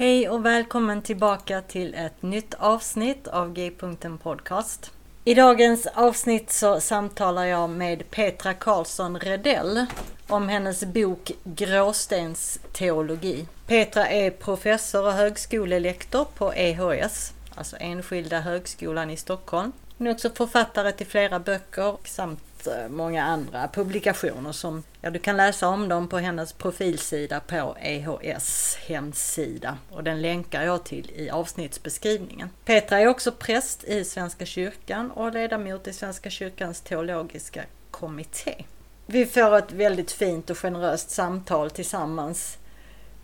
Hej 0.00 0.28
och 0.28 0.46
välkommen 0.46 1.02
tillbaka 1.02 1.62
till 1.62 1.94
ett 1.94 2.22
nytt 2.22 2.54
avsnitt 2.54 3.28
av 3.28 3.52
G-punkten 3.52 4.18
Podcast. 4.18 4.92
I 5.24 5.34
dagens 5.34 5.86
avsnitt 5.86 6.50
så 6.50 6.80
samtalar 6.80 7.44
jag 7.44 7.70
med 7.70 8.10
Petra 8.10 8.54
Karlsson 8.54 9.18
Redell 9.18 9.86
om 10.28 10.48
hennes 10.48 10.84
bok 10.84 11.32
Gråstens 11.44 12.60
teologi. 12.72 13.46
Petra 13.66 14.08
är 14.08 14.30
professor 14.30 15.06
och 15.06 15.12
högskolelektor 15.12 16.26
på 16.34 16.54
EHS, 16.54 17.32
alltså 17.54 17.76
Enskilda 17.80 18.40
högskolan 18.40 19.10
i 19.10 19.16
Stockholm. 19.16 19.72
Hon 19.98 20.06
är 20.06 20.10
också 20.10 20.30
författare 20.30 20.92
till 20.92 21.06
flera 21.06 21.38
böcker 21.38 21.96
samt 22.04 22.40
Eh, 22.66 22.88
många 22.88 23.24
andra 23.24 23.68
publikationer 23.68 24.52
som 24.52 24.82
ja, 25.00 25.10
du 25.10 25.18
kan 25.18 25.36
läsa 25.36 25.68
om 25.68 25.88
dem 25.88 26.08
på 26.08 26.18
hennes 26.18 26.52
profilsida 26.52 27.40
på 27.40 27.76
EHS 27.80 28.78
hemsida 28.86 29.78
och 29.90 30.04
den 30.04 30.22
länkar 30.22 30.62
jag 30.62 30.84
till 30.84 31.10
i 31.14 31.30
avsnittsbeskrivningen. 31.30 32.50
Petra 32.64 33.00
är 33.00 33.06
också 33.06 33.32
präst 33.32 33.84
i 33.84 34.04
Svenska 34.04 34.46
kyrkan 34.46 35.10
och 35.10 35.32
ledamot 35.32 35.88
i 35.88 35.92
Svenska 35.92 36.30
kyrkans 36.30 36.80
teologiska 36.80 37.64
kommitté. 37.90 38.64
Vi 39.06 39.26
får 39.26 39.58
ett 39.58 39.72
väldigt 39.72 40.12
fint 40.12 40.50
och 40.50 40.58
generöst 40.58 41.10
samtal 41.10 41.70
tillsammans 41.70 42.58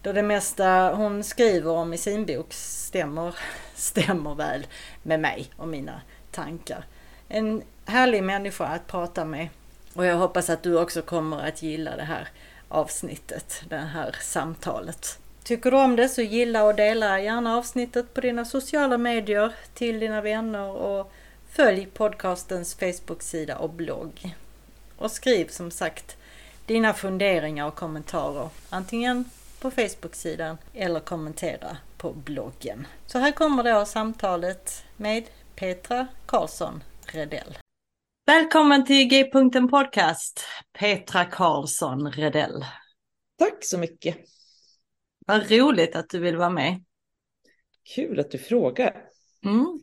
då 0.03 0.13
det 0.13 0.23
mesta 0.23 0.95
hon 0.95 1.25
skriver 1.25 1.71
om 1.71 1.93
i 1.93 1.99
sin 1.99 2.27
bok 2.27 2.53
stämmer, 2.53 3.35
stämmer 3.75 4.35
väl 4.35 4.67
med 5.03 5.21
mig 5.21 5.51
och 5.57 5.69
mina 5.69 6.01
tankar. 6.31 6.85
En 7.29 7.63
härlig 7.87 8.23
människa 8.23 8.65
att 8.65 8.87
prata 8.87 9.25
med. 9.25 9.49
Och 9.95 10.07
jag 10.07 10.17
hoppas 10.17 10.51
att 10.51 10.63
du 10.63 10.79
också 10.79 11.03
kommer 11.03 11.49
att 11.49 11.63
gilla 11.63 11.97
det 11.97 12.03
här 12.03 12.29
avsnittet, 12.69 13.63
det 13.69 13.77
här 13.77 14.17
samtalet. 14.21 15.19
Tycker 15.43 15.71
du 15.71 15.77
om 15.77 15.97
det 15.97 16.09
så 16.09 16.23
gilla 16.23 16.65
och 16.65 16.75
dela 16.75 17.21
gärna 17.21 17.57
avsnittet 17.57 18.15
på 18.15 18.21
dina 18.21 18.45
sociala 18.45 18.99
medier 18.99 19.55
till 19.75 20.01
dina 20.01 20.21
vänner 20.21 20.69
och 20.69 21.13
följ 21.51 21.87
podcastens 21.87 22.75
Facebook-sida 22.75 23.59
och 23.59 23.71
blogg. 23.71 24.35
Och 24.97 25.11
skriv 25.11 25.49
som 25.49 25.71
sagt 25.71 26.17
dina 26.67 26.93
funderingar 26.95 27.67
och 27.67 27.75
kommentarer 27.75 28.49
antingen 28.71 29.25
på 29.61 29.71
Facebook-sidan 29.71 30.59
eller 30.75 31.01
kommentera 31.01 31.77
på 31.97 32.13
bloggen. 32.13 32.87
Så 33.07 33.19
här 33.19 33.33
kommer 33.33 33.63
då 33.63 33.85
samtalet 33.85 34.85
med 34.97 35.25
Petra 35.55 36.07
Karlsson 36.27 36.83
Redell. 37.07 37.59
Välkommen 38.27 38.85
till 38.85 39.09
G-punkten 39.09 39.69
Podcast, 39.69 40.45
Petra 40.79 41.25
Karlsson 41.25 42.11
Redell. 42.11 42.65
Tack 43.39 43.65
så 43.65 43.79
mycket. 43.79 44.17
Vad 45.27 45.51
roligt 45.51 45.97
att 45.97 46.09
du 46.09 46.19
vill 46.19 46.37
vara 46.37 46.51
med. 46.51 46.85
Kul 47.95 48.21
att 48.21 48.31
du 48.31 48.39
frågar. 48.39 49.03
Mm. 49.45 49.81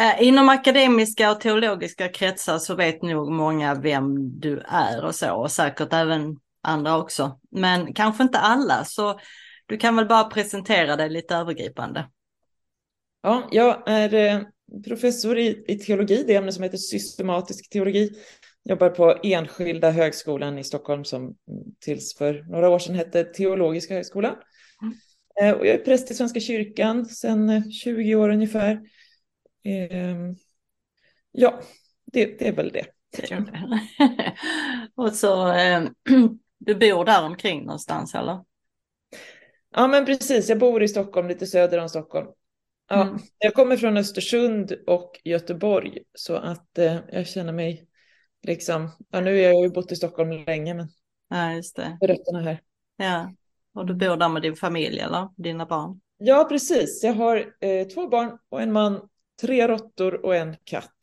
Äh, 0.00 0.26
inom 0.26 0.48
akademiska 0.48 1.30
och 1.30 1.40
teologiska 1.40 2.08
kretsar 2.08 2.58
så 2.58 2.74
vet 2.74 3.02
nog 3.02 3.32
många 3.32 3.74
vem 3.74 4.40
du 4.40 4.62
är 4.68 5.04
och 5.04 5.14
så, 5.14 5.34
och 5.34 5.50
säkert 5.50 5.92
även 5.92 6.36
andra 6.62 6.96
också. 6.98 7.40
Men 7.50 7.94
kanske 7.94 8.22
inte 8.22 8.38
alla, 8.38 8.84
så 8.84 9.20
du 9.66 9.76
kan 9.76 9.96
väl 9.96 10.06
bara 10.06 10.24
presentera 10.24 10.96
dig 10.96 11.10
lite 11.10 11.36
övergripande. 11.36 12.08
Ja, 13.22 13.48
jag 13.50 13.88
är 13.88 14.14
eh, 14.14 14.40
professor 14.82 15.38
i, 15.38 15.64
i 15.68 15.78
teologi, 15.78 16.24
det 16.26 16.34
ämne 16.34 16.52
som 16.52 16.62
heter 16.62 16.78
systematisk 16.78 17.70
teologi. 17.70 18.10
Jobbar 18.64 18.90
på 18.90 19.18
Enskilda 19.22 19.90
högskolan 19.90 20.58
i 20.58 20.64
Stockholm 20.64 21.04
som 21.04 21.36
tills 21.80 22.14
för 22.14 22.44
några 22.50 22.68
år 22.68 22.78
sedan 22.78 22.94
hette 22.94 23.24
Teologiska 23.24 23.94
högskolan. 23.94 24.36
Mm. 24.82 25.58
Och 25.58 25.66
jag 25.66 25.74
är 25.74 25.84
präst 25.84 26.10
i 26.10 26.14
Svenska 26.14 26.40
kyrkan 26.40 27.06
sedan 27.06 27.72
20 27.72 28.12
eh, 28.12 28.20
år 28.20 28.28
ungefär. 28.28 28.80
Ehm, 29.64 30.34
ja, 31.32 31.60
det, 32.04 32.38
det 32.38 32.48
är 32.48 32.52
väl 32.52 32.72
det. 32.72 32.86
och 34.94 35.12
så, 35.12 35.52
eh, 35.52 35.82
du 36.58 36.74
bor 36.74 37.04
där 37.04 37.24
omkring 37.24 37.64
någonstans 37.64 38.14
eller? 38.14 38.40
Ja 39.70 39.86
men 39.86 40.06
precis, 40.06 40.48
jag 40.48 40.58
bor 40.58 40.82
i 40.82 40.88
Stockholm, 40.88 41.28
lite 41.28 41.46
söder 41.46 41.78
om 41.78 41.88
Stockholm. 41.88 42.26
Ja, 42.88 43.02
mm. 43.02 43.18
Jag 43.38 43.54
kommer 43.54 43.76
från 43.76 43.96
Östersund 43.96 44.72
och 44.86 45.20
Göteborg 45.24 45.98
så 46.14 46.36
att 46.36 46.78
eh, 46.78 46.96
jag 47.12 47.26
känner 47.26 47.52
mig 47.52 47.88
liksom, 48.42 48.90
ja 49.10 49.20
nu 49.20 49.30
har 49.30 49.38
jag 49.38 49.62
ju 49.62 49.68
bott 49.70 49.92
i 49.92 49.96
Stockholm 49.96 50.30
länge 50.30 50.74
men 50.74 50.88
ja, 51.30 51.52
just 51.52 51.76
det. 51.76 51.98
rötterna 52.00 52.40
här. 52.40 52.60
Ja, 52.96 53.32
och 53.74 53.86
du 53.86 53.94
bor 53.94 54.16
där 54.16 54.28
med 54.28 54.42
din 54.42 54.56
familj 54.56 54.98
eller 54.98 55.28
dina 55.36 55.66
barn? 55.66 56.00
Ja, 56.18 56.46
precis. 56.48 57.00
Jag 57.02 57.12
har 57.14 57.36
eh, 57.60 57.86
två 57.86 58.08
barn 58.08 58.38
och 58.48 58.62
en 58.62 58.72
man, 58.72 59.08
tre 59.40 59.68
råttor 59.68 60.26
och 60.26 60.36
en 60.36 60.56
katt. 60.64 60.98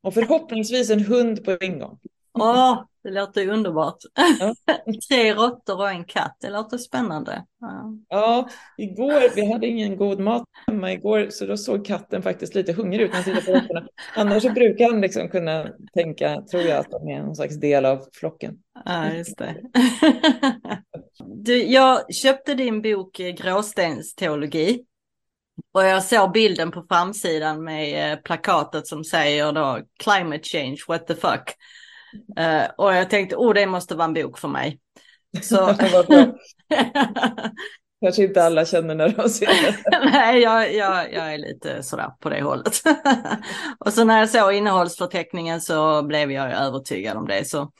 Och 0.00 0.14
förhoppningsvis 0.14 0.90
en 0.90 1.04
hund 1.04 1.44
på 1.44 1.56
en 1.60 1.78
gång. 1.78 1.98
Åh, 2.32 2.84
det 3.02 3.10
låter 3.10 3.48
underbart. 3.48 3.96
Ja. 4.40 4.54
Tre 5.08 5.34
råttor 5.34 5.76
och 5.76 5.90
en 5.90 6.04
katt, 6.04 6.36
det 6.40 6.50
låter 6.50 6.78
spännande. 6.78 7.44
Ja. 7.60 7.92
ja, 8.08 8.48
igår, 8.76 9.34
vi 9.34 9.52
hade 9.52 9.66
ingen 9.66 9.96
god 9.96 10.20
mat 10.20 10.44
hemma 10.66 10.92
igår, 10.92 11.26
så 11.30 11.46
då 11.46 11.56
såg 11.56 11.86
katten 11.86 12.22
faktiskt 12.22 12.54
lite 12.54 12.72
hungrig 12.72 13.00
ut 13.00 13.12
när 13.12 13.40
på 13.40 13.52
råttorna. 13.52 13.86
Annars 14.16 14.42
så 14.42 14.50
brukar 14.50 14.90
han 14.90 15.00
liksom 15.00 15.28
kunna 15.28 15.68
tänka, 15.94 16.42
tror 16.50 16.62
jag, 16.62 16.78
att 16.78 16.90
de 16.90 17.08
är 17.08 17.22
någon 17.22 17.36
slags 17.36 17.60
del 17.60 17.84
av 17.84 18.06
flocken. 18.12 18.54
Ja, 18.84 19.12
just 19.12 19.38
det. 19.38 19.56
Du, 21.24 21.62
jag 21.62 22.14
köpte 22.14 22.54
din 22.54 22.82
bok 22.82 23.20
Gråstens 23.36 24.14
teologi. 24.14 24.84
Och 25.74 25.84
jag 25.84 26.04
såg 26.04 26.32
bilden 26.32 26.70
på 26.70 26.84
framsidan 26.88 27.64
med 27.64 28.12
eh, 28.12 28.18
plakatet 28.18 28.86
som 28.86 29.04
säger 29.04 29.52
då 29.52 29.80
Climate 29.98 30.44
change, 30.44 30.76
what 30.88 31.06
the 31.06 31.14
fuck. 31.14 31.56
Uh, 32.40 32.70
och 32.78 32.94
jag 32.94 33.10
tänkte, 33.10 33.36
oh 33.36 33.54
det 33.54 33.66
måste 33.66 33.94
vara 33.94 34.04
en 34.04 34.14
bok 34.14 34.38
för 34.38 34.48
mig. 34.48 34.78
Så... 35.42 35.74
Kanske 38.02 38.22
inte 38.22 38.44
alla 38.44 38.64
känner 38.64 38.94
när 38.94 39.08
de 39.08 39.28
ser 39.28 39.46
det. 39.46 40.00
Nej, 40.12 40.40
jag, 40.40 40.74
jag, 40.74 41.12
jag 41.12 41.34
är 41.34 41.38
lite 41.38 41.82
sådär 41.82 42.10
på 42.20 42.30
det 42.30 42.42
hållet. 42.42 42.82
och 43.78 43.92
så 43.92 44.04
när 44.04 44.18
jag 44.18 44.30
såg 44.30 44.52
innehållsförteckningen 44.52 45.60
så 45.60 46.02
blev 46.02 46.32
jag 46.32 46.52
övertygad 46.52 47.16
om 47.16 47.26
det. 47.26 47.44
Så. 47.44 47.72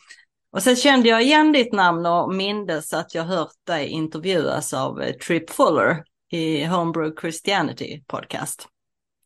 Och 0.53 0.63
sen 0.63 0.77
kände 0.77 1.09
jag 1.09 1.23
igen 1.23 1.53
ditt 1.53 1.73
namn 1.73 2.07
och 2.07 2.35
mindes 2.35 2.93
att 2.93 3.15
jag 3.15 3.25
hört 3.25 3.53
dig 3.67 3.89
intervjuas 3.89 4.75
av 4.75 5.03
eh, 5.03 5.15
Trip 5.15 5.51
Fuller 5.51 6.05
i 6.31 6.65
Homebrew 6.65 7.21
Christianity 7.21 8.03
podcast. 8.07 8.69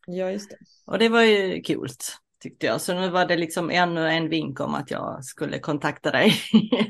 Ja, 0.06 0.30
just 0.30 0.50
det. 0.50 0.56
Och 0.86 0.98
det 0.98 1.08
var 1.08 1.22
ju 1.22 1.62
kul 1.62 1.88
tyckte 2.48 2.66
jag. 2.66 2.81
Så 2.81 2.94
nu 2.94 3.10
var 3.10 3.26
det 3.26 3.37
liksom 3.37 3.70
ännu 3.70 4.08
en 4.08 4.28
vink 4.28 4.60
om 4.60 4.75
att 4.75 4.90
jag 4.90 5.25
skulle 5.25 5.58
kontakta 5.58 6.10
dig. 6.10 6.32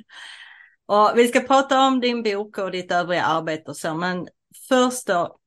och 0.87 1.13
vi 1.17 1.29
ska 1.29 1.41
prata 1.41 1.87
om 1.87 2.01
din 2.01 2.23
bok 2.23 2.59
och 2.59 2.71
ditt 2.71 2.93
övriga 2.93 3.23
arbete 3.23 3.71
och 3.71 3.77
så, 3.77 3.95
men 3.95 4.29
först 4.69 5.07
då, 5.07 5.39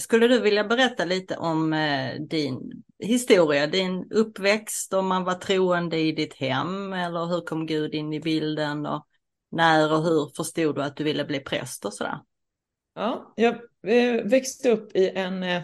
Skulle 0.00 0.28
du 0.28 0.40
vilja 0.40 0.64
berätta 0.64 1.04
lite 1.04 1.36
om 1.36 1.72
eh, 1.72 2.20
din 2.20 2.82
historia, 2.98 3.66
din 3.66 4.10
uppväxt, 4.10 4.92
om 4.92 5.06
man 5.06 5.24
var 5.24 5.34
troende 5.34 5.98
i 5.98 6.12
ditt 6.12 6.34
hem 6.34 6.92
eller 6.92 7.26
hur 7.26 7.40
kom 7.40 7.66
Gud 7.66 7.94
in 7.94 8.12
i 8.12 8.20
bilden 8.20 8.86
och 8.86 9.06
när 9.50 9.92
och 9.92 10.02
hur 10.02 10.36
förstod 10.36 10.74
du 10.74 10.82
att 10.82 10.96
du 10.96 11.04
ville 11.04 11.24
bli 11.24 11.40
präst 11.40 11.84
och 11.84 11.94
sådär? 11.94 12.18
Ja, 12.94 13.32
jag 13.36 13.54
eh, 13.86 14.24
växte 14.24 14.70
upp 14.70 14.96
i 14.96 15.10
en, 15.10 15.42
eh, 15.42 15.62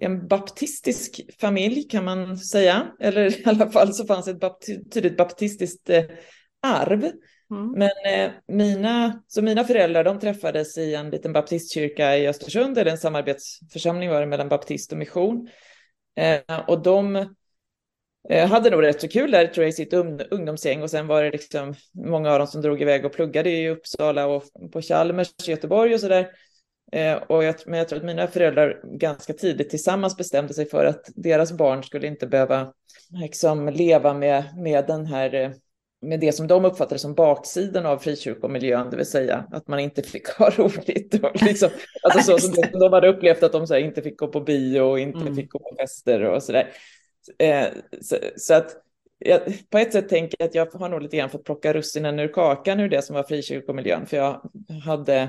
en 0.00 0.28
baptistisk 0.28 1.20
familj 1.40 1.88
kan 1.88 2.04
man 2.04 2.38
säga, 2.38 2.92
eller 3.00 3.40
i 3.40 3.42
alla 3.44 3.70
fall 3.70 3.94
så 3.94 4.06
fanns 4.06 4.28
ett 4.28 4.40
bapti 4.40 4.84
tydligt 4.90 5.16
baptistiskt 5.16 5.90
eh, 5.90 6.04
arv. 6.62 7.10
Mm. 7.50 7.72
Men 7.72 7.90
eh, 8.06 8.30
mina, 8.48 9.22
så 9.26 9.42
mina 9.42 9.64
föräldrar 9.64 10.04
de 10.04 10.18
träffades 10.18 10.78
i 10.78 10.94
en 10.94 11.10
liten 11.10 11.32
baptistkyrka 11.32 12.16
i 12.16 12.28
Östersund, 12.28 12.78
eller 12.78 12.90
en 12.90 12.98
samarbetsförsamling 12.98 14.10
var 14.10 14.20
det 14.20 14.26
mellan 14.26 14.48
baptist 14.48 14.92
och 14.92 14.98
mission. 14.98 15.48
Eh, 16.16 16.60
och 16.68 16.82
de 16.82 17.16
eh, 18.28 18.48
hade 18.48 18.70
nog 18.70 18.82
rätt 18.82 19.00
så 19.00 19.08
kul 19.08 19.30
där 19.30 19.46
tror 19.46 19.64
jag 19.64 19.70
i 19.70 19.72
sitt 19.72 19.92
ungdomsgäng 20.30 20.82
och 20.82 20.90
sen 20.90 21.06
var 21.06 21.22
det 21.22 21.30
liksom 21.30 21.74
många 21.92 22.30
av 22.32 22.38
dem 22.38 22.46
som 22.46 22.62
drog 22.62 22.82
iväg 22.82 23.04
och 23.04 23.12
pluggade 23.12 23.50
i 23.50 23.68
Uppsala 23.68 24.26
och 24.26 24.44
på 24.72 24.82
Chalmers 24.82 25.28
i 25.46 25.50
Göteborg 25.50 25.94
och 25.94 26.00
sådär. 26.00 26.30
Eh, 26.92 27.14
och 27.14 27.44
jag, 27.44 27.54
men 27.66 27.78
jag 27.78 27.88
tror 27.88 27.98
att 27.98 28.04
mina 28.04 28.26
föräldrar 28.26 28.80
ganska 28.84 29.32
tidigt 29.32 29.70
tillsammans 29.70 30.16
bestämde 30.16 30.54
sig 30.54 30.66
för 30.66 30.84
att 30.84 31.10
deras 31.14 31.52
barn 31.52 31.84
skulle 31.84 32.06
inte 32.06 32.26
behöva 32.26 32.72
liksom, 33.20 33.68
leva 33.68 34.14
med, 34.14 34.44
med 34.56 34.86
den 34.86 35.06
här 35.06 35.34
eh, 35.34 35.50
med 36.02 36.20
det 36.20 36.32
som 36.32 36.46
de 36.46 36.64
uppfattade 36.64 36.98
som 36.98 37.14
baksidan 37.14 37.86
av 37.86 37.98
frikyrkomiljön, 37.98 38.90
det 38.90 38.96
vill 38.96 39.06
säga 39.06 39.44
att 39.52 39.68
man 39.68 39.78
inte 39.78 40.02
fick 40.02 40.28
ha 40.28 40.50
roligt. 40.56 41.24
Och 41.24 41.42
liksom, 41.42 41.70
alltså 42.02 42.20
så 42.20 42.38
som 42.38 42.54
de 42.80 42.92
hade 42.92 43.08
upplevt 43.08 43.42
att 43.42 43.52
de 43.52 43.66
här, 43.70 43.78
inte 43.78 44.02
fick 44.02 44.18
gå 44.18 44.28
på 44.28 44.40
bio 44.40 44.80
och 44.80 45.00
inte 45.00 45.20
mm. 45.20 45.36
fick 45.36 45.50
gå 45.50 45.58
på 45.58 45.76
fester 45.78 46.22
och 46.24 46.42
så 46.42 46.52
där. 46.52 46.72
Eh, 47.38 47.66
så, 48.00 48.16
så, 48.36 48.54
att 48.54 48.76
jag, 49.18 49.40
på 49.70 49.78
ett 49.78 49.92
sätt 49.92 50.08
tänker 50.08 50.36
jag 50.38 50.48
att 50.48 50.54
jag 50.54 50.66
har 50.66 50.88
nog 50.88 51.02
lite 51.02 51.16
grann 51.16 51.30
fått 51.30 51.44
plocka 51.44 51.72
russinen 51.72 52.18
ur 52.18 52.28
kakan 52.28 52.80
ur 52.80 52.88
det 52.88 53.02
som 53.02 53.16
var 53.16 53.22
frikyrkomiljön, 53.22 54.06
för 54.06 54.16
jag 54.16 54.50
hade 54.84 55.28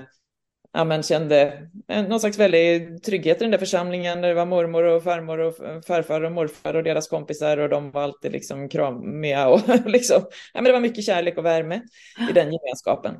ja, 0.74 0.84
men 0.84 1.04
kände 1.04 1.68
någon 1.88 2.20
slags 2.20 2.40
väldig 2.40 3.04
trygghet 3.04 3.38
i 3.38 3.44
den 3.44 3.52
där 3.52 3.58
församlingen. 3.58 4.22
Det 4.22 4.34
var 4.34 4.46
mormor 4.46 4.84
och 4.84 5.04
farmor 5.04 5.40
och 5.40 5.56
farfar 5.86 6.22
och 6.22 6.32
morfar 6.32 6.74
och 6.74 6.84
deras 6.84 7.08
kompisar 7.08 7.58
och 7.58 7.70
de 7.70 7.92
var 7.92 8.02
alltid 8.02 8.32
liksom 8.32 8.70
kramiga 8.70 9.48
och 9.48 9.62
liksom, 9.86 10.22
ja, 10.54 10.62
men 10.62 10.64
det 10.64 10.72
var 10.72 10.80
mycket 10.80 11.06
kärlek 11.06 11.38
och 11.38 11.46
värme 11.46 11.82
i 12.30 12.34
den 12.34 12.54
gemenskapen. 12.54 13.16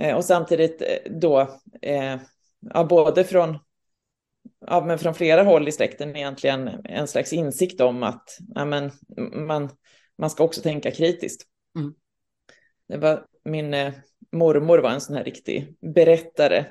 Eh, 0.00 0.16
och 0.16 0.24
samtidigt 0.24 0.82
eh, 0.82 1.12
då, 1.12 1.40
eh, 1.82 2.16
ja, 2.60 2.84
både 2.84 3.24
från, 3.24 3.58
ja, 4.66 4.84
men 4.84 4.98
från 4.98 5.14
flera 5.14 5.42
håll 5.42 5.68
i 5.68 5.72
släkten 5.72 6.16
egentligen 6.16 6.70
en 6.84 7.08
slags 7.08 7.32
insikt 7.32 7.80
om 7.80 8.02
att 8.02 8.38
ja, 8.54 8.64
men 8.64 8.90
man, 9.46 9.68
man 10.18 10.30
ska 10.30 10.44
också 10.44 10.62
tänka 10.62 10.90
kritiskt. 10.90 11.42
Mm. 11.76 11.94
Det 12.88 12.96
var 12.96 13.26
min 13.44 13.92
mormor 14.32 14.78
var 14.78 14.90
en 14.90 15.00
sån 15.00 15.16
här 15.16 15.24
riktig 15.24 15.76
berättare. 15.80 16.64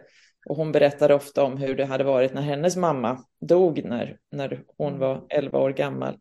Och 0.46 0.56
hon 0.56 0.72
berättade 0.72 1.14
ofta 1.14 1.44
om 1.44 1.58
hur 1.58 1.76
det 1.76 1.86
hade 1.86 2.04
varit 2.04 2.34
när 2.34 2.42
hennes 2.42 2.76
mamma 2.76 3.26
dog 3.42 3.84
när, 3.86 4.18
när 4.32 4.64
hon 4.78 4.88
mm. 4.88 5.00
var 5.00 5.26
11 5.30 5.60
år 5.60 5.70
gammal. 5.70 6.18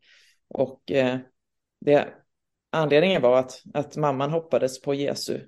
Och 0.49 0.90
eh, 0.90 1.19
det, 1.81 2.08
anledningen 2.70 3.23
var 3.23 3.38
att, 3.38 3.62
att 3.75 3.96
mamman 3.96 4.31
hoppades 4.31 4.81
på 4.81 4.94
Jesu 4.94 5.40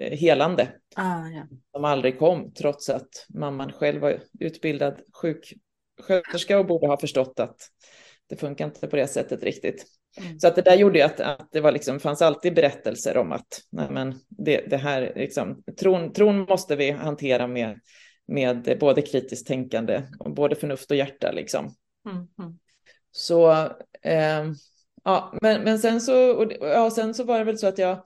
eh, 0.00 0.18
helande. 0.18 0.68
Ah, 0.96 1.26
ja. 1.28 1.46
Som 1.72 1.84
aldrig 1.84 2.18
kom, 2.18 2.52
trots 2.52 2.90
att 2.90 3.26
mamman 3.28 3.72
själv 3.72 4.00
var 4.00 4.20
utbildad 4.40 5.00
sjuksköterska 5.12 6.58
och 6.58 6.66
borde 6.66 6.86
ha 6.86 7.00
förstått 7.00 7.40
att 7.40 7.56
det 8.28 8.36
funkar 8.36 8.64
inte 8.64 8.86
på 8.86 8.96
det 8.96 9.06
sättet 9.06 9.42
riktigt. 9.42 9.86
Mm. 10.18 10.38
Så 10.38 10.48
att 10.48 10.56
det 10.56 10.62
där 10.62 10.76
gjorde 10.76 10.98
ju 10.98 11.04
att, 11.04 11.20
att 11.20 11.48
det 11.52 11.60
var 11.60 11.72
liksom, 11.72 12.00
fanns 12.00 12.22
alltid 12.22 12.54
berättelser 12.54 13.16
om 13.16 13.32
att 13.32 13.62
nej 13.70 13.86
men, 13.90 14.14
det, 14.28 14.70
det 14.70 14.76
här, 14.76 15.12
liksom, 15.16 15.62
tron, 15.80 16.12
tron 16.12 16.38
måste 16.38 16.76
vi 16.76 16.90
hantera 16.90 17.46
med, 17.46 17.80
med 18.28 18.76
både 18.80 19.02
kritiskt 19.02 19.46
tänkande 19.46 20.02
och 20.18 20.34
både 20.34 20.54
förnuft 20.54 20.90
och 20.90 20.96
hjärta. 20.96 21.32
Liksom. 21.32 21.74
Mm. 22.08 22.16
Mm. 22.16 22.58
Så, 23.10 23.50
eh, 24.02 24.44
ja, 25.04 25.34
men, 25.42 25.62
men 25.62 25.78
sen 25.78 26.00
så, 26.00 26.30
och, 26.30 26.52
ja, 26.60 26.90
sen 26.90 27.14
så 27.14 27.24
var 27.24 27.38
det 27.38 27.44
väl 27.44 27.58
så 27.58 27.66
att 27.66 27.78
jag 27.78 28.02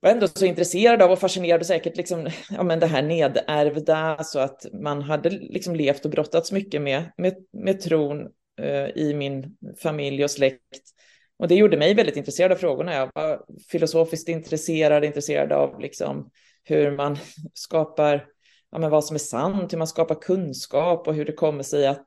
var 0.00 0.10
ändå 0.10 0.28
så 0.28 0.44
intresserad 0.44 1.02
av 1.02 1.10
och 1.10 1.18
fascinerad 1.18 1.60
och 1.60 1.66
säkert 1.66 1.96
liksom, 1.96 2.28
ja, 2.50 2.62
men 2.62 2.80
det 2.80 2.86
här 2.86 3.02
nedärvda, 3.02 4.24
så 4.24 4.38
att 4.38 4.66
man 4.72 5.02
hade 5.02 5.30
liksom 5.30 5.76
levt 5.76 6.04
och 6.04 6.10
brottats 6.10 6.52
mycket 6.52 6.82
med, 6.82 7.12
med, 7.16 7.34
med 7.52 7.80
tron 7.80 8.28
eh, 8.60 8.88
i 8.88 9.14
min 9.14 9.56
familj 9.82 10.24
och 10.24 10.30
släkt. 10.30 10.93
Och 11.38 11.48
det 11.48 11.54
gjorde 11.54 11.76
mig 11.76 11.94
väldigt 11.94 12.16
intresserad 12.16 12.52
av 12.52 12.56
frågorna. 12.56 12.94
Jag 12.94 13.10
var 13.14 13.44
filosofiskt 13.70 14.28
intresserad, 14.28 15.04
intresserad 15.04 15.52
av 15.52 15.80
liksom 15.80 16.30
hur 16.64 16.96
man 16.96 17.18
skapar, 17.54 18.26
ja, 18.70 18.78
men 18.78 18.90
vad 18.90 19.04
som 19.04 19.14
är 19.14 19.18
sant, 19.18 19.72
hur 19.72 19.78
man 19.78 19.86
skapar 19.86 20.14
kunskap 20.14 21.08
och 21.08 21.14
hur 21.14 21.24
det 21.24 21.32
kommer 21.32 21.62
sig 21.62 21.86
att, 21.86 22.06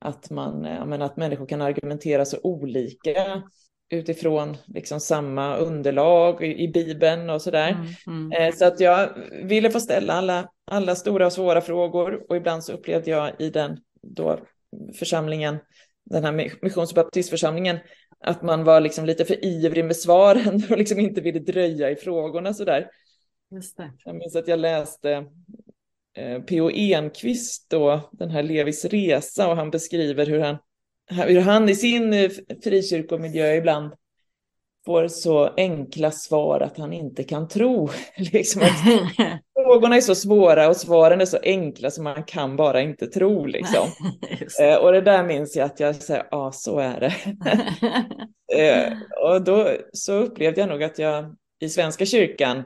att, 0.00 0.30
man, 0.30 0.64
ja, 0.64 0.84
men 0.84 1.02
att 1.02 1.16
människor 1.16 1.46
kan 1.46 1.62
argumentera 1.62 2.24
så 2.24 2.38
olika 2.42 3.42
utifrån 3.90 4.56
liksom 4.66 5.00
samma 5.00 5.56
underlag 5.56 6.44
i, 6.44 6.64
i 6.64 6.68
Bibeln 6.68 7.30
och 7.30 7.42
sådär. 7.42 7.70
Mm, 7.70 7.86
mm. 8.06 8.32
Eh, 8.32 8.54
så 8.54 8.64
att 8.64 8.80
jag 8.80 9.10
ville 9.42 9.70
få 9.70 9.80
ställa 9.80 10.12
alla, 10.12 10.48
alla 10.70 10.94
stora 10.94 11.26
och 11.26 11.32
svåra 11.32 11.60
frågor 11.60 12.26
och 12.28 12.36
ibland 12.36 12.64
så 12.64 12.72
upplevde 12.72 13.10
jag 13.10 13.32
i 13.38 13.50
den 13.50 13.78
då 14.02 14.38
församlingen, 14.98 15.58
den 16.04 16.24
här 16.24 16.32
missions 16.62 16.90
och 16.90 16.96
baptistförsamlingen, 16.96 17.78
att 18.26 18.42
man 18.42 18.64
var 18.64 18.80
liksom 18.80 19.04
lite 19.04 19.24
för 19.24 19.44
ivrig 19.44 19.84
med 19.84 19.96
svaren 19.96 20.62
och 20.70 20.78
liksom 20.78 21.00
inte 21.00 21.20
ville 21.20 21.38
dröja 21.38 21.90
i 21.90 21.96
frågorna 21.96 22.54
sådär. 22.54 22.90
Just 23.50 23.76
det. 23.76 23.92
Jag 24.04 24.16
minns 24.16 24.36
att 24.36 24.48
jag 24.48 24.58
läste 24.58 25.26
eh, 26.16 26.42
P.O. 26.42 26.70
Enquist 26.70 27.70
då, 27.70 28.10
den 28.12 28.30
här 28.30 28.42
Levis 28.42 28.84
resa 28.84 29.48
och 29.48 29.56
han 29.56 29.70
beskriver 29.70 30.26
hur 30.26 30.40
han, 30.40 30.56
hur 31.06 31.40
han 31.40 31.68
i 31.68 31.74
sin 31.74 32.12
eh, 32.12 32.30
frikyrkomiljö 32.64 33.54
ibland 33.54 33.92
får 34.84 35.08
så 35.08 35.54
enkla 35.56 36.10
svar 36.10 36.60
att 36.60 36.78
han 36.78 36.92
inte 36.92 37.24
kan 37.24 37.48
tro. 37.48 37.88
liksom 38.16 38.62
frågorna 39.64 39.96
är 39.96 40.00
så 40.00 40.14
svåra 40.14 40.68
och 40.68 40.76
svaren 40.76 41.20
är 41.20 41.24
så 41.24 41.38
enkla 41.42 41.90
så 41.90 42.02
man 42.02 42.24
kan 42.24 42.56
bara 42.56 42.80
inte 42.80 43.06
tro. 43.06 43.46
Liksom. 43.46 43.88
eh, 44.60 44.76
och 44.76 44.92
det 44.92 45.00
där 45.00 45.24
minns 45.24 45.56
jag 45.56 45.64
att 45.64 45.80
jag 45.80 45.94
säger, 45.94 46.26
ja 46.30 46.52
så 46.52 46.78
är 46.78 47.00
det. 47.00 47.14
eh, 48.62 48.92
och 49.24 49.44
då 49.44 49.76
så 49.92 50.12
upplevde 50.12 50.60
jag 50.60 50.68
nog 50.68 50.82
att 50.82 50.98
jag 50.98 51.34
i 51.60 51.68
Svenska 51.68 52.06
kyrkan, 52.06 52.62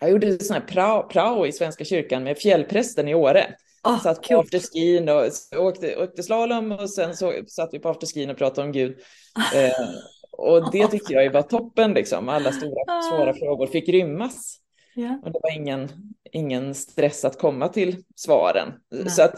jag 0.00 0.10
gjorde 0.10 0.44
sån 0.44 0.54
här 0.54 0.60
prao, 0.60 1.02
prao 1.02 1.46
i 1.46 1.52
Svenska 1.52 1.84
kyrkan 1.84 2.24
med 2.24 2.38
fjällprästen 2.38 3.08
i 3.08 3.14
Åre. 3.14 3.46
Oh, 3.84 4.02
satt 4.02 4.28
på 4.28 4.40
afterskin 4.40 5.08
och 5.08 5.24
åkte, 5.56 5.96
åkte 5.96 6.22
slalom 6.22 6.72
och 6.72 6.90
sen 6.90 7.16
så 7.16 7.32
satt 7.48 7.68
vi 7.72 7.78
på 7.78 7.88
afterskin 7.88 8.30
och 8.30 8.38
pratade 8.38 8.66
om 8.66 8.72
Gud. 8.72 8.96
Eh, 9.54 9.72
och 10.32 10.72
det 10.72 10.88
tyckte 10.88 11.12
jag 11.12 11.32
var 11.32 11.42
toppen, 11.42 11.92
liksom. 11.92 12.28
alla 12.28 12.52
stora 12.52 12.82
ah. 12.86 13.02
svåra 13.02 13.34
frågor 13.34 13.66
fick 13.66 13.88
rymmas. 13.88 14.60
Yeah. 14.96 15.16
Och 15.22 15.32
det 15.32 15.40
var 15.42 15.56
ingen, 15.56 15.88
ingen 16.32 16.74
stress 16.74 17.24
att 17.24 17.38
komma 17.38 17.68
till 17.68 18.02
svaren. 18.16 18.72
Så 19.08 19.22
att, 19.22 19.34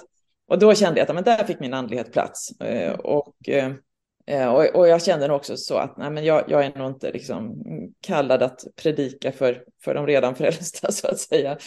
och 0.48 0.58
då 0.58 0.74
kände 0.74 1.00
jag 1.00 1.08
att 1.08 1.14
men 1.14 1.24
där 1.24 1.44
fick 1.44 1.60
min 1.60 1.74
andlighet 1.74 2.12
plats. 2.12 2.60
Eh, 2.60 2.92
och, 2.92 3.48
eh, 3.48 4.54
och, 4.54 4.76
och 4.76 4.88
jag 4.88 5.02
kände 5.02 5.26
nog 5.26 5.36
också 5.36 5.56
så 5.56 5.76
att 5.76 5.96
nej, 5.96 6.10
men 6.10 6.24
jag, 6.24 6.44
jag 6.48 6.64
är 6.64 6.78
nog 6.78 6.90
inte 6.90 7.12
liksom 7.12 7.62
kallad 8.00 8.42
att 8.42 8.64
predika 8.82 9.32
för, 9.32 9.64
för 9.84 9.94
de 9.94 10.06
redan 10.06 10.34
frälsta, 10.34 10.92
så 10.92 11.08
att 11.08 11.18
säga. 11.18 11.58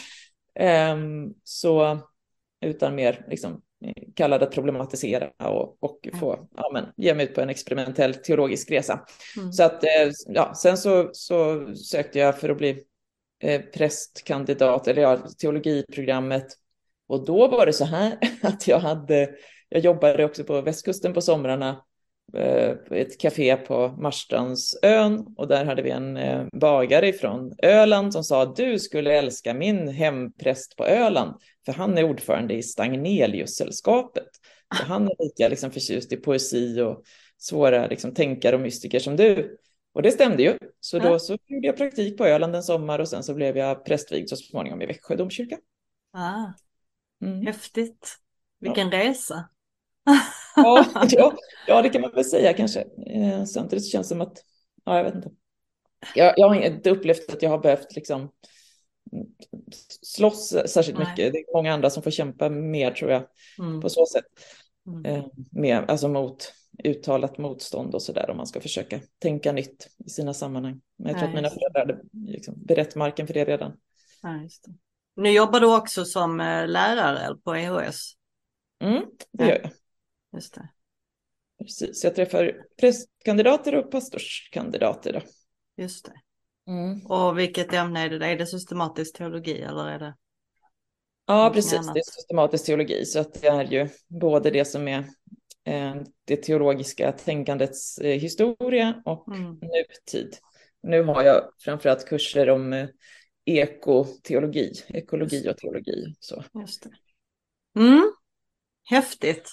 Um, 0.93 1.33
så, 1.43 1.99
utan 2.61 2.95
mer 2.95 3.25
liksom, 3.27 3.61
kallad 4.15 4.43
att 4.43 4.51
problematisera 4.51 5.29
och, 5.49 5.83
och 5.83 6.09
få 6.19 6.47
ja, 6.55 6.69
men, 6.73 6.85
ge 6.97 7.13
mig 7.13 7.25
ut 7.25 7.35
på 7.35 7.41
en 7.41 7.49
experimentell 7.49 8.13
teologisk 8.13 8.71
resa. 8.71 9.05
Mm. 9.37 9.51
Så 9.51 9.63
att, 9.63 9.83
eh, 9.83 10.11
ja, 10.27 10.53
sen 10.55 10.77
så, 10.77 11.09
så 11.13 11.67
sökte 11.75 12.19
jag 12.19 12.39
för 12.39 12.49
att 12.49 12.57
bli 12.57 12.83
eh, 13.41 13.61
prästkandidat, 13.61 14.87
eller 14.87 15.01
ja, 15.01 15.17
teologiprogrammet. 15.17 16.47
Och 17.07 17.25
då 17.25 17.47
var 17.47 17.65
det 17.65 17.73
så 17.73 17.85
här 17.85 18.17
att 18.41 18.67
jag 18.67 18.79
hade, 18.79 19.29
jag 19.69 19.81
jobbade 19.81 20.25
också 20.25 20.43
på 20.43 20.61
västkusten 20.61 21.13
på 21.13 21.21
somrarna 21.21 21.83
eh, 22.37 22.75
ett 22.91 23.19
café 23.19 23.55
på 23.55 23.87
Marstrandsön 23.87 25.33
och 25.37 25.47
där 25.47 25.65
hade 25.65 25.81
vi 25.81 25.89
en 25.89 26.17
eh, 26.17 26.45
bagare 26.53 27.13
från 27.13 27.53
Öland 27.63 28.13
som 28.13 28.23
sa 28.23 28.43
att 28.43 28.55
du 28.55 28.79
skulle 28.79 29.13
älska 29.13 29.53
min 29.53 29.87
hempräst 29.87 30.75
på 30.77 30.85
Öland 30.85 31.33
för 31.65 31.73
han 31.73 31.97
är 31.97 32.03
ordförande 32.03 32.53
i 32.53 32.63
Stagneliussällskapet. 32.63 34.29
Så 34.77 34.83
han 34.83 35.07
är 35.07 35.23
lika 35.23 35.47
liksom, 35.47 35.71
förtjust 35.71 36.13
i 36.13 36.17
poesi 36.17 36.81
och 36.81 37.03
svåra 37.37 37.87
liksom, 37.87 38.13
tänkare 38.13 38.55
och 38.55 38.61
mystiker 38.61 38.99
som 38.99 39.15
du. 39.15 39.57
Och 39.93 40.01
det 40.01 40.11
stämde 40.11 40.43
ju. 40.43 40.57
Så 40.79 40.99
då 40.99 41.19
så 41.19 41.37
gjorde 41.47 41.67
jag 41.67 41.77
praktik 41.77 42.17
på 42.17 42.25
Öland 42.25 42.55
en 42.55 42.63
sommar 42.63 42.99
och 42.99 43.07
sen 43.07 43.23
så 43.23 43.33
blev 43.33 43.57
jag 43.57 43.85
prästvigd 43.85 44.29
så 44.29 44.35
småningom 44.35 44.81
i 44.81 44.85
Växjö 44.85 45.15
domkyrka. 45.15 45.57
Ah, 46.13 46.45
mm. 47.21 47.45
Häftigt. 47.45 48.17
Vilken 48.59 48.89
ja. 48.89 48.99
resa. 48.99 49.49
ja, 50.55 50.85
ja, 51.09 51.35
ja, 51.67 51.81
det 51.81 51.89
kan 51.89 52.01
man 52.01 52.11
väl 52.11 52.25
säga 52.25 52.53
kanske. 52.53 52.79
Eh, 53.07 53.43
samtidigt 53.43 53.91
känns 53.91 54.07
det 54.07 54.15
som 54.15 54.21
att, 54.21 54.37
ja, 54.85 54.97
jag 54.97 55.03
vet 55.03 55.15
inte. 55.15 55.29
Jag, 56.15 56.33
jag 56.37 56.49
har 56.49 56.55
inte 56.55 56.89
upplevt 56.89 57.33
att 57.33 57.41
jag 57.41 57.49
har 57.49 57.59
behövt 57.59 57.95
liksom 57.95 58.31
slåss 60.01 60.55
särskilt 60.67 60.97
Nej. 60.97 61.07
mycket. 61.07 61.33
Det 61.33 61.39
är 61.39 61.53
många 61.53 61.73
andra 61.73 61.89
som 61.89 62.03
får 62.03 62.11
kämpa 62.11 62.49
mer 62.49 62.91
tror 62.91 63.11
jag 63.11 63.23
mm. 63.59 63.81
på 63.81 63.89
så 63.89 64.05
sätt. 64.05 64.25
Mm. 64.87 65.05
Eh, 65.05 65.25
med, 65.51 65.89
alltså 65.89 66.07
mot 66.07 66.53
uttalat 66.83 67.37
motstånd 67.37 67.95
och 67.95 68.01
så 68.01 68.13
där 68.13 68.29
om 68.29 68.37
man 68.37 68.47
ska 68.47 68.61
försöka 68.61 68.99
tänka 69.19 69.51
nytt 69.51 69.87
i 70.05 70.09
sina 70.09 70.33
sammanhang. 70.33 70.81
Men 70.97 71.07
jag 71.07 71.19
tror 71.19 71.27
Nej, 71.27 71.37
att 71.37 71.43
mina 71.43 71.49
föräldrar 71.49 71.79
hade 71.79 72.31
liksom 72.31 72.65
berett 72.65 72.95
marken 72.95 73.27
för 73.27 73.33
det 73.33 73.45
redan. 73.45 73.77
Ja, 74.21 74.29
det. 74.29 74.73
Nu 75.15 75.31
jobbar 75.31 75.59
du 75.59 75.75
också 75.75 76.05
som 76.05 76.39
eh, 76.39 76.67
lärare 76.67 77.35
på 77.43 77.55
EHS. 77.55 78.13
Mm, 78.79 79.03
det 79.31 79.47
gör 79.47 79.59
jag. 79.63 79.71
Just 80.33 80.53
det. 80.53 80.69
Precis, 81.59 82.03
jag 82.03 82.15
träffar 82.15 82.53
prästkandidater 82.79 83.75
och 83.75 83.91
pastorskandidater. 83.91 85.13
Då. 85.13 85.21
Just 85.83 86.05
det. 86.05 86.13
Mm. 86.71 87.05
Och 87.05 87.39
vilket 87.39 87.73
ämne 87.73 87.99
är 87.99 88.09
det? 88.09 88.25
Är 88.25 88.37
det 88.37 88.45
systematisk 88.45 89.17
teologi 89.17 89.61
eller 89.61 89.87
är 89.87 89.99
det? 89.99 90.15
Ja, 91.25 91.51
precis. 91.53 91.79
Annat? 91.79 91.93
Det 91.93 91.99
är 91.99 92.11
systematisk 92.11 92.65
teologi, 92.65 93.05
så 93.05 93.19
att 93.19 93.33
det 93.33 93.47
är 93.47 93.63
ju 93.63 93.89
både 94.07 94.51
det 94.51 94.65
som 94.65 94.87
är 94.87 95.05
det 96.25 96.37
teologiska 96.37 97.11
tänkandets 97.11 97.97
eh, 97.97 98.19
historia 98.19 99.01
och 99.05 99.27
mm. 99.27 99.49
nutid. 99.51 100.37
Nu 100.83 101.03
har 101.03 101.23
jag 101.23 101.43
framförallt 101.59 102.07
kurser 102.07 102.49
om 102.49 102.73
eh, 102.73 102.87
ekoteologi, 103.45 104.73
ekologi 104.87 105.49
och 105.49 105.57
teologi. 105.57 106.15
Så. 106.19 106.43
Just 106.61 106.83
det. 106.83 106.89
Mm. 107.79 108.11
Häftigt. 108.89 109.49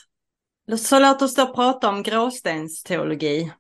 Så 0.79 0.99
låt 0.99 1.23
oss 1.23 1.35
då 1.35 1.55
prata 1.55 1.89
om 1.89 2.03
gråstensteologi. 2.03 3.53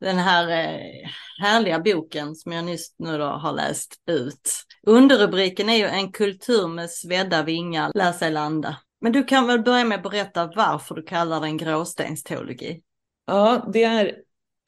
Den 0.00 0.18
här 0.18 0.48
eh, 0.48 1.08
härliga 1.42 1.78
boken 1.78 2.34
som 2.34 2.52
jag 2.52 2.64
nyss 2.64 2.94
nu 2.98 3.18
då 3.18 3.24
har 3.24 3.52
läst 3.52 3.94
ut. 4.06 4.52
Underrubriken 4.82 5.68
är 5.68 5.76
ju 5.76 5.84
En 5.84 6.12
kultur 6.12 6.68
med 6.68 6.90
svedda 6.90 7.42
vingar 7.42 7.92
lär 7.94 8.12
sig 8.12 8.30
landa. 8.30 8.76
Men 9.04 9.12
du 9.12 9.24
kan 9.24 9.46
väl 9.46 9.62
börja 9.62 9.84
med 9.84 9.96
att 9.96 10.02
berätta 10.02 10.52
varför 10.56 10.94
du 10.94 11.02
kallar 11.02 11.40
den 11.40 11.56
gråstensteologi? 11.56 12.82
Ja, 13.26 13.70
det 13.72 13.82
är 13.82 14.06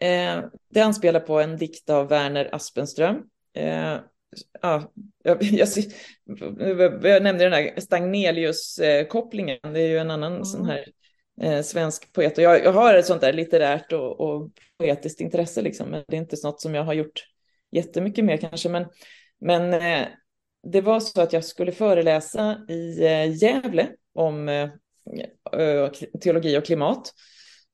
eh, 0.01 0.45
det 0.71 0.81
anspelar 0.81 1.21
på 1.21 1.41
en 1.41 1.57
dikt 1.57 1.91
av 1.91 2.09
Werner 2.09 2.55
Aspenström. 2.55 3.23
Eh, 3.55 3.97
ja, 4.63 4.93
jag, 5.23 5.43
jag, 5.43 5.69
jag, 7.03 7.23
nämnde 7.23 7.45
den 7.45 7.53
här 7.53 7.81
Stagnelius-kopplingen, 7.81 9.59
det 9.63 9.81
är 9.81 9.89
ju 9.89 9.99
en 9.99 10.11
annan 10.11 10.33
mm. 10.33 10.45
sån 10.45 10.67
här 10.67 10.89
eh, 11.43 11.63
svensk 11.63 12.13
poet. 12.13 12.39
Och 12.39 12.45
jag, 12.45 12.65
jag, 12.65 12.73
har 12.73 12.95
ett 12.95 13.07
sånt 13.07 13.21
där 13.21 13.33
litterärt 13.33 13.93
och, 13.93 14.21
och 14.21 14.51
poetiskt 14.79 15.21
intresse, 15.21 15.63
liksom. 15.63 15.89
men 15.89 16.05
det 16.09 16.17
är 16.17 16.21
inte 16.21 16.37
något 16.45 16.61
som 16.61 16.75
jag 16.75 16.85
har 16.85 16.95
gjort 16.95 17.25
jättemycket 17.71 18.25
mer 18.25 18.37
kanske. 18.37 18.69
Men, 18.69 18.87
men 19.41 19.75
eh, 19.75 20.09
det 20.73 20.81
var 20.81 21.01
så 21.01 21.21
att 21.21 21.33
jag 21.33 21.45
skulle 21.45 21.73
föreläsa 21.73 22.59
i 22.69 23.05
eh, 23.05 23.43
Gävle 23.43 23.89
om 24.17 24.49
eh, 24.49 24.71
teologi 26.21 26.59
och 26.59 26.65
klimat. 26.65 27.13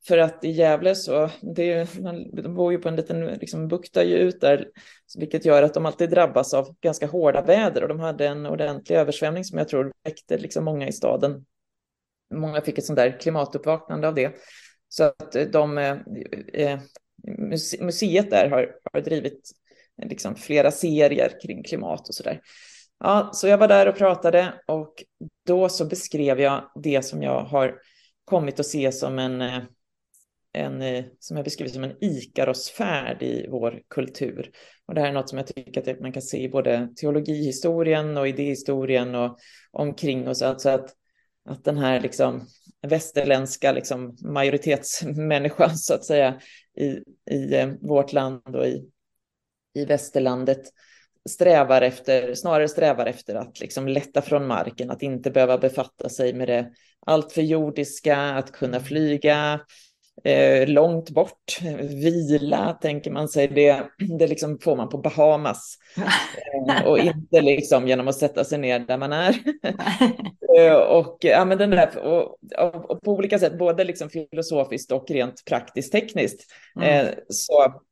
För 0.06 0.18
att 0.18 0.44
i 0.44 0.50
Gävle 0.50 0.94
så, 0.94 1.30
det, 1.40 1.98
man 2.00 2.54
bor 2.54 2.72
ju 2.72 2.78
på 2.78 2.88
en 2.88 2.96
liten 2.96 3.26
liksom, 3.26 3.68
bukta 3.68 4.04
ju 4.04 4.16
ut 4.16 4.40
där, 4.40 4.68
vilket 5.18 5.44
gör 5.44 5.62
att 5.62 5.74
de 5.74 5.86
alltid 5.86 6.10
drabbas 6.10 6.54
av 6.54 6.76
ganska 6.80 7.06
hårda 7.06 7.42
väder 7.42 7.82
och 7.82 7.88
de 7.88 8.00
hade 8.00 8.26
en 8.26 8.46
ordentlig 8.46 8.96
översvämning 8.96 9.44
som 9.44 9.58
jag 9.58 9.68
tror 9.68 9.92
väckte 10.04 10.38
liksom 10.38 10.64
många 10.64 10.88
i 10.88 10.92
staden. 10.92 11.44
Många 12.34 12.60
fick 12.60 12.78
ett 12.78 12.84
sånt 12.84 12.96
där 12.96 13.20
klimatuppvaknande 13.20 14.08
av 14.08 14.14
det. 14.14 14.32
Så 14.88 15.04
att 15.04 15.36
eh, 15.36 15.44
de, 15.44 15.78
eh, 15.78 15.96
eh 16.52 16.80
museet 17.80 18.30
där 18.30 18.50
har, 18.50 18.74
har 18.92 19.00
drivit 19.00 19.50
liksom 20.02 20.34
flera 20.36 20.70
serier 20.70 21.40
kring 21.42 21.62
klimat 21.62 22.08
och 22.08 22.14
så 22.14 22.22
där. 22.22 22.40
Ja, 23.04 23.30
så 23.32 23.48
jag 23.48 23.58
var 23.58 23.68
där 23.68 23.88
och 23.88 23.96
pratade 23.96 24.54
och 24.66 25.04
då 25.46 25.68
så 25.68 25.84
beskrev 25.84 26.40
jag 26.40 26.70
det 26.74 27.02
som 27.02 27.22
jag 27.22 27.44
har 27.44 27.78
kommit 28.24 28.60
att 28.60 28.66
se 28.66 28.92
som 28.92 29.18
en 29.18 29.40
eh, 29.40 29.62
en, 30.52 30.82
eh, 30.82 31.04
som 31.18 31.36
jag 31.36 31.44
beskriver 31.44 31.70
som 31.70 31.84
en 31.84 32.04
Ikarosfärd 32.04 33.22
i 33.22 33.46
vår 33.50 33.82
kultur. 33.88 34.50
Och 34.86 34.94
det 34.94 35.00
här 35.00 35.08
är 35.08 35.12
något 35.12 35.28
som 35.28 35.38
jag 35.38 35.46
tycker 35.46 35.90
att 35.90 36.00
man 36.00 36.12
kan 36.12 36.22
se 36.22 36.42
i 36.42 36.48
både 36.48 36.88
teologihistorien 36.96 38.16
och 38.16 38.28
idéhistorien 38.28 39.14
och 39.14 39.38
omkring 39.70 40.28
oss. 40.28 40.42
Alltså 40.42 40.68
att, 40.68 40.94
att 41.44 41.64
den 41.64 41.78
här 41.78 42.00
liksom 42.00 42.46
västerländska 42.82 43.72
liksom 43.72 44.16
majoritetsmänniskan 44.20 45.76
så 45.76 45.94
att 45.94 46.04
säga 46.04 46.40
i, 46.76 46.86
i 47.34 47.54
eh, 47.54 47.68
vårt 47.80 48.12
land 48.12 48.56
och 48.56 48.66
i, 48.66 48.90
i 49.74 49.84
västerlandet 49.84 50.62
strävar 51.30 51.82
efter, 51.82 52.34
snarare 52.34 52.68
strävar 52.68 53.06
efter 53.06 53.34
att 53.34 53.60
liksom 53.60 53.88
lätta 53.88 54.22
från 54.22 54.46
marken, 54.46 54.90
att 54.90 55.02
inte 55.02 55.30
behöva 55.30 55.58
befatta 55.58 56.08
sig 56.08 56.34
med 56.34 56.48
det 56.48 56.70
alltför 57.06 57.42
jordiska, 57.42 58.16
att 58.16 58.52
kunna 58.52 58.80
flyga, 58.80 59.60
eh, 60.24 60.68
långt 60.68 61.10
bort, 61.10 61.60
vila 61.80 62.78
tänker 62.82 63.10
man 63.10 63.28
sig, 63.28 63.48
det, 63.48 63.82
det 64.18 64.26
liksom 64.26 64.58
får 64.58 64.76
man 64.76 64.88
på 64.88 64.98
Bahamas. 64.98 65.78
Eh, 65.96 66.86
och 66.86 66.98
inte 66.98 67.40
liksom 67.40 67.88
genom 67.88 68.08
att 68.08 68.18
sätta 68.18 68.44
sig 68.44 68.58
ner 68.58 68.78
där 68.78 68.98
man 68.98 69.12
är. 69.12 69.34
eh, 70.58 70.74
och, 70.74 71.18
ja, 71.20 71.44
men 71.44 71.58
den 71.58 71.70
där, 71.70 71.98
och, 71.98 72.38
och, 72.58 72.90
och, 72.90 73.02
på 73.02 73.12
olika 73.12 73.38
sätt, 73.38 73.58
både 73.58 73.84
liksom 73.84 74.10
filosofiskt 74.10 74.92
och 74.92 75.10
rent 75.10 75.44
praktiskt 75.44 75.92
tekniskt, 75.92 76.52
mm. 76.76 77.06
Eh, 77.06 77.14
så 77.28 77.82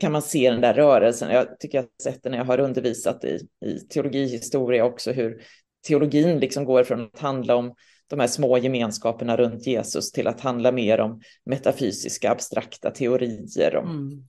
kan 0.00 0.12
man 0.12 0.22
se 0.22 0.50
den 0.50 0.60
där 0.60 0.74
rörelsen. 0.74 1.30
Jag 1.30 1.60
tycker 1.60 1.78
jag 1.78 1.82
har 1.82 2.12
sett 2.12 2.22
det 2.22 2.30
när 2.30 2.38
jag 2.38 2.44
har 2.44 2.60
undervisat 2.60 3.24
i, 3.24 3.48
i 3.66 3.78
teologihistoria 3.78 4.84
också, 4.84 5.12
hur 5.12 5.42
teologin 5.86 6.38
liksom 6.38 6.64
går 6.64 6.84
från 6.84 7.02
att 7.02 7.18
handla 7.18 7.56
om 7.56 7.74
de 8.06 8.20
här 8.20 8.26
små 8.26 8.58
gemenskaperna 8.58 9.36
runt 9.36 9.66
Jesus 9.66 10.12
till 10.12 10.26
att 10.26 10.40
handla 10.40 10.72
mer 10.72 11.00
om 11.00 11.20
metafysiska 11.44 12.30
abstrakta 12.30 12.90
teorier 12.90 13.76
om, 13.76 13.90
mm. 13.90 14.24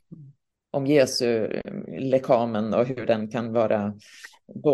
om 0.71 0.87
Jesu 0.87 1.61
lekamen 1.99 2.73
och 2.73 2.85
hur 2.85 3.05
den 3.05 3.31
kan 3.31 3.53
vara 3.53 3.93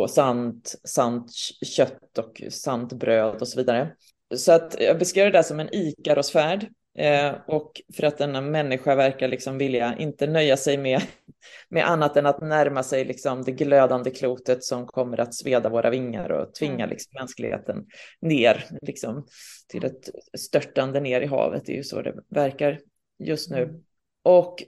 sant, 0.09 0.75
sant 0.83 1.31
kött 1.65 2.17
och 2.17 2.41
sant 2.49 2.93
bröd 2.93 3.41
och 3.41 3.47
så 3.47 3.59
vidare. 3.59 3.95
Så 4.35 4.51
att 4.51 4.75
jag 4.79 4.99
beskriver 4.99 5.31
det 5.31 5.37
där 5.37 5.43
som 5.43 5.59
en 5.59 5.75
ikarosfärd 5.75 6.67
Eh, 6.99 7.35
och 7.47 7.81
för 7.93 8.03
att 8.03 8.17
denna 8.17 8.41
människa 8.41 8.95
verkar 8.95 9.27
liksom 9.27 9.57
vilja 9.57 9.95
inte 9.97 10.27
nöja 10.27 10.57
sig 10.57 10.77
med, 10.77 11.01
med 11.69 11.89
annat 11.89 12.17
än 12.17 12.25
att 12.25 12.41
närma 12.41 12.83
sig 12.83 13.05
liksom 13.05 13.43
det 13.43 13.51
glödande 13.51 14.11
klotet 14.11 14.63
som 14.63 14.87
kommer 14.87 15.19
att 15.19 15.35
sveda 15.35 15.69
våra 15.69 15.89
vingar 15.89 16.29
och 16.29 16.55
tvinga 16.55 16.83
mm. 16.83 16.89
liksom 16.89 17.11
mänskligheten 17.19 17.85
ner 18.21 18.65
liksom, 18.81 19.27
till 19.67 19.85
ett 19.85 20.09
störtande 20.37 20.99
ner 20.99 21.21
i 21.21 21.25
havet. 21.25 21.65
Det 21.65 21.71
är 21.71 21.77
ju 21.77 21.83
så 21.83 22.01
det 22.01 22.13
verkar 22.29 22.79
just 23.19 23.51
nu. 23.51 23.63
Mm. 23.63 23.75
Och 24.23 24.63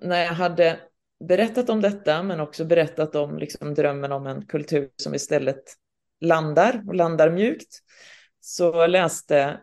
när 0.00 0.24
jag 0.24 0.32
hade 0.32 0.80
berättat 1.28 1.70
om 1.70 1.80
detta, 1.80 2.22
men 2.22 2.40
också 2.40 2.64
berättat 2.64 3.14
om 3.14 3.38
liksom 3.38 3.74
drömmen 3.74 4.12
om 4.12 4.26
en 4.26 4.46
kultur 4.46 4.90
som 4.96 5.14
istället 5.14 5.64
landar 6.20 6.82
och 6.86 6.94
landar 6.94 7.30
mjukt, 7.30 7.78
så 8.40 8.86
läste 8.86 9.60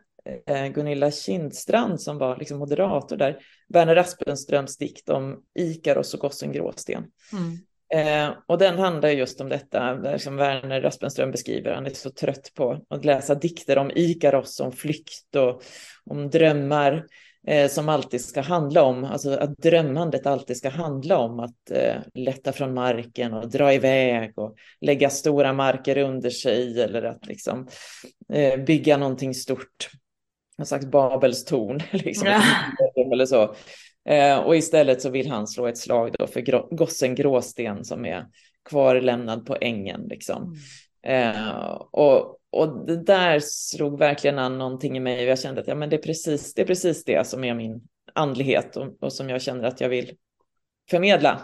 Gunilla 0.73 1.11
Kindstrand 1.11 2.01
som 2.01 2.17
var 2.17 2.37
liksom 2.37 2.59
moderator 2.59 3.17
där, 3.17 3.39
Werner 3.69 3.95
Aspenströms 3.95 4.77
dikt 4.77 5.09
om 5.09 5.43
Ikaros 5.59 6.13
och 6.13 6.19
gossen 6.19 6.51
Gråsten. 6.51 7.03
Mm. 7.31 7.57
Eh, 7.93 8.35
och 8.47 8.57
den 8.57 8.79
handlar 8.79 9.09
just 9.09 9.41
om 9.41 9.49
detta, 9.49 9.95
där 9.95 10.17
som 10.17 10.35
Werner 10.35 10.83
Aspenström 10.83 11.31
beskriver, 11.31 11.73
han 11.73 11.85
är 11.85 11.89
så 11.89 12.09
trött 12.09 12.51
på 12.53 12.85
att 12.89 13.05
läsa 13.05 13.35
dikter 13.35 13.77
om 13.77 13.91
Ikaros, 13.95 14.59
om 14.59 14.71
flykt 14.71 15.35
och 15.35 15.63
om 16.05 16.29
drömmar 16.29 17.05
eh, 17.47 17.69
som 17.69 17.89
alltid 17.89 18.25
ska 18.25 18.41
handla 18.41 18.83
om, 18.83 19.03
alltså 19.03 19.37
att 19.37 19.57
drömmandet 19.57 20.25
alltid 20.25 20.57
ska 20.57 20.69
handla 20.69 21.17
om 21.17 21.39
att 21.39 21.71
eh, 21.71 21.95
lätta 22.13 22.51
från 22.51 22.73
marken 22.73 23.33
och 23.33 23.49
dra 23.49 23.73
iväg 23.73 24.39
och 24.39 24.55
lägga 24.81 25.09
stora 25.09 25.53
marker 25.53 25.97
under 25.97 26.29
sig 26.29 26.81
eller 26.81 27.03
att 27.03 27.25
liksom 27.25 27.67
eh, 28.33 28.59
bygga 28.59 28.97
någonting 28.97 29.33
stort 29.33 29.89
någon 30.57 30.65
slags 30.65 30.85
Babels 30.85 31.45
torn. 31.45 31.79
Liksom, 31.91 32.27
eller 33.13 33.25
så. 33.25 33.55
Eh, 34.09 34.37
och 34.37 34.55
istället 34.55 35.01
så 35.01 35.09
vill 35.09 35.29
han 35.29 35.47
slå 35.47 35.67
ett 35.67 35.77
slag 35.77 36.15
då 36.19 36.27
för 36.27 36.75
gossen 36.75 37.15
Gråsten 37.15 37.85
som 37.85 38.05
är 38.05 38.25
kvarlämnad 38.69 39.45
på 39.45 39.57
ängen. 39.61 40.07
Liksom. 40.09 40.55
Mm. 41.03 41.35
Eh, 41.35 41.71
och, 41.91 42.37
och 42.49 42.87
det 42.87 43.03
där 43.03 43.39
slog 43.43 43.99
verkligen 43.99 44.39
an 44.39 44.57
någonting 44.57 44.97
i 44.97 44.99
mig 44.99 45.23
jag 45.23 45.39
kände 45.39 45.61
att 45.61 45.67
ja, 45.67 45.75
men 45.75 45.89
det, 45.89 45.95
är 45.95 46.01
precis, 46.01 46.53
det 46.53 46.61
är 46.61 46.65
precis 46.65 47.03
det 47.03 47.27
som 47.27 47.43
är 47.43 47.53
min 47.53 47.81
andlighet 48.13 48.77
och, 48.77 49.03
och 49.03 49.13
som 49.13 49.29
jag 49.29 49.41
känner 49.41 49.63
att 49.63 49.81
jag 49.81 49.89
vill 49.89 50.17
förmedla. 50.89 51.41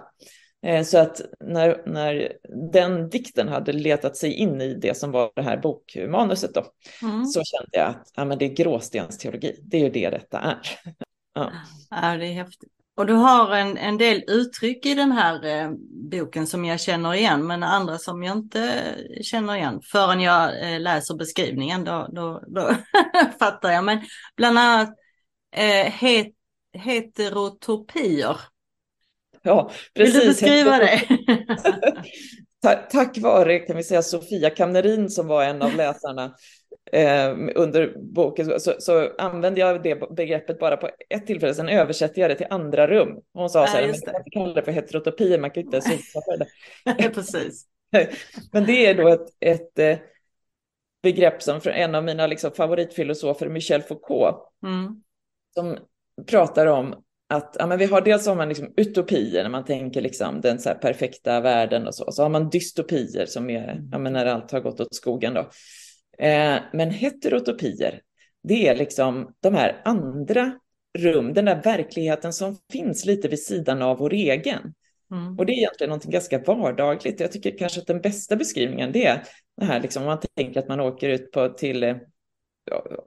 Eh, 0.65 0.83
så 0.83 0.97
att 0.97 1.21
när, 1.39 1.83
när 1.85 2.33
den 2.71 3.09
dikten 3.09 3.47
hade 3.47 3.73
letat 3.73 4.17
sig 4.17 4.33
in 4.33 4.61
i 4.61 4.73
det 4.73 4.97
som 4.97 5.11
var 5.11 5.31
det 5.35 5.41
här 5.41 5.57
bokmanuset 5.57 6.53
då, 6.53 6.65
mm. 7.01 7.25
så 7.25 7.43
kände 7.43 7.69
jag 7.71 7.89
att 7.89 8.11
ja, 8.15 8.25
men 8.25 8.37
det 8.37 8.45
är 8.45 8.55
gråstensteologi, 8.55 9.59
det 9.63 9.77
är 9.77 9.81
ju 9.81 9.89
det 9.89 10.09
detta 10.09 10.39
är. 10.39 10.59
ja. 11.33 11.51
ja, 11.89 12.17
det 12.17 12.25
är 12.25 12.33
häftigt. 12.33 12.71
Och 12.99 13.05
du 13.05 13.13
har 13.13 13.55
en, 13.55 13.77
en 13.77 13.97
del 13.97 14.23
uttryck 14.27 14.85
i 14.85 14.93
den 14.93 15.11
här 15.11 15.45
eh, 15.45 15.71
boken 16.11 16.47
som 16.47 16.65
jag 16.65 16.79
känner 16.79 17.13
igen, 17.13 17.47
men 17.47 17.63
andra 17.63 17.97
som 17.97 18.23
jag 18.23 18.37
inte 18.37 18.95
känner 19.21 19.55
igen 19.55 19.81
förrän 19.91 20.21
jag 20.21 20.73
eh, 20.73 20.79
läser 20.79 21.15
beskrivningen. 21.15 21.83
Då, 21.83 22.09
då, 22.11 22.43
då 22.47 22.75
fattar 23.39 23.71
jag. 23.71 23.83
Men 23.83 23.99
bland 24.37 24.59
annat 24.59 24.89
eh, 25.55 25.91
het, 25.91 26.27
heterotopier. 26.73 28.37
Ja, 29.41 29.71
precis. 29.95 30.15
Vill 30.15 30.21
du 30.21 30.27
beskriva 30.27 30.77
det? 30.77 31.01
Tack 32.91 33.17
vare 33.17 33.59
kan 33.59 33.77
vi 33.77 33.83
säga 33.83 34.01
Sofia 34.01 34.49
Kamnerin 34.49 35.09
som 35.09 35.27
var 35.27 35.43
en 35.43 35.61
av 35.61 35.75
läsarna 35.75 36.35
eh, 36.91 37.35
under 37.55 37.93
boken 38.13 38.59
så, 38.59 38.73
så 38.79 39.11
använde 39.17 39.59
jag 39.59 39.83
det 39.83 40.15
begreppet 40.15 40.59
bara 40.59 40.77
på 40.77 40.89
ett 41.09 41.27
tillfälle, 41.27 41.53
sen 41.53 41.69
översätter 41.69 42.21
jag 42.21 42.31
det 42.31 42.35
till 42.35 42.47
andra 42.49 42.87
rum. 42.87 43.19
Hon 43.33 43.49
sa 43.49 43.67
så 43.67 43.77
här, 43.77 43.87
man 43.87 43.93
kan 43.93 44.13
inte 44.13 44.29
kalla 44.31 44.53
det 44.53 44.63
för 44.63 44.71
heterotopi, 44.71 45.37
man 45.37 45.51
kan 45.51 45.63
inte 45.63 45.77
ens 45.77 46.11
för 46.11 46.37
det. 46.37 47.09
Precis. 47.13 47.65
Men 48.51 48.65
det 48.65 48.85
är 48.85 48.95
då 48.95 49.07
ett, 49.07 49.27
ett 49.39 49.79
eh, 49.79 49.97
begrepp 51.03 51.43
som 51.43 51.61
från 51.61 51.73
en 51.73 51.95
av 51.95 52.03
mina 52.03 52.27
liksom, 52.27 52.51
favoritfilosofer, 52.51 53.49
Michel 53.49 53.81
Foucault, 53.81 54.37
mm. 54.63 55.03
som 55.53 55.77
pratar 56.25 56.65
om 56.65 57.03
att 57.29 57.55
ja, 57.59 57.65
men 57.65 57.77
vi 57.79 57.85
har 57.85 58.01
dels 58.01 58.27
har 58.27 58.35
man 58.35 58.49
liksom 58.49 58.73
utopier 58.77 59.43
när 59.43 59.49
man 59.49 59.65
tänker 59.65 60.01
liksom 60.01 60.41
den 60.41 60.59
så 60.59 60.69
perfekta 60.69 61.41
världen 61.41 61.87
och 61.87 61.95
så. 61.95 62.11
Så 62.11 62.23
har 62.23 62.29
man 62.29 62.49
dystopier 62.49 63.25
som 63.25 63.49
är 63.49 63.81
ja, 63.91 63.97
men 63.97 64.13
när 64.13 64.25
allt 64.25 64.51
har 64.51 64.59
gått 64.59 64.79
åt 64.79 64.95
skogen. 64.95 65.33
Då. 65.33 65.39
Eh, 66.25 66.59
men 66.73 66.91
heterotopier, 66.91 68.01
det 68.43 68.67
är 68.67 68.75
liksom 68.75 69.33
de 69.39 69.55
här 69.55 69.81
andra 69.85 70.51
rum, 70.97 71.33
den 71.33 71.45
där 71.45 71.61
verkligheten 71.63 72.33
som 72.33 72.57
finns 72.71 73.05
lite 73.05 73.27
vid 73.27 73.43
sidan 73.43 73.81
av 73.81 73.97
vår 73.97 74.13
egen. 74.13 74.73
Mm. 75.11 75.37
Och 75.37 75.45
det 75.45 75.53
är 75.53 75.57
egentligen 75.57 75.89
något 75.89 76.03
ganska 76.03 76.39
vardagligt. 76.39 77.19
Jag 77.19 77.31
tycker 77.31 77.57
kanske 77.57 77.81
att 77.81 77.87
den 77.87 78.01
bästa 78.01 78.35
beskrivningen 78.35 78.91
det 78.91 79.05
är 79.05 79.23
det 79.57 79.65
här 79.65 79.79
liksom, 79.79 80.03
om 80.03 80.07
man 80.07 80.19
tänker 80.35 80.59
att 80.59 80.67
man 80.67 80.79
åker 80.79 81.09
ut 81.09 81.31
på, 81.31 81.49
till 81.49 81.83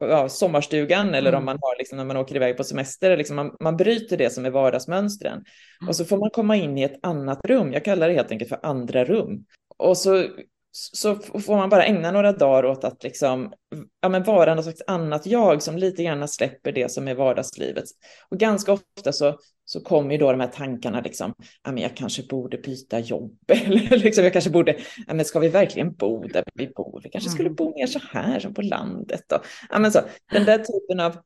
ja, 0.00 0.28
sommarstugan 0.28 1.14
eller 1.14 1.30
mm. 1.30 1.38
om 1.38 1.44
man 1.44 1.58
har 1.60 1.78
liksom, 1.78 1.98
när 1.98 2.04
man 2.04 2.16
åker 2.16 2.36
iväg 2.36 2.56
på 2.56 2.64
semester. 2.64 3.16
Liksom 3.16 3.36
man, 3.36 3.56
man 3.60 3.76
bryter 3.76 4.16
det 4.16 4.30
som 4.30 4.44
är 4.44 4.50
vardagsmönstren 4.50 5.32
mm. 5.32 5.88
och 5.88 5.96
så 5.96 6.04
får 6.04 6.16
man 6.16 6.30
komma 6.30 6.56
in 6.56 6.78
i 6.78 6.82
ett 6.82 6.98
annat 7.02 7.40
rum. 7.44 7.72
Jag 7.72 7.84
kallar 7.84 8.08
det 8.08 8.14
helt 8.14 8.30
enkelt 8.30 8.48
för 8.48 8.60
andra 8.62 9.04
rum. 9.04 9.44
Och 9.76 9.96
så 9.96 10.26
så 10.72 11.14
får 11.16 11.56
man 11.56 11.68
bara 11.70 11.84
ägna 11.84 12.10
några 12.10 12.32
dagar 12.32 12.64
åt 12.64 12.84
att 12.84 13.02
liksom, 13.02 13.52
ja, 14.00 14.08
men 14.08 14.22
vara 14.22 14.54
något 14.54 14.64
slags 14.64 14.82
annat 14.86 15.26
jag 15.26 15.62
som 15.62 15.76
lite 15.76 16.02
grann 16.04 16.28
släpper 16.28 16.72
det 16.72 16.92
som 16.92 17.08
är 17.08 17.14
vardagslivet. 17.14 17.84
Och 18.28 18.38
ganska 18.38 18.72
ofta 18.72 19.12
så, 19.12 19.38
så 19.64 19.80
kommer 19.80 20.12
ju 20.12 20.18
då 20.18 20.32
de 20.32 20.40
här 20.40 20.48
tankarna, 20.48 21.00
liksom, 21.00 21.34
ja, 21.62 21.72
men 21.72 21.82
jag 21.82 21.96
kanske 21.96 22.22
borde 22.22 22.58
byta 22.58 22.98
jobb, 22.98 23.38
eller 23.48 23.98
liksom, 23.98 24.24
jag 24.24 24.32
kanske 24.32 24.50
borde, 24.50 24.76
ja, 25.06 25.14
men 25.14 25.24
ska 25.24 25.38
vi 25.38 25.48
verkligen 25.48 25.94
bo 25.94 26.26
där 26.26 26.44
vi 26.54 26.68
bor? 26.68 27.00
Vi 27.04 27.10
kanske 27.10 27.30
skulle 27.30 27.48
mm. 27.48 27.56
bo 27.56 27.74
mer 27.74 27.86
så 27.86 28.00
här 28.10 28.40
som 28.40 28.54
på 28.54 28.62
landet. 28.62 29.32
Och, 29.32 29.46
ja, 29.70 29.78
men 29.78 29.92
så, 29.92 30.00
den 30.30 30.44
där 30.44 30.58
typen 30.58 31.00
av, 31.00 31.16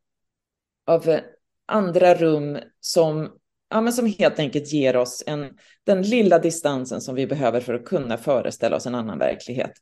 av 0.86 1.08
eh, 1.08 1.20
andra 1.66 2.14
rum 2.14 2.58
som 2.80 3.30
ja, 3.68 3.80
men 3.80 3.92
som 3.92 4.06
helt 4.06 4.38
enkelt 4.38 4.72
ger 4.72 4.96
oss 4.96 5.22
en, 5.26 5.50
den 5.84 6.02
lilla 6.02 6.38
distansen 6.38 7.00
som 7.00 7.14
vi 7.14 7.26
behöver 7.26 7.60
för 7.60 7.74
att 7.74 7.84
kunna 7.84 8.16
föreställa 8.16 8.76
oss 8.76 8.86
en 8.86 8.94
annan 8.94 9.18
verklighet. 9.18 9.72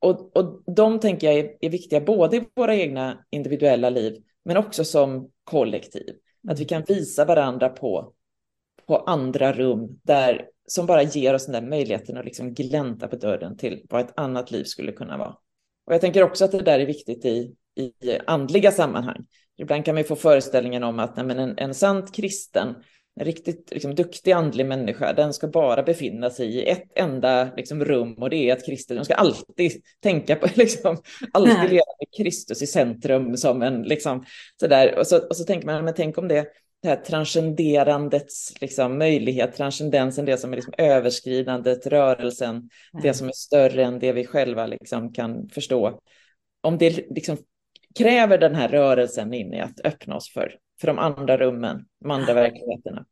Och, 0.00 0.36
och 0.36 0.62
de 0.76 1.00
tänker 1.00 1.26
jag 1.26 1.38
är, 1.38 1.56
är 1.60 1.70
viktiga 1.70 2.00
både 2.00 2.36
i 2.36 2.44
våra 2.54 2.74
egna 2.74 3.24
individuella 3.30 3.90
liv, 3.90 4.22
men 4.44 4.56
också 4.56 4.84
som 4.84 5.30
kollektiv. 5.44 6.14
Att 6.48 6.60
vi 6.60 6.64
kan 6.64 6.82
visa 6.88 7.24
varandra 7.24 7.68
på, 7.68 8.12
på 8.86 8.96
andra 8.96 9.52
rum 9.52 10.00
där, 10.02 10.48
som 10.66 10.86
bara 10.86 11.02
ger 11.02 11.34
oss 11.34 11.46
den 11.46 11.52
där 11.52 11.70
möjligheten 11.70 12.16
att 12.16 12.24
liksom 12.24 12.54
glänta 12.54 13.08
på 13.08 13.16
dörren 13.16 13.56
till 13.56 13.86
vad 13.88 14.00
ett 14.00 14.18
annat 14.18 14.50
liv 14.50 14.64
skulle 14.64 14.92
kunna 14.92 15.18
vara. 15.18 15.36
Och 15.86 15.94
jag 15.94 16.00
tänker 16.00 16.22
också 16.22 16.44
att 16.44 16.52
det 16.52 16.62
där 16.62 16.80
är 16.80 16.86
viktigt 16.86 17.24
i, 17.24 17.54
i 17.76 18.18
andliga 18.26 18.72
sammanhang. 18.72 19.26
Ibland 19.58 19.84
kan 19.84 19.94
man 19.94 20.04
få 20.04 20.16
föreställningen 20.16 20.82
om 20.82 20.98
att 20.98 21.16
nej, 21.16 21.26
men 21.26 21.38
en, 21.38 21.58
en 21.58 21.74
sant 21.74 22.14
kristen, 22.14 22.74
en 23.20 23.24
riktigt 23.24 23.70
liksom, 23.70 23.94
duktig 23.94 24.32
andlig 24.32 24.66
människa, 24.66 25.12
den 25.12 25.32
ska 25.32 25.48
bara 25.48 25.82
befinna 25.82 26.30
sig 26.30 26.46
i 26.48 26.68
ett 26.68 26.92
enda 26.94 27.48
liksom, 27.56 27.84
rum 27.84 28.14
och 28.14 28.30
det 28.30 28.36
är 28.36 28.52
att 28.52 28.66
Kristus, 28.66 28.96
de 28.96 29.04
ska 29.04 29.14
alltid 29.14 29.72
tänka 30.02 30.36
på, 30.36 30.48
liksom, 30.54 30.96
alltid 31.32 31.70
leva 31.70 31.92
med 31.98 32.16
Kristus 32.16 32.62
i 32.62 32.66
centrum 32.66 33.36
som 33.36 33.62
en, 33.62 33.82
liksom, 33.82 34.24
sådär. 34.60 34.98
Och 34.98 35.06
så, 35.06 35.28
och 35.28 35.36
så 35.36 35.44
tänker 35.44 35.66
man, 35.66 35.84
men 35.84 35.94
tänk 35.94 36.18
om 36.18 36.28
det, 36.28 36.46
det 36.82 36.88
här 36.88 36.96
transcenderandets 36.96 38.54
liksom, 38.60 38.98
möjlighet, 38.98 39.56
transcendensen, 39.56 40.24
det 40.24 40.38
som 40.38 40.52
är 40.52 40.56
liksom, 40.56 40.74
överskridandet, 40.78 41.86
rörelsen, 41.86 42.56
mm. 42.56 43.02
det 43.02 43.14
som 43.14 43.28
är 43.28 43.32
större 43.32 43.84
än 43.84 43.98
det 43.98 44.12
vi 44.12 44.26
själva 44.26 44.66
liksom, 44.66 45.12
kan 45.12 45.48
förstå. 45.48 46.00
Om 46.60 46.78
det 46.78 47.10
liksom 47.10 47.36
kräver 47.98 48.38
den 48.38 48.54
här 48.54 48.68
rörelsen 48.68 49.34
in 49.34 49.54
i 49.54 49.60
att 49.60 49.80
öppna 49.84 50.16
oss 50.16 50.32
för, 50.32 50.54
för 50.80 50.86
de 50.86 50.98
andra 50.98 51.36
rummen, 51.36 51.84
de 52.00 52.10
andra 52.10 52.34
verkligheterna. 52.34 53.04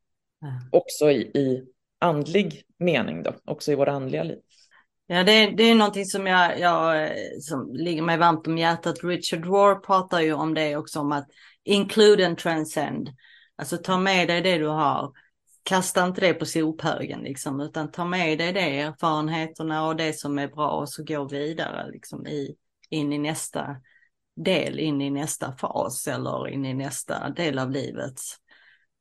Också 0.73 1.11
i, 1.11 1.21
i 1.21 1.65
andlig 1.99 2.63
mening 2.79 3.23
då, 3.23 3.35
också 3.45 3.73
i 3.73 3.75
våra 3.75 3.93
andliga 3.93 4.23
liv. 4.23 4.39
Ja, 5.07 5.25
det, 5.25 5.47
det 5.47 5.63
är 5.63 5.75
någonting 5.75 6.05
som, 6.05 6.27
jag, 6.27 6.61
jag, 6.61 7.11
som 7.41 7.75
ligger 7.75 8.03
mig 8.03 8.19
varmt 8.19 8.47
om 8.47 8.59
hjärtat. 8.59 9.05
Richard 9.05 9.47
Rohr 9.47 9.75
pratar 9.75 10.21
ju 10.21 10.33
om 10.33 10.55
det 10.55 10.77
också, 10.77 11.01
om 11.01 11.13
att 11.13 11.27
include 11.65 12.27
and 12.27 12.39
transcend. 12.39 13.09
Alltså 13.57 13.77
ta 13.77 13.99
med 13.99 14.29
dig 14.29 14.41
det 14.41 14.59
du 14.59 14.67
har. 14.67 15.13
Kasta 15.63 16.05
inte 16.05 16.21
det 16.21 16.35
på 16.35 16.47
sophögen 16.47 17.21
liksom, 17.21 17.61
utan 17.61 17.91
ta 17.91 18.05
med 18.05 18.39
dig 18.39 18.53
det, 18.53 18.81
erfarenheterna 18.81 19.87
och 19.87 19.97
det 19.97 20.19
som 20.19 20.39
är 20.39 20.49
bra 20.49 20.71
och 20.71 20.89
så 20.89 21.05
gå 21.05 21.25
vidare 21.25 21.91
liksom 21.91 22.27
i, 22.27 22.57
in 22.91 23.13
i 23.13 23.19
nästa 23.19 23.77
del 24.37 24.79
in 24.79 25.03
i 25.03 25.11
nästa 25.11 25.53
fas 25.53 26.09
eller 26.09 26.49
in 26.49 26.65
i 26.65 26.75
nästa 26.75 27.31
del 27.31 27.59
av 27.59 27.71
livet 27.71 28.21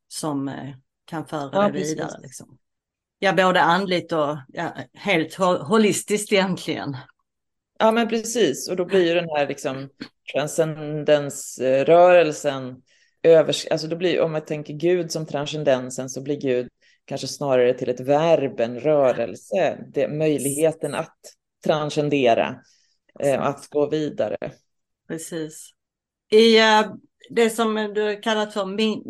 som 0.08 0.48
eh, 0.48 0.76
kan 1.06 1.28
föra 1.28 1.50
ja, 1.54 1.62
det 1.62 1.72
vidare. 1.72 2.22
Liksom. 2.22 2.58
Ja, 3.20 3.34
både 3.34 3.62
andligt 3.62 4.12
och 4.12 4.38
ja, 4.48 4.74
helt 4.94 5.36
holistiskt 5.36 6.34
egentligen. 6.34 6.98
Ja, 7.80 7.92
men 7.92 8.08
precis. 8.08 8.70
Och 8.70 8.76
då 8.76 8.86
blir 8.86 9.08
ju 9.08 9.14
den 9.14 9.30
här 9.30 9.48
liksom, 9.48 9.90
transcendensrörelsen, 10.34 12.82
övers 13.24 13.68
alltså 13.72 13.88
då 13.88 13.96
blir, 13.96 14.22
om 14.22 14.32
man 14.32 14.46
tänker 14.46 14.74
Gud 14.74 15.12
som 15.12 15.26
transcendensen 15.26 16.10
så 16.10 16.22
blir 16.22 16.42
Gud 16.42 16.68
kanske 17.06 17.28
snarare 17.28 17.74
till 17.74 17.90
ett 17.90 18.00
verb, 18.00 18.60
en 18.60 18.80
rörelse, 18.80 19.78
det, 19.94 20.08
möjligheten 20.08 20.96
att 20.96 21.18
transcendera, 21.66 22.62
eh, 23.20 23.42
att 23.42 23.68
gå 23.68 23.90
vidare. 23.90 24.38
Precis. 25.08 25.70
I 26.32 26.60
uh, 26.60 26.96
det 27.30 27.50
som 27.50 27.76
du 27.76 28.20
kallat 28.22 28.54
för 28.54 28.66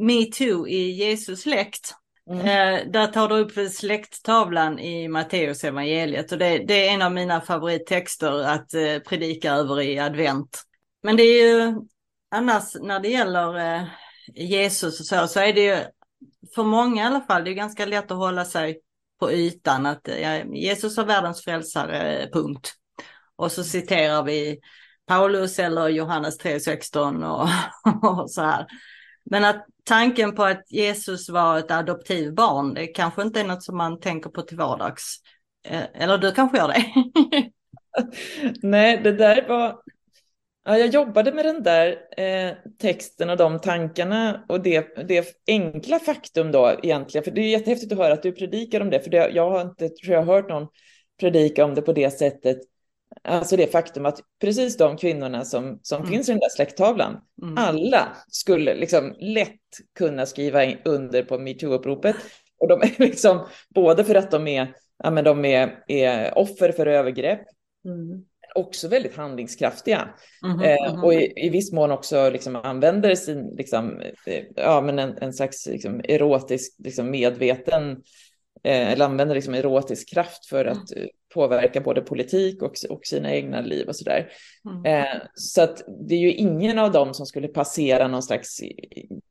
metoo 0.06 0.68
i 0.68 0.92
Jesus 0.92 1.42
släkt. 1.42 1.96
Mm. 2.30 2.40
Uh, 2.40 2.92
där 2.92 3.08
tar 3.08 3.30
du 3.30 3.36
upp 3.36 3.72
släkttavlan 3.72 4.80
i 4.80 5.08
Matteus 5.08 5.64
evangeliet 5.64 6.32
och 6.32 6.38
det, 6.38 6.58
det, 6.58 6.88
är 6.88 6.94
en 6.94 7.02
av 7.02 7.12
mina 7.12 7.42
favorittexter 7.42 8.44
att 8.44 8.76
uh, 8.76 9.00
predika 9.00 9.54
över 9.54 9.82
i 9.82 10.00
advent. 10.00 10.64
Men 11.04 11.18
det 11.18 11.24
är 11.24 11.48
ju 11.48 11.76
annars 12.32 12.76
när 12.82 13.00
det 13.00 13.10
gäller 13.10 13.78
uh, 13.80 13.88
Jesus 14.34 15.00
och 15.00 15.06
så, 15.06 15.28
så 15.28 15.40
är 15.40 15.54
det 15.54 15.62
ju 15.62 15.78
för 16.56 16.64
många 16.64 17.04
i 17.04 17.06
alla 17.06 17.22
fall, 17.22 17.44
det 17.44 17.50
är 17.50 17.54
ganska 17.54 17.86
lätt 17.86 18.12
att 18.12 18.18
hålla 18.18 18.46
sig 18.46 18.80
på 19.20 19.32
ytan 19.32 19.86
att 19.86 20.10
Jesus 20.54 20.98
är 20.98 21.06
världens 21.06 21.44
frälsare, 21.44 22.30
punkt. 22.34 22.74
Och 23.36 23.52
så 23.52 23.64
citerar 23.64 24.24
vi 24.24 24.60
Paulus 25.06 25.60
eller 25.60 25.88
Johannes 25.88 26.40
3.16 26.40 27.24
och, 27.24 27.50
och 28.22 28.32
så 28.32 28.42
här. 28.42 28.66
Men 29.26 29.46
att 29.46 29.66
tanken 29.84 30.36
på 30.36 30.44
att 30.44 30.72
Jesus 30.72 31.30
var 31.30 31.60
ett 31.60 31.72
adoptivbarn, 31.72 32.74
det 32.74 32.88
kanske 32.88 33.22
inte 33.22 33.40
är 33.40 33.44
något 33.44 33.64
som 33.64 33.78
man 33.78 34.00
tänker 34.00 34.30
på 34.30 34.42
till 34.42 34.58
vardags. 34.58 35.16
Eh, 35.68 35.84
eller 35.94 36.18
du 36.18 36.32
kanske 36.32 36.58
gör 36.58 36.68
det? 36.68 36.86
Nej, 38.62 39.02
det 39.04 39.12
där 39.12 39.48
var... 39.48 39.82
Ja, 40.68 40.78
jag 40.78 40.88
jobbade 40.88 41.34
med 41.34 41.46
den 41.46 41.64
där 41.64 41.98
eh, 42.18 42.54
texten 42.82 43.30
och 43.30 43.38
de 43.38 43.60
tankarna 43.60 44.46
och 44.50 44.62
det, 44.62 45.08
det 45.08 45.28
enkla 45.48 46.00
faktum 46.00 46.52
då 46.52 46.80
egentligen, 46.84 47.24
för 47.24 47.32
det 47.32 47.42
är 47.42 47.50
jättehäftigt 47.50 47.92
att 47.92 47.98
höra 47.98 48.14
att 48.14 48.24
du 48.24 48.32
predikar 48.32 48.82
om 48.82 48.90
det, 48.90 49.00
för 49.00 49.10
det, 49.10 49.30
jag 49.30 49.50
har 49.50 49.62
inte 49.62 49.90
tror 49.90 50.14
jag, 50.14 50.24
hört 50.24 50.50
någon 50.50 50.68
predika 51.20 51.66
om 51.66 51.76
det 51.76 51.82
på 51.82 51.94
det 51.94 52.12
sättet 52.12 52.58
Alltså 53.26 53.56
det 53.56 53.72
faktum 53.72 54.06
att 54.06 54.20
precis 54.42 54.78
de 54.78 54.98
kvinnorna 54.98 55.46
som, 55.46 55.80
som 55.82 55.98
mm. 55.98 56.12
finns 56.12 56.30
i 56.30 56.32
den 56.32 56.40
där 56.40 56.50
släkttavlan, 56.50 57.18
mm. 57.42 57.58
alla 57.58 58.18
skulle 58.28 58.76
liksom 58.76 59.16
lätt 59.20 59.60
kunna 59.98 60.26
skriva 60.26 60.66
under 60.86 61.24
på 61.24 61.38
metoo-uppropet. 61.38 62.16
Och 62.60 62.68
de 62.68 62.82
är 62.82 62.94
liksom, 63.00 63.48
både 63.76 64.04
för 64.04 64.16
att 64.16 64.32
de 64.32 64.48
är, 64.48 64.74
ja, 65.04 65.12
men 65.12 65.24
de 65.24 65.46
är, 65.46 65.84
är 65.88 66.38
offer 66.38 66.72
för 66.72 66.86
övergrepp, 66.86 67.42
mm. 67.86 68.24
också 68.56 68.88
väldigt 68.88 69.16
handlingskraftiga. 69.16 70.10
Mm 70.46 70.58
-hmm, 70.58 70.88
eh, 70.88 71.04
och 71.04 71.14
i, 71.14 71.34
i 71.36 71.50
viss 71.50 71.72
mån 71.72 71.92
också 71.92 72.30
liksom 72.30 72.56
använder 72.56 73.16
sin, 73.16 73.56
liksom, 73.58 74.02
eh, 74.26 74.44
ja, 74.56 74.82
men 74.82 75.00
en, 75.00 75.18
en 75.18 75.34
slags 75.34 75.68
liksom, 75.68 76.02
erotisk, 76.04 76.76
liksom, 76.78 77.12
medveten, 77.12 78.02
eller 78.72 79.06
använder 79.06 79.36
liksom 79.36 79.54
erotisk 79.54 80.10
kraft 80.10 80.46
för 80.46 80.66
att 80.66 80.92
mm 80.92 81.08
påverka 81.36 81.82
både 81.82 82.02
politik 82.02 82.62
och, 82.62 82.74
och 82.90 83.06
sina 83.06 83.34
egna 83.34 83.62
liv 83.62 83.88
och 83.88 83.96
sådär. 83.96 84.32
Mm. 84.66 84.86
Eh, 84.86 85.22
så 85.34 85.62
att 85.62 85.84
det 86.08 86.16
är 86.16 86.20
ju 86.20 86.34
ingen 86.34 86.80
av 86.80 86.92
dem 86.92 87.14
som 87.14 87.26
skulle 87.26 87.48
passera 87.48 88.08
någon 88.08 88.24
slags 88.24 88.60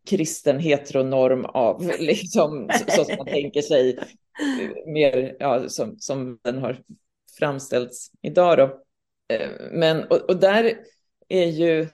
kristen 0.07 0.59
heteronorm 0.59 1.45
av, 1.45 1.93
liksom, 1.99 2.71
så, 2.73 2.91
så, 2.91 3.05
som 3.05 3.17
man 3.17 3.27
tänker 3.27 3.63
sig, 3.63 3.97
eh, 3.99 4.93
mer 4.93 5.37
ja, 5.39 5.69
som, 5.69 5.97
som 5.99 6.39
den 6.43 6.59
har 6.59 6.81
framställts 7.39 8.11
idag. 8.23 8.59
Då. 8.59 8.65
Eh, 9.35 9.51
men, 9.73 10.05
och, 10.05 10.17
och 10.17 10.37
där 10.37 10.73
är 11.29 11.47
ju 11.47 11.89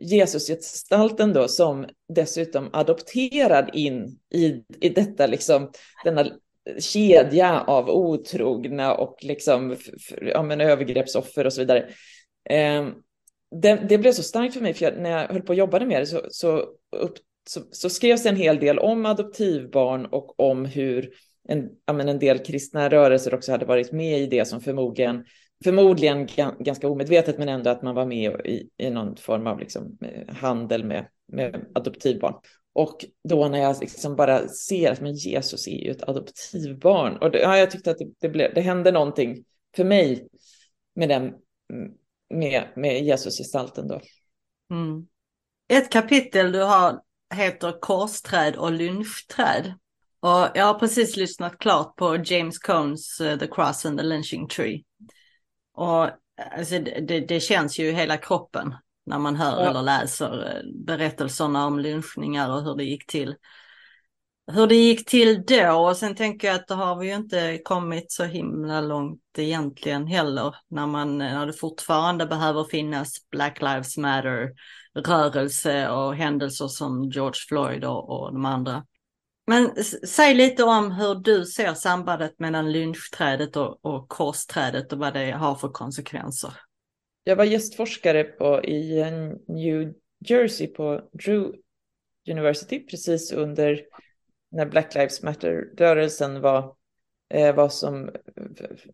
Jesusgestalten 0.00 1.32
då 1.32 1.48
som 1.48 1.86
dessutom 2.08 2.70
adopterad 2.72 3.70
in 3.72 4.18
i, 4.34 4.62
i 4.80 4.88
detta, 4.88 5.26
liksom, 5.26 5.70
denna 6.04 6.26
kedja 6.78 7.60
av 7.60 7.90
otrogna 7.90 8.94
och 8.94 9.16
liksom, 9.22 9.76
ja, 10.20 10.42
men 10.42 10.60
övergreppsoffer 10.60 11.46
och 11.46 11.52
så 11.52 11.60
vidare. 11.60 11.88
Eh, 12.50 12.88
det, 13.62 13.86
det, 13.88 13.98
blev 13.98 14.12
så 14.12 14.22
starkt 14.22 14.54
för 14.54 14.60
mig, 14.60 14.74
för 14.74 14.84
jag, 14.84 14.98
när 14.98 15.10
jag 15.10 15.28
höll 15.28 15.42
på 15.42 15.48
och 15.48 15.58
jobbade 15.58 15.86
med 15.86 16.02
det 16.02 16.06
så, 16.06 16.20
så, 16.30 16.56
upp, 16.96 17.14
så, 17.48 17.60
så 17.70 17.90
skrevs 17.90 18.22
det 18.22 18.28
en 18.28 18.36
hel 18.36 18.58
del 18.58 18.78
om 18.78 19.06
adoptivbarn 19.06 20.06
och 20.06 20.40
om 20.40 20.64
hur 20.64 21.10
en, 21.48 21.68
ja, 21.86 21.92
men 21.92 22.08
en 22.08 22.18
del 22.18 22.38
kristna 22.38 22.88
rörelser 22.88 23.34
också 23.34 23.52
hade 23.52 23.66
varit 23.66 23.92
med 23.92 24.20
i 24.20 24.26
det 24.26 24.44
som 24.44 24.60
förmodligen, 24.60 25.24
förmodligen 25.64 26.28
ganska 26.58 26.88
omedvetet, 26.88 27.38
men 27.38 27.48
ändå 27.48 27.70
att 27.70 27.82
man 27.82 27.94
var 27.94 28.06
med 28.06 28.40
i, 28.44 28.68
i 28.76 28.90
någon 28.90 29.16
form 29.16 29.46
av 29.46 29.58
liksom, 29.58 29.98
eh, 30.00 30.34
handel 30.34 30.84
med, 30.84 31.06
med 31.32 31.66
adoptivbarn. 31.74 32.34
Och 32.74 33.04
då 33.28 33.48
när 33.48 33.58
jag 33.58 33.80
liksom 33.80 34.16
bara 34.16 34.48
ser 34.48 34.92
att 34.92 35.00
men 35.00 35.14
Jesus 35.14 35.68
är 35.68 35.84
ju 35.84 35.90
ett 35.90 36.08
adoptivbarn. 36.08 37.16
Och 37.16 37.30
det, 37.30 37.40
ja, 37.40 37.58
jag 37.58 37.70
tyckte 37.70 37.90
att 37.90 37.98
det, 37.98 38.08
det, 38.20 38.28
blev, 38.28 38.54
det 38.54 38.60
hände 38.60 38.92
någonting 38.92 39.44
för 39.76 39.84
mig 39.84 40.28
med 40.94 41.08
den 41.08 41.22
mm, 41.22 41.92
med, 42.34 42.68
med 42.76 43.04
Jesus-gestalten 43.04 43.88
då. 43.88 44.00
Mm. 44.70 45.06
Ett 45.68 45.90
kapitel 45.90 46.52
du 46.52 46.62
har 46.62 47.00
heter 47.34 47.80
Korsträd 47.80 48.56
och 48.56 48.72
lynchträd. 48.72 49.74
Och 50.20 50.48
jag 50.54 50.64
har 50.64 50.78
precis 50.78 51.16
lyssnat 51.16 51.58
klart 51.58 51.96
på 51.96 52.16
James 52.24 52.58
Cones 52.58 53.20
uh, 53.20 53.38
The 53.38 53.46
Cross 53.46 53.86
and 53.86 53.98
the 53.98 54.04
Lynching 54.04 54.48
Tree. 54.48 54.82
Och 55.74 56.08
alltså, 56.36 56.78
det, 56.78 57.20
det 57.20 57.40
känns 57.40 57.78
ju 57.78 57.88
i 57.88 57.92
hela 57.92 58.16
kroppen 58.16 58.74
när 59.06 59.18
man 59.18 59.36
hör 59.36 59.62
ja. 59.62 59.70
eller 59.70 59.82
läser 59.82 60.56
eh, 60.56 60.62
berättelserna 60.86 61.66
om 61.66 61.78
lynchningar 61.78 62.50
och 62.50 62.62
hur 62.62 62.74
det 62.74 62.84
gick 62.84 63.06
till. 63.06 63.34
Hur 64.52 64.66
det 64.66 64.74
gick 64.74 65.08
till 65.08 65.42
då 65.46 65.72
och 65.72 65.96
sen 65.96 66.14
tänker 66.14 66.48
jag 66.48 66.54
att 66.54 66.68
då 66.68 66.74
har 66.74 66.96
vi 66.96 67.06
ju 67.06 67.14
inte 67.14 67.58
kommit 67.64 68.12
så 68.12 68.24
himla 68.24 68.80
långt 68.80 69.20
egentligen 69.38 70.06
heller 70.06 70.54
när 70.68 70.86
man 70.86 71.18
när 71.18 71.46
det 71.46 71.52
fortfarande 71.52 72.26
behöver 72.26 72.64
finnas 72.64 73.28
Black 73.30 73.60
Lives 73.60 73.96
Matter 73.96 74.50
rörelse 74.94 75.88
och 75.88 76.14
händelser 76.14 76.68
som 76.68 77.10
George 77.10 77.40
Floyd 77.48 77.84
och, 77.84 78.10
och 78.10 78.32
de 78.32 78.44
andra. 78.44 78.84
Men 79.46 79.84
säg 80.06 80.34
lite 80.34 80.64
om 80.64 80.90
hur 80.90 81.14
du 81.14 81.44
ser 81.44 81.74
sambandet 81.74 82.38
mellan 82.38 82.72
lynschträdet 82.72 83.56
och, 83.56 83.84
och 83.84 84.08
korsträdet 84.08 84.92
och 84.92 84.98
vad 84.98 85.14
det 85.14 85.30
har 85.30 85.54
för 85.54 85.68
konsekvenser 85.68 86.52
jag 87.24 87.36
var 87.36 87.44
gästforskare 87.44 88.24
på, 88.24 88.64
i 88.64 89.04
New 89.48 89.92
Jersey 90.18 90.66
på 90.66 91.08
Drew 91.12 91.54
University 92.30 92.86
precis 92.86 93.32
under 93.32 93.80
när 94.50 94.66
Black 94.66 94.94
Lives 94.94 95.22
Matter-rörelsen 95.22 96.40
var, 96.40 96.76
eh, 97.28 97.54
var 97.54 97.68
som 97.68 98.10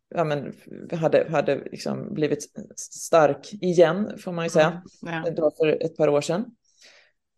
ja, 0.09 0.25
men, 0.25 0.55
hade, 0.93 1.31
hade 1.31 1.65
liksom 1.65 2.15
blivit 2.15 2.45
stark 2.77 3.53
igen, 3.53 4.19
får 4.19 4.33
man 4.33 4.45
ju 4.45 4.51
säga, 4.51 4.83
mm, 5.03 5.25
ja. 5.25 5.31
då 5.31 5.51
för 5.51 5.83
ett 5.83 5.97
par 5.97 6.09
år 6.09 6.21
sedan. 6.21 6.45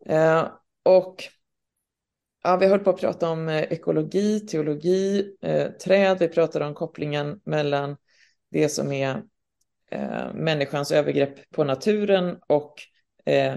Eh, 0.05 0.47
och 0.83 1.23
ja, 2.43 2.57
vi 2.57 2.67
höll 2.67 2.79
på 2.79 2.89
att 2.89 2.99
prata 2.99 3.29
om 3.29 3.49
eh, 3.49 3.63
ekologi, 3.63 4.39
teologi, 4.39 5.35
eh, 5.41 5.71
träd, 5.71 6.19
vi 6.19 6.27
pratade 6.27 6.65
om 6.65 6.73
kopplingen 6.73 7.39
mellan 7.43 7.97
det 8.49 8.69
som 8.69 8.91
är 8.91 9.23
eh, 9.93 10.33
människans 10.33 10.91
övergrepp 10.91 11.49
på 11.49 11.63
naturen 11.63 12.37
och 12.47 12.73
eh, 13.25 13.55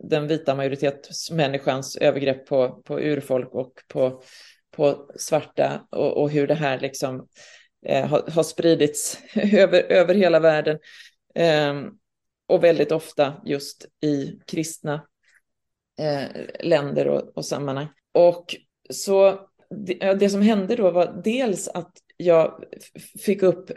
den 0.00 0.28
vita 0.28 0.54
majoritetsmänniskans 0.54 1.96
övergrepp 1.96 2.46
på, 2.46 2.82
på 2.84 3.00
urfolk 3.00 3.54
och 3.54 3.72
på, 3.88 4.22
på 4.70 5.10
svarta 5.16 5.86
och, 5.90 6.22
och 6.22 6.30
hur 6.30 6.46
det 6.46 6.54
här 6.54 6.80
liksom 6.80 7.28
eh, 7.86 8.06
har, 8.06 8.30
har 8.30 8.42
spridits 8.42 9.18
över, 9.52 9.82
över 9.82 10.14
hela 10.14 10.40
världen. 10.40 10.78
Ehm, 11.34 11.90
och 12.46 12.64
väldigt 12.64 12.92
ofta 12.92 13.34
just 13.44 13.86
i 14.00 14.38
kristna 14.46 15.06
eh, 15.98 16.26
länder 16.60 17.08
och, 17.08 17.36
och 17.36 17.44
sammanhang. 17.44 17.88
Och 18.12 18.56
så 18.90 19.48
det, 19.70 20.14
det, 20.14 20.30
som 20.30 20.42
hände 20.42 20.76
då 20.76 20.90
var 20.90 21.20
dels 21.24 21.68
att 21.68 21.92
jag 22.16 22.64
fick 23.24 23.42
upp 23.42 23.70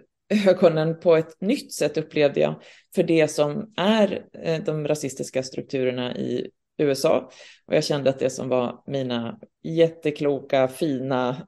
ögonen 0.48 1.00
på 1.00 1.16
ett 1.16 1.42
nytt 1.42 1.74
sätt 1.74 1.98
upplevde 1.98 2.40
jag 2.40 2.62
för 2.96 3.04
det 3.04 3.28
som 3.28 3.74
är 3.78 4.26
eh, 4.44 4.64
de 4.64 4.88
rasistiska 4.88 5.44
strukturerna 5.44 6.18
i 6.18 6.50
USA. 6.78 7.32
Och 7.66 7.76
jag 7.76 7.84
kände 7.84 8.10
att 8.10 8.20
det 8.20 8.30
som 8.30 8.50
var 8.50 8.84
mina 8.88 9.40
jättekloka, 9.64 10.68
fina 10.68 11.46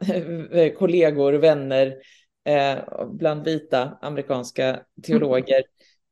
eh, 0.52 0.74
kollegor, 0.74 1.34
vänner 1.34 1.96
eh, 2.46 2.78
bland 3.08 3.46
vita 3.46 3.98
amerikanska 4.02 4.80
teologer, 5.04 5.64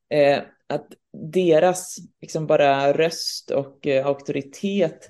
eh, 0.09 0.39
att 0.67 0.87
deras 1.33 1.97
liksom 2.21 2.47
bara 2.47 2.93
röst 2.93 3.51
och 3.51 3.87
eh, 3.87 4.05
auktoritet 4.05 5.09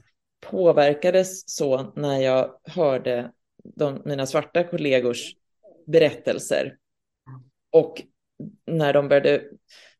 påverkades 0.49 1.49
så 1.49 1.93
när 1.95 2.19
jag 2.19 2.51
hörde 2.63 3.31
de, 3.63 4.01
mina 4.05 4.25
svarta 4.25 4.63
kollegors 4.63 5.35
berättelser 5.87 6.77
och 7.75 8.01
när 8.67 8.93
de 8.93 9.07
började, 9.07 9.43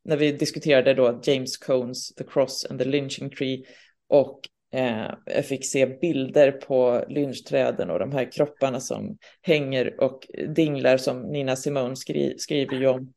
när 0.03 0.17
vi 0.17 0.31
diskuterade 0.31 0.93
då 0.93 1.21
James 1.23 1.57
Cones 1.57 2.15
The 2.15 2.23
Cross 2.23 2.65
and 2.69 2.79
the 2.79 2.85
Lynching 2.85 3.29
Tree 3.29 3.63
och 4.07 4.39
eh, 4.73 5.11
jag 5.25 5.45
fick 5.45 5.65
se 5.65 5.85
bilder 5.85 6.51
på 6.51 7.05
lynschträden 7.09 7.89
och 7.89 7.99
de 7.99 8.11
här 8.11 8.31
kropparna 8.31 8.79
som 8.79 9.17
hänger 9.41 10.01
och 10.01 10.27
dinglar 10.55 10.97
som 10.97 11.21
Nina 11.21 11.55
Simone 11.55 11.95
skri 11.95 12.35
skriver 12.37 12.75
ju 12.75 12.87
om, 12.87 13.13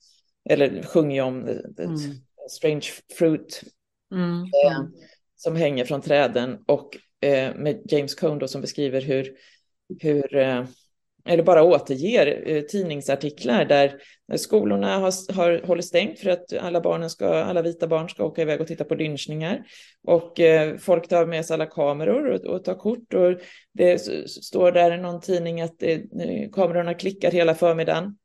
eller 0.51 0.83
sjunger 0.83 1.17
ju 1.17 1.23
om, 1.23 1.43
mm. 1.43 1.97
Strange 2.51 2.87
Fruit, 3.19 3.63
mm, 4.13 4.43
eh, 4.43 4.83
som 5.37 5.57
hänger 5.57 5.85
från 5.85 6.03
träden 6.03 6.59
och 6.67 6.97
eh, 7.21 7.55
med 7.55 7.83
James 7.85 8.15
Cone 8.15 8.41
då 8.41 8.49
som 8.49 8.61
beskriver 8.61 9.01
hur, 9.01 9.37
hur 10.01 10.37
eh, 10.37 10.65
eller 11.29 11.43
bara 11.43 11.63
återger 11.63 12.43
eh, 12.47 12.63
tidningsartiklar 12.63 13.65
där 13.65 14.01
skolorna 14.37 14.99
har, 14.99 15.33
har 15.33 15.67
håller 15.67 15.83
stängt 15.83 16.19
för 16.19 16.31
att 16.31 16.53
alla, 16.61 16.81
barnen 16.81 17.11
ska, 17.11 17.29
alla 17.29 17.63
vita 17.63 17.87
barn 17.87 18.09
ska 18.09 18.25
åka 18.25 18.43
iväg 18.43 18.61
och 18.61 18.67
titta 18.67 18.85
på 18.85 18.95
lynchningar. 18.95 19.65
Och 20.03 20.41
eh, 20.41 20.77
folk 20.77 21.09
tar 21.09 21.27
med 21.27 21.47
sig 21.47 21.55
alla 21.55 21.67
kameror 21.67 22.31
och, 22.31 22.55
och 22.55 22.65
tar 22.65 22.75
kort. 22.75 23.15
Och 23.15 23.41
det 23.73 23.99
står 24.29 24.73
där 24.73 24.95
i 24.95 25.01
någon 25.01 25.21
tidning 25.21 25.61
att 25.61 25.79
det, 25.79 25.93
eh, 25.95 26.51
kamerorna 26.53 26.95
klickar 26.95 27.31
hela 27.31 27.55
förmiddagen 27.55 28.17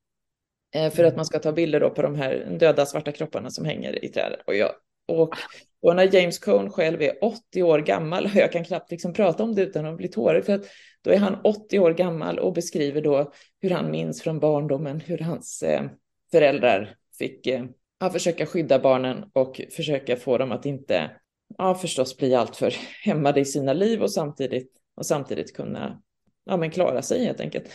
för 0.92 1.04
att 1.04 1.16
man 1.16 1.26
ska 1.26 1.40
ta 1.40 1.52
bilder 1.52 1.90
på 1.90 2.02
de 2.02 2.16
här 2.16 2.58
döda 2.60 2.86
svarta 2.86 3.12
kropparna 3.12 3.50
som 3.50 3.66
hänger 3.66 4.06
i 4.06 4.10
träden. 4.10 4.40
Och 4.48 4.56
jag 4.56 4.72
och, 5.08 5.36
och 5.84 5.96
när 5.96 6.16
James 6.16 6.40
Cone 6.40 6.70
själv 6.70 7.02
är 7.02 7.24
80 7.24 7.64
år 7.64 7.80
gammal, 7.80 8.26
och 8.26 8.32
jag 8.36 8.52
kan 8.52 8.64
knappt 8.64 8.92
liksom 8.92 9.14
prata 9.14 9.44
om 9.44 9.56
det 9.56 9.62
utan 9.62 9.86
att 9.86 9.98
bli 9.98 10.08
tårig, 10.08 10.46
för 10.46 10.54
att 10.54 10.66
då 11.02 11.12
är 11.12 11.18
han 11.18 11.38
80 11.44 11.80
år 11.80 11.94
gammal 11.94 12.40
och 12.40 12.54
beskriver 12.54 13.02
då 13.02 13.32
hur 13.62 13.70
han 13.70 13.92
minns 13.92 14.22
från 14.22 14.40
barndomen 14.40 15.00
hur 15.00 15.18
hans 15.18 15.64
eh, 15.64 15.84
föräldrar 16.32 16.96
fick 17.18 17.48
eh, 17.48 17.66
försöka 18.14 18.46
skydda 18.46 18.80
barnen 18.80 19.26
och 19.34 19.62
försöka 19.72 20.16
få 20.16 20.38
dem 20.38 20.52
att 20.52 20.66
inte, 20.66 21.12
ja 21.58 21.76
förstås 21.76 22.18
bli 22.18 22.36
alltför 22.36 22.74
hämmade 23.04 23.40
i 23.40 23.46
sina 23.46 23.74
liv 23.74 24.02
och 24.02 24.12
samtidigt, 24.12 24.72
och 24.96 25.06
samtidigt 25.06 25.56
kunna 25.56 26.02
ja, 26.46 26.58
men 26.58 26.72
klara 26.72 27.02
sig 27.02 27.26
helt 27.26 27.40
enkelt. 27.40 27.70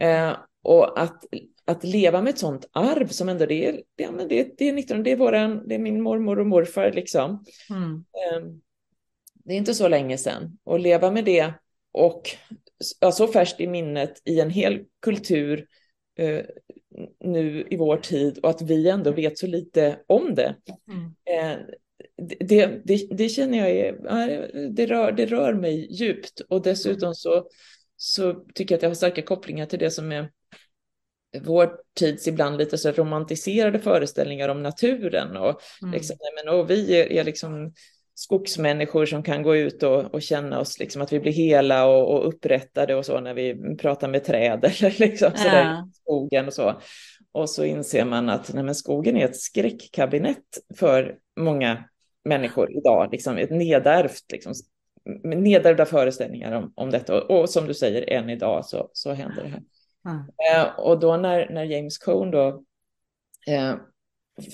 Eh, 0.00 0.36
och 0.62 1.00
att 1.00 1.24
att 1.64 1.84
leva 1.84 2.22
med 2.22 2.30
ett 2.30 2.38
sånt 2.38 2.68
arv 2.72 3.06
som 3.06 3.28
ändå 3.28 3.46
det 3.46 3.66
är, 3.66 3.82
det, 3.94 4.10
men 4.10 4.28
det, 4.28 4.58
det 4.58 4.68
är 4.68 4.72
19, 4.72 5.02
det 5.02 5.10
är, 5.10 5.16
våran, 5.16 5.68
det 5.68 5.74
är 5.74 5.78
min 5.78 6.02
mormor 6.02 6.38
och 6.38 6.46
morfar 6.46 6.92
liksom. 6.92 7.44
Mm. 7.70 7.92
Ehm, 7.94 8.60
det 9.34 9.54
är 9.54 9.58
inte 9.58 9.74
så 9.74 9.88
länge 9.88 10.18
sedan. 10.18 10.58
Och 10.64 10.80
leva 10.80 11.10
med 11.10 11.24
det 11.24 11.52
och 11.92 12.22
ja, 13.00 13.12
så 13.12 13.28
färskt 13.28 13.60
i 13.60 13.66
minnet 13.66 14.22
i 14.24 14.40
en 14.40 14.50
hel 14.50 14.84
kultur 15.00 15.66
eh, 16.18 16.40
nu 17.20 17.66
i 17.70 17.76
vår 17.76 17.96
tid 17.96 18.38
och 18.38 18.50
att 18.50 18.62
vi 18.62 18.88
ändå 18.88 19.12
vet 19.12 19.38
så 19.38 19.46
lite 19.46 19.98
om 20.06 20.34
det. 20.34 20.56
Mm. 20.88 21.14
Eh, 21.24 21.58
det, 22.40 22.80
det, 22.84 23.06
det, 23.10 23.28
känner 23.28 23.58
jag 23.58 23.70
är, 23.70 24.68
det 24.70 24.86
rör, 24.86 25.12
det 25.12 25.26
rör 25.26 25.54
mig 25.54 25.92
djupt 25.94 26.40
och 26.40 26.62
dessutom 26.62 27.14
så, 27.14 27.48
så 27.96 28.34
tycker 28.54 28.72
jag 28.72 28.76
att 28.78 28.82
jag 28.82 28.90
har 28.90 28.94
starka 28.94 29.22
kopplingar 29.22 29.66
till 29.66 29.78
det 29.78 29.90
som 29.90 30.12
är 30.12 30.30
vår 31.40 31.72
tids 31.94 32.28
ibland 32.28 32.58
lite 32.58 32.78
så 32.78 32.90
romantiserade 32.90 33.78
föreställningar 33.78 34.48
om 34.48 34.62
naturen 34.62 35.36
och, 35.36 35.60
mm. 35.82 35.94
liksom, 35.94 36.16
men, 36.36 36.54
och 36.54 36.70
vi 36.70 37.00
är, 37.00 37.12
är 37.12 37.24
liksom 37.24 37.72
skogsmänniskor 38.14 39.06
som 39.06 39.22
kan 39.22 39.42
gå 39.42 39.56
ut 39.56 39.82
och, 39.82 40.14
och 40.14 40.22
känna 40.22 40.60
oss 40.60 40.78
liksom 40.78 41.02
att 41.02 41.12
vi 41.12 41.20
blir 41.20 41.32
hela 41.32 41.86
och, 41.86 42.14
och 42.14 42.28
upprättade 42.28 42.94
och 42.94 43.06
så 43.06 43.20
när 43.20 43.34
vi 43.34 43.76
pratar 43.76 44.08
med 44.08 44.24
träd 44.24 44.64
eller 44.78 44.98
liksom 44.98 45.30
ja. 45.34 45.42
sådär 45.42 45.84
i 45.86 45.92
skogen 45.94 46.46
och 46.46 46.54
så. 46.54 46.80
Och 47.32 47.50
så 47.50 47.64
inser 47.64 48.04
man 48.04 48.28
att 48.28 48.52
nej, 48.54 48.74
skogen 48.74 49.16
är 49.16 49.24
ett 49.24 49.40
skräckkabinett 49.40 50.58
för 50.76 51.16
många 51.36 51.84
människor 52.24 52.76
idag, 52.76 53.08
liksom 53.12 53.38
ett 53.38 53.50
nedärvt, 53.50 54.32
liksom, 54.32 54.52
nedärvda 55.24 55.86
föreställningar 55.86 56.52
om, 56.52 56.72
om 56.76 56.90
detta. 56.90 57.22
Och, 57.22 57.40
och, 57.40 57.50
som 57.50 57.66
du 57.66 57.74
säger, 57.74 58.10
än 58.10 58.30
idag 58.30 58.64
så, 58.66 58.90
så 58.92 59.12
händer 59.12 59.42
det 59.42 59.48
här. 59.48 59.62
Mm. 60.06 60.22
Eh, 60.52 60.78
och 60.78 61.00
då 61.00 61.16
när, 61.16 61.50
när 61.50 61.64
James 61.64 61.98
Cone 61.98 62.30
då 62.30 62.62
eh, 63.46 63.74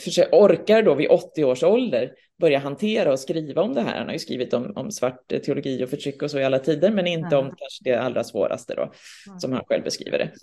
för, 0.04 0.28
orkar 0.32 0.82
då 0.82 0.94
vid 0.94 1.10
80 1.10 1.44
års 1.44 1.62
ålder 1.62 2.12
börja 2.40 2.58
hantera 2.58 3.12
och 3.12 3.20
skriva 3.20 3.62
om 3.62 3.74
det 3.74 3.82
här. 3.82 3.98
Han 3.98 4.06
har 4.06 4.12
ju 4.12 4.18
skrivit 4.18 4.54
om, 4.54 4.72
om 4.76 4.90
svart 4.90 5.28
teologi 5.28 5.84
och 5.84 5.90
förtryck 5.90 6.22
och 6.22 6.30
så 6.30 6.38
i 6.38 6.44
alla 6.44 6.58
tider, 6.58 6.90
men 6.90 7.06
inte 7.06 7.36
mm. 7.36 7.38
om 7.38 7.54
kanske 7.56 7.84
det 7.84 7.94
allra 7.94 8.24
svåraste 8.24 8.74
då, 8.74 8.82
mm. 8.82 9.40
som 9.40 9.52
han 9.52 9.64
själv 9.64 9.84
beskriver 9.84 10.18
det. 10.18 10.32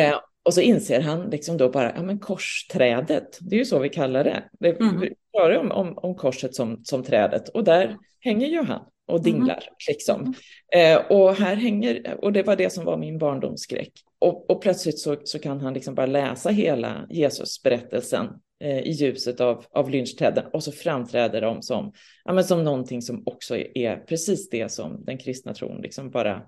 Eh, 0.00 0.20
och 0.42 0.54
så 0.54 0.60
inser 0.60 1.00
han 1.00 1.30
liksom 1.30 1.56
då 1.56 1.68
bara, 1.68 1.92
ja 1.96 2.02
men 2.02 2.18
korsträdet, 2.18 3.38
det 3.40 3.56
är 3.56 3.58
ju 3.58 3.64
så 3.64 3.78
vi 3.78 3.88
kallar 3.88 4.24
det. 4.24 4.44
Det 4.52 4.80
mm. 4.80 5.08
rör 5.38 5.58
om, 5.58 5.70
om, 5.72 5.98
om 5.98 6.14
korset 6.14 6.54
som, 6.54 6.84
som 6.84 7.02
trädet 7.02 7.48
och 7.48 7.64
där 7.64 7.96
hänger 8.20 8.46
ju 8.46 8.62
han 8.62 8.82
och 9.06 9.22
dinglar. 9.22 9.62
Mm. 9.62 9.74
Liksom. 9.88 10.34
Eh, 10.74 10.96
och 10.96 11.34
här 11.34 11.54
hänger, 11.54 12.16
och 12.24 12.32
det 12.32 12.42
var 12.42 12.56
det 12.56 12.70
som 12.70 12.84
var 12.84 12.96
min 12.96 13.18
barndomsskräck. 13.18 13.92
Och, 14.24 14.50
och 14.50 14.62
plötsligt 14.62 14.98
så, 14.98 15.16
så 15.24 15.38
kan 15.38 15.60
han 15.60 15.74
liksom 15.74 15.94
bara 15.94 16.06
läsa 16.06 16.50
hela 16.50 17.06
Jesusberättelsen 17.10 18.28
eh, 18.60 18.78
i 18.78 18.90
ljuset 18.90 19.40
av, 19.40 19.64
av 19.70 19.90
lynchträden 19.90 20.44
och 20.52 20.62
så 20.62 20.72
framträder 20.72 21.40
de 21.40 21.62
som, 21.62 21.92
ja, 22.24 22.32
men 22.32 22.44
som 22.44 22.64
någonting 22.64 23.02
som 23.02 23.22
också 23.26 23.56
är, 23.56 23.96
precis 23.96 24.50
det 24.50 24.72
som 24.72 25.04
den 25.04 25.18
kristna 25.18 25.54
tron 25.54 25.80
liksom 25.80 26.10
bara 26.10 26.42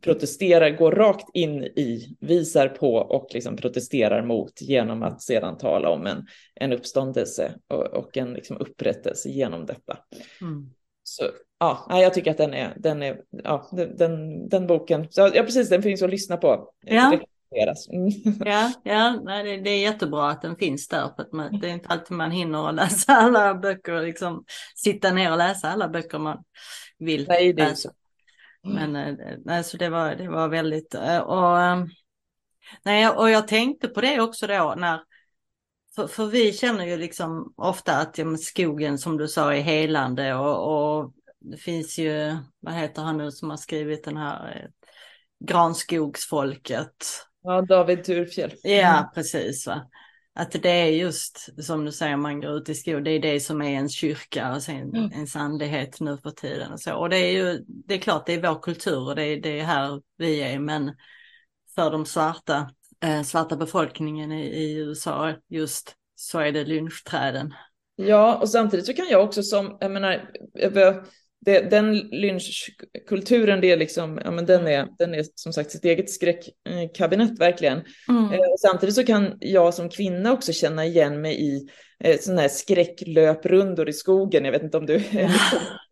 protesterar, 0.00 0.70
går 0.70 0.92
rakt 0.92 1.26
in 1.34 1.62
i, 1.62 2.16
visar 2.20 2.68
på 2.68 2.94
och 2.94 3.28
liksom 3.34 3.56
protesterar 3.56 4.26
mot 4.26 4.60
genom 4.60 5.02
att 5.02 5.22
sedan 5.22 5.58
tala 5.58 5.88
om 5.88 6.06
en, 6.06 6.26
en 6.54 6.72
uppståndelse 6.72 7.54
och, 7.68 7.86
och 7.86 8.16
en 8.16 8.32
liksom 8.32 8.56
upprättelse 8.56 9.28
genom 9.28 9.66
detta. 9.66 9.98
Mm. 10.40 10.70
Så 11.02 11.24
ja, 11.88 12.00
jag 12.00 12.14
tycker 12.14 12.30
att 12.30 12.36
den 12.36 12.54
är, 12.54 12.74
den 12.76 13.02
är, 13.02 13.20
ja, 13.44 13.68
den, 13.72 14.48
den 14.48 14.66
boken, 14.66 15.06
så, 15.10 15.20
ja 15.34 15.42
precis, 15.42 15.68
den 15.68 15.82
finns 15.82 16.02
att 16.02 16.10
lyssna 16.10 16.36
på. 16.36 16.68
Ja. 16.80 17.12
Mm. 17.92 18.10
Ja, 18.44 18.72
ja 18.84 19.20
nej, 19.24 19.44
det, 19.44 19.62
det, 19.62 19.70
är 19.70 19.80
jättebra 19.80 20.30
att 20.30 20.42
den 20.42 20.56
finns 20.56 20.88
där 20.88 21.10
för 21.16 21.22
att 21.22 21.32
man, 21.32 21.60
det 21.60 21.68
är 21.68 21.72
inte 21.72 21.88
alltid 21.88 22.16
man 22.16 22.30
hinner 22.30 22.72
läsa 22.72 23.12
alla 23.16 23.54
böcker 23.54 23.92
och 23.92 24.02
liksom 24.02 24.44
sitta 24.76 25.12
ner 25.12 25.30
och 25.30 25.38
läsa 25.38 25.68
alla 25.68 25.88
böcker 25.88 26.18
man 26.18 26.44
vill 26.98 27.26
nej, 27.28 27.52
det 27.52 27.68
läsa. 27.68 27.90
Men 28.62 28.96
eh, 28.96 29.14
nej, 29.44 29.64
så 29.64 29.76
det 29.76 29.88
var, 29.88 30.14
det 30.14 30.28
var 30.28 30.48
väldigt, 30.48 30.94
eh, 30.94 31.18
och, 31.18 31.60
eh, 31.60 31.84
nej, 32.84 33.08
och 33.08 33.30
jag 33.30 33.48
tänkte 33.48 33.88
på 33.88 34.00
det 34.00 34.20
också 34.20 34.46
då 34.46 34.74
när, 34.76 35.00
för, 35.94 36.06
för 36.06 36.26
vi 36.26 36.52
känner 36.52 36.86
ju 36.86 36.96
liksom 36.96 37.54
ofta 37.56 37.96
att 37.96 38.18
ja, 38.18 38.36
skogen 38.36 38.98
som 38.98 39.16
du 39.16 39.28
sa 39.28 39.54
är 39.54 39.60
helande 39.60 40.34
och, 40.34 40.98
och 40.98 41.12
det 41.44 41.56
finns 41.56 41.98
ju, 41.98 42.36
vad 42.60 42.74
heter 42.74 43.02
han 43.02 43.18
nu 43.18 43.30
som 43.30 43.50
har 43.50 43.56
skrivit 43.56 44.04
den 44.04 44.16
här 44.16 44.70
Granskogsfolket. 45.44 47.06
Ja, 47.42 47.62
David 47.62 48.04
Turfjell. 48.04 48.52
Ja, 48.62 48.98
mm. 48.98 49.04
precis. 49.14 49.66
Va? 49.66 49.90
Att 50.34 50.52
det 50.52 50.70
är 50.70 50.86
just 50.86 51.64
som 51.64 51.84
du 51.84 51.92
säger, 51.92 52.16
man 52.16 52.40
går 52.40 52.56
ut 52.56 52.68
i 52.68 52.74
skog, 52.74 53.04
det 53.04 53.10
är 53.10 53.20
det 53.20 53.40
som 53.40 53.62
är 53.62 53.70
ens 53.70 53.92
kyrka 53.92 54.54
och 54.54 54.62
sen 54.62 54.76
mm. 54.76 55.12
ens 55.12 55.36
andlighet 55.36 56.00
nu 56.00 56.16
för 56.16 56.30
tiden. 56.30 56.72
Och, 56.72 56.80
så. 56.80 56.94
och 56.94 57.10
det 57.10 57.16
är 57.16 57.32
ju, 57.32 57.64
det 57.66 57.94
är 57.94 57.98
klart, 57.98 58.26
det 58.26 58.32
är 58.32 58.42
vår 58.42 58.62
kultur 58.62 59.08
och 59.08 59.16
det 59.16 59.24
är, 59.24 59.40
det 59.40 59.60
är 59.60 59.64
här 59.64 60.02
vi 60.16 60.42
är, 60.42 60.58
men 60.58 60.94
för 61.74 61.90
de 61.90 62.06
svarta, 62.06 62.70
eh, 63.04 63.22
svarta 63.22 63.56
befolkningen 63.56 64.32
i, 64.32 64.46
i 64.46 64.74
USA 64.74 65.32
just 65.48 65.94
så 66.14 66.38
är 66.38 66.52
det 66.52 66.64
lynchträden. 66.64 67.54
Ja, 67.96 68.38
och 68.38 68.48
samtidigt 68.48 68.86
så 68.86 68.92
kan 68.92 69.08
jag 69.08 69.24
också 69.24 69.42
som, 69.42 69.76
jag 69.80 69.90
menar, 69.90 70.30
det, 71.44 71.70
den 71.70 71.98
lynchkulturen, 71.98 73.60
det 73.60 73.70
är 73.70 73.76
liksom, 73.76 74.20
ja, 74.24 74.30
men 74.30 74.46
den, 74.46 74.66
är, 74.66 74.88
den 74.98 75.14
är 75.14 75.24
som 75.34 75.52
sagt 75.52 75.70
sitt 75.70 75.84
eget 75.84 76.10
skräckkabinett 76.10 77.38
verkligen. 77.40 77.82
Mm. 78.08 78.32
Eh, 78.32 78.40
samtidigt 78.58 78.94
så 78.94 79.04
kan 79.04 79.36
jag 79.40 79.74
som 79.74 79.88
kvinna 79.88 80.32
också 80.32 80.52
känna 80.52 80.86
igen 80.86 81.20
mig 81.20 81.42
i 81.42 81.68
eh, 82.04 82.18
sådana 82.20 82.40
här 82.40 82.48
skräcklöprundor 82.48 83.88
i 83.88 83.92
skogen. 83.92 84.44
Jag 84.44 84.52
vet 84.52 84.62
inte 84.62 84.78
om 84.78 84.86
du 84.86 84.94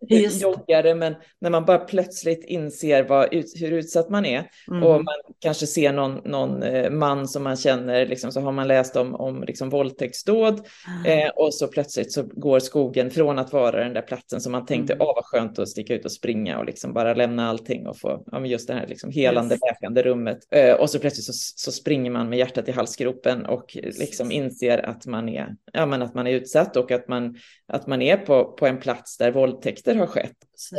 är 0.09 0.21
liksom 0.23 0.41
joggare, 0.41 0.95
men 0.95 1.15
när 1.39 1.51
man 1.51 1.65
bara 1.65 1.79
plötsligt 1.79 2.45
inser 2.45 3.03
vad, 3.03 3.29
hur 3.55 3.73
utsatt 3.73 4.11
man 4.11 4.27
är 4.27 4.51
mm. 4.71 4.83
och 4.83 5.05
man 5.05 5.15
kanske 5.39 5.67
ser 5.67 5.93
någon, 5.93 6.21
någon 6.25 6.63
eh, 6.63 6.91
man 6.91 7.29
som 7.29 7.43
man 7.43 7.57
känner, 7.57 8.07
liksom, 8.07 8.33
så 8.33 8.41
har 8.41 8.53
man 8.53 8.69
läst 8.69 8.97
om, 8.97 9.15
om 9.15 9.43
liksom, 9.43 9.71
våldtäktsdåd 9.71 10.67
mm. 11.05 11.19
eh, 11.19 11.31
och 11.31 11.55
så 11.55 11.69
plötsligt 11.69 12.13
så 12.13 12.23
går 12.23 12.59
skogen 12.61 13.11
från 13.11 13.39
att 13.39 13.53
vara 13.53 13.85
den 13.85 13.95
där 13.95 14.03
platsen 14.03 14.41
som 14.41 14.53
man 14.53 14.67
tänkte, 14.67 14.93
mm. 14.93 15.07
åh 15.07 15.13
vad 15.15 15.25
skönt 15.25 15.59
att 15.59 15.69
sticka 15.69 15.95
ut 15.95 16.05
och 16.05 16.13
springa 16.13 16.59
och 16.59 16.65
liksom 16.65 16.93
bara 16.93 17.15
lämna 17.15 17.49
allting 17.49 17.87
och 17.87 17.99
få 17.99 18.25
ja, 18.33 18.47
just 18.47 18.69
det 18.69 18.75
här 18.75 18.87
liksom, 18.87 19.11
helande, 19.11 19.55
yes. 19.55 19.61
läkande 19.63 20.03
rummet. 20.03 20.39
Eh, 20.51 20.75
och 20.75 20.91
så 20.91 20.99
plötsligt 20.99 21.25
så, 21.25 21.33
så 21.33 21.73
springer 21.73 22.11
man 22.11 22.29
med 22.29 22.39
hjärtat 22.39 22.69
i 22.69 22.73
halsgropen 22.73 23.47
och 23.47 23.77
liksom 23.83 24.33
inser 24.33 24.79
att 24.79 25.07
man 25.07 25.29
är, 25.29 25.57
ja, 25.73 25.87
men 26.01 26.09
att 26.09 26.15
man 26.15 26.27
är 26.27 26.33
utsatt 26.33 26.77
och 26.77 26.91
att 26.91 27.09
man, 27.09 27.37
att 27.67 27.87
man 27.87 28.03
är 28.03 28.17
på, 28.17 28.45
på 28.45 28.67
en 28.67 28.81
plats 28.81 29.17
där 29.17 29.31
våldtäkter 29.31 29.95
har 29.95 30.07
skett 30.07 30.37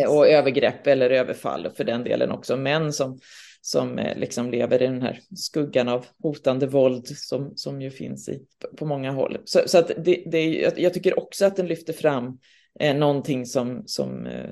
och 0.08 0.28
övergrepp 0.28 0.88
eller 0.88 1.10
överfall 1.10 1.66
och 1.66 1.78
för 1.78 1.84
den 1.84 2.04
delen 2.04 2.32
också 2.32 2.58
män 2.58 2.94
som, 2.94 3.20
som 3.62 4.00
eh, 4.00 4.18
liksom 4.18 4.52
lever 4.52 4.82
i 4.82 4.88
den 4.88 5.02
här 5.02 5.20
skuggan 5.36 5.88
av 5.88 6.06
hotande 6.24 6.68
våld 6.68 7.08
som, 7.08 7.54
som 7.56 7.82
ju 7.82 7.90
finns 7.90 8.30
i, 8.30 8.42
på 8.78 8.86
många 8.86 9.12
håll. 9.12 9.38
Så, 9.46 9.60
så 9.66 9.78
att 9.78 9.92
det, 9.98 10.24
det, 10.26 10.74
jag 10.78 10.94
tycker 10.94 11.20
också 11.20 11.46
att 11.46 11.56
den 11.56 11.68
lyfter 11.68 11.94
fram 11.94 12.40
eh, 12.80 12.96
någonting 12.96 13.46
som, 13.46 13.84
som 13.86 14.26
eh, 14.26 14.50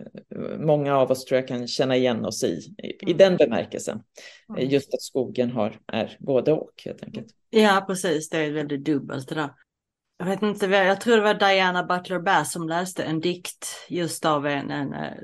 många 0.60 0.97
av 0.97 1.12
oss 1.12 1.25
tror 1.25 1.39
jag 1.39 1.47
kan 1.47 1.67
känna 1.67 1.95
igen 1.95 2.25
oss 2.25 2.43
i, 2.43 2.75
i, 2.84 2.88
i 2.88 2.97
mm. 3.03 3.17
den 3.17 3.38
bemärkelsen. 3.38 3.99
Mm. 4.49 4.69
Just 4.69 4.93
att 4.93 5.01
skogen 5.01 5.51
har, 5.51 5.79
är 5.88 6.17
både 6.19 6.51
och 6.51 6.71
helt 6.86 7.03
enkelt. 7.03 7.27
Ja, 7.49 7.84
precis. 7.88 8.29
Det 8.29 8.38
är 8.38 8.51
väldigt 8.51 8.86
dubbelt 8.86 9.29
det 9.29 9.36
där 9.36 9.49
jag 10.19 10.25
vet 10.25 10.41
inte, 10.41 10.65
jag 10.65 11.01
tror 11.01 11.17
det 11.17 11.23
var 11.23 11.34
Diana 11.34 11.84
Butler 11.84 12.19
Bass 12.19 12.51
som 12.51 12.69
läste 12.69 13.03
en 13.03 13.19
dikt 13.19 13.86
just 13.89 14.25
av 14.25 14.47
en, 14.47 14.71
en, 14.71 14.93
en 14.93 15.17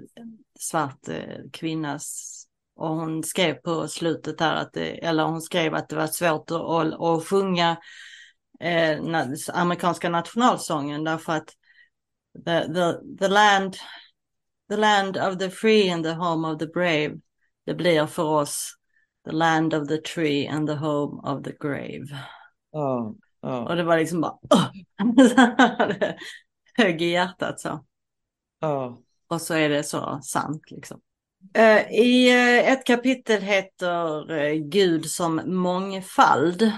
svart 0.60 1.08
eh, 1.08 1.38
kvinnas 1.54 2.32
och 2.76 2.90
hon 2.90 3.24
skrev 3.24 3.54
på 3.54 3.88
slutet 3.88 4.40
här 4.40 4.56
att 4.56 4.74
det, 4.74 5.06
eller 5.06 5.24
hon 5.24 5.42
skrev 5.42 5.76
att 5.76 5.90
det 5.90 5.96
var 5.96 6.08
svårt 6.08 6.52
att, 6.52 6.62
att, 6.62 7.02
att 7.02 7.28
sjunga 7.28 7.78
eh, 8.60 9.00
amerikanska 9.54 10.10
nationalsången 10.10 11.04
därför 11.04 11.34
att 11.34 11.50
the, 12.46 12.74
the, 12.74 12.94
the 13.20 13.28
land 13.28 13.78
the 14.70 14.78
land 14.78 15.18
of 15.18 15.38
the 15.38 15.50
free 15.50 15.90
and 15.90 16.04
the 16.04 16.14
home 16.14 16.48
of 16.48 16.60
the 16.60 16.68
brave 16.68 17.20
det 17.66 17.74
blir 17.74 18.06
för 18.06 18.24
oss 18.24 18.74
the 19.26 19.32
land 19.32 19.74
of 19.74 19.88
the 19.88 19.98
tree 19.98 20.48
and 20.48 20.68
the 20.68 20.76
home 20.76 21.22
of 21.24 21.44
the 21.44 21.54
grave. 21.60 22.08
Oh. 22.72 23.16
Ja. 23.46 23.60
Och 23.70 23.76
det 23.76 23.84
var 23.84 23.98
liksom 23.98 24.22
bara 24.22 24.38
hög 26.78 27.02
i 27.02 27.06
hjärtat 27.06 27.60
så. 27.60 27.86
Ja. 28.60 28.98
Och 29.28 29.42
så 29.42 29.54
är 29.54 29.70
det 29.70 29.84
så 29.84 30.20
sant 30.24 30.72
liksom. 30.72 31.02
Uh, 31.58 31.94
I 31.94 32.36
uh, 32.36 32.72
ett 32.72 32.86
kapitel 32.86 33.42
heter 33.42 34.32
uh, 34.32 34.54
Gud 34.54 35.06
som 35.06 35.42
mångfald. 35.46 36.72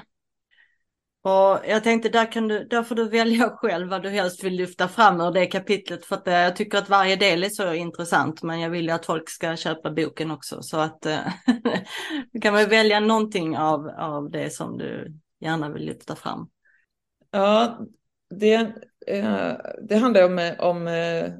Och 1.23 1.59
jag 1.67 1.83
tänkte 1.83 2.09
där, 2.09 2.31
kan 2.31 2.47
du, 2.47 2.67
där 2.67 2.83
får 2.83 2.95
du 2.95 3.09
välja 3.09 3.49
själv 3.49 3.89
vad 3.89 4.03
du 4.03 4.09
helst 4.09 4.43
vill 4.43 4.53
lyfta 4.53 4.87
fram 4.87 5.21
ur 5.21 5.31
det 5.31 5.45
kapitlet. 5.45 6.05
För 6.05 6.15
att 6.15 6.27
jag 6.27 6.55
tycker 6.55 6.77
att 6.77 6.89
varje 6.89 7.15
del 7.15 7.43
är 7.43 7.49
så 7.49 7.73
intressant. 7.73 8.43
Men 8.43 8.59
jag 8.59 8.69
vill 8.69 8.85
ju 8.85 8.91
att 8.91 9.05
folk 9.05 9.29
ska 9.29 9.55
köpa 9.55 9.91
boken 9.91 10.31
också. 10.31 10.61
Så 10.61 10.77
att 10.77 11.01
du 12.31 12.41
kan 12.41 12.53
väl 12.53 12.69
välja 12.69 12.99
någonting 12.99 13.57
av, 13.57 13.87
av 13.87 14.31
det 14.31 14.53
som 14.53 14.77
du 14.77 15.13
gärna 15.39 15.69
vill 15.69 15.85
lyfta 15.85 16.15
fram. 16.15 16.49
Ja, 17.31 17.85
det, 18.29 18.53
eh, 19.07 19.51
det 19.81 19.95
handlar 19.95 20.23
om, 20.23 20.55
om 20.59 20.87
eh, 20.87 21.31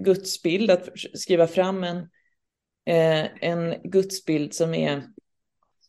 Guds 0.00 0.42
bild, 0.42 0.70
att 0.70 0.88
skriva 1.14 1.46
fram 1.46 1.84
en, 1.84 1.98
eh, 2.86 3.26
en 3.40 3.74
gudsbild 3.90 4.54
som 4.54 4.74
är 4.74 5.02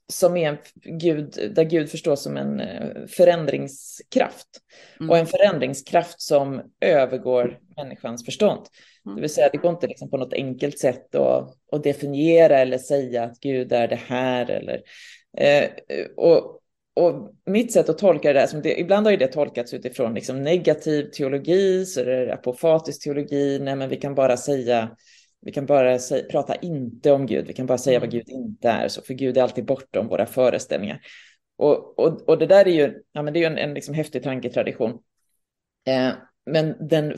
som 0.09 0.37
är 0.37 0.59
Gud, 0.83 1.51
där 1.55 1.63
Gud 1.63 1.89
förstås 1.89 2.23
som 2.23 2.37
en 2.37 2.59
eh, 2.59 3.05
förändringskraft. 3.07 4.47
Mm. 4.99 5.09
Och 5.09 5.17
en 5.17 5.27
förändringskraft 5.27 6.21
som 6.21 6.61
övergår 6.81 7.59
människans 7.77 8.25
förstånd. 8.25 8.65
Mm. 9.05 9.15
Det 9.15 9.21
vill 9.21 9.29
säga, 9.29 9.49
det 9.51 9.57
går 9.57 9.71
inte 9.71 9.87
liksom 9.87 10.09
på 10.09 10.17
något 10.17 10.33
enkelt 10.33 10.79
sätt 10.79 11.15
att, 11.15 11.55
att 11.71 11.83
definiera 11.83 12.59
eller 12.59 12.77
säga 12.77 13.23
att 13.23 13.39
Gud 13.39 13.71
är 13.71 13.87
det 13.87 13.99
här. 14.07 14.49
Eller, 14.49 14.81
eh, 15.37 15.69
och, 16.17 16.61
och 16.97 17.33
mitt 17.45 17.73
sätt 17.73 17.89
att 17.89 17.97
tolka 17.97 18.33
det 18.33 18.39
där, 18.39 18.47
som 18.47 18.61
det, 18.61 18.79
ibland 18.79 19.05
har 19.05 19.11
ju 19.11 19.17
det 19.17 19.27
tolkats 19.27 19.73
utifrån 19.73 20.13
liksom 20.13 20.43
negativ 20.43 21.03
teologi, 21.03 21.85
så 21.85 22.03
det 22.03 22.15
är 22.15 22.27
apofatisk 22.27 23.03
teologi, 23.03 23.59
nej 23.59 23.75
men 23.75 23.89
vi 23.89 23.95
kan 23.95 24.15
bara 24.15 24.37
säga 24.37 24.89
vi 25.41 25.51
kan 25.51 25.65
bara 25.65 25.99
säga, 25.99 26.25
prata 26.31 26.55
inte 26.55 27.11
om 27.11 27.25
Gud, 27.25 27.47
vi 27.47 27.53
kan 27.53 27.65
bara 27.65 27.77
säga 27.77 27.99
vad 27.99 28.13
mm. 28.13 28.17
Gud 28.17 28.29
inte 28.29 28.69
är, 28.69 28.87
så 28.87 29.01
för 29.01 29.13
Gud 29.13 29.37
är 29.37 29.41
alltid 29.41 29.65
bortom 29.65 30.07
våra 30.07 30.25
föreställningar. 30.25 31.01
Och, 31.57 31.99
och, 31.99 32.29
och 32.29 32.37
det 32.37 32.45
där 32.45 32.67
är 32.67 32.71
ju, 32.71 33.01
ja, 33.11 33.21
men 33.21 33.33
det 33.33 33.43
är 33.43 33.51
en, 33.51 33.57
en 33.57 33.73
liksom 33.73 33.93
häftig 33.93 34.23
tanketradition. 34.23 34.91
Eh, 35.87 36.09
men 36.45 36.87
den, 36.87 37.17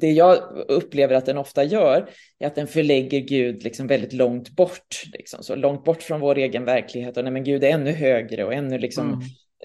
det 0.00 0.10
jag 0.10 0.38
upplever 0.68 1.14
att 1.14 1.26
den 1.26 1.38
ofta 1.38 1.64
gör 1.64 2.10
är 2.38 2.46
att 2.46 2.54
den 2.54 2.66
förlägger 2.66 3.20
Gud 3.20 3.62
liksom 3.62 3.86
väldigt 3.86 4.12
långt 4.12 4.50
bort, 4.50 5.02
liksom, 5.12 5.42
så 5.42 5.54
långt 5.54 5.84
bort 5.84 6.02
från 6.02 6.20
vår 6.20 6.38
egen 6.38 6.64
verklighet. 6.64 7.16
Och 7.16 7.24
nej, 7.24 7.32
men 7.32 7.44
Gud 7.44 7.64
är 7.64 7.68
ännu 7.68 7.90
högre 7.90 8.44
och 8.44 8.54
ännu 8.54 8.78
liksom 8.78 9.08
mm 9.08 9.20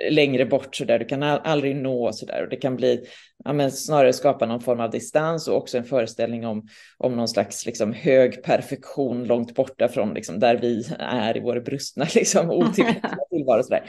längre 0.09 0.45
bort 0.45 0.75
så 0.75 0.85
där. 0.85 0.99
Du 0.99 1.05
kan 1.05 1.23
aldrig 1.23 1.75
nå 1.75 2.13
så 2.13 2.25
där 2.25 2.43
och 2.43 2.49
det 2.49 2.55
kan 2.55 2.75
bli 2.75 3.03
ja, 3.43 3.53
men 3.53 3.71
snarare 3.71 4.13
skapa 4.13 4.45
någon 4.45 4.61
form 4.61 4.79
av 4.79 4.91
distans 4.91 5.47
och 5.47 5.57
också 5.57 5.77
en 5.77 5.83
föreställning 5.83 6.45
om, 6.45 6.67
om 6.97 7.15
någon 7.15 7.27
slags 7.27 7.65
liksom, 7.65 7.93
hög 7.93 8.43
perfektion 8.43 9.23
långt 9.23 9.55
borta 9.55 9.87
från 9.87 10.13
liksom, 10.13 10.39
där 10.39 10.55
vi 10.55 10.83
är 10.99 11.37
i 11.37 11.39
vår 11.39 11.59
brustna 11.59 12.07
liksom, 12.15 12.49
otillräckliga 12.49 13.17
tillvaro. 13.29 13.63
Så 13.63 13.69
där. 13.69 13.83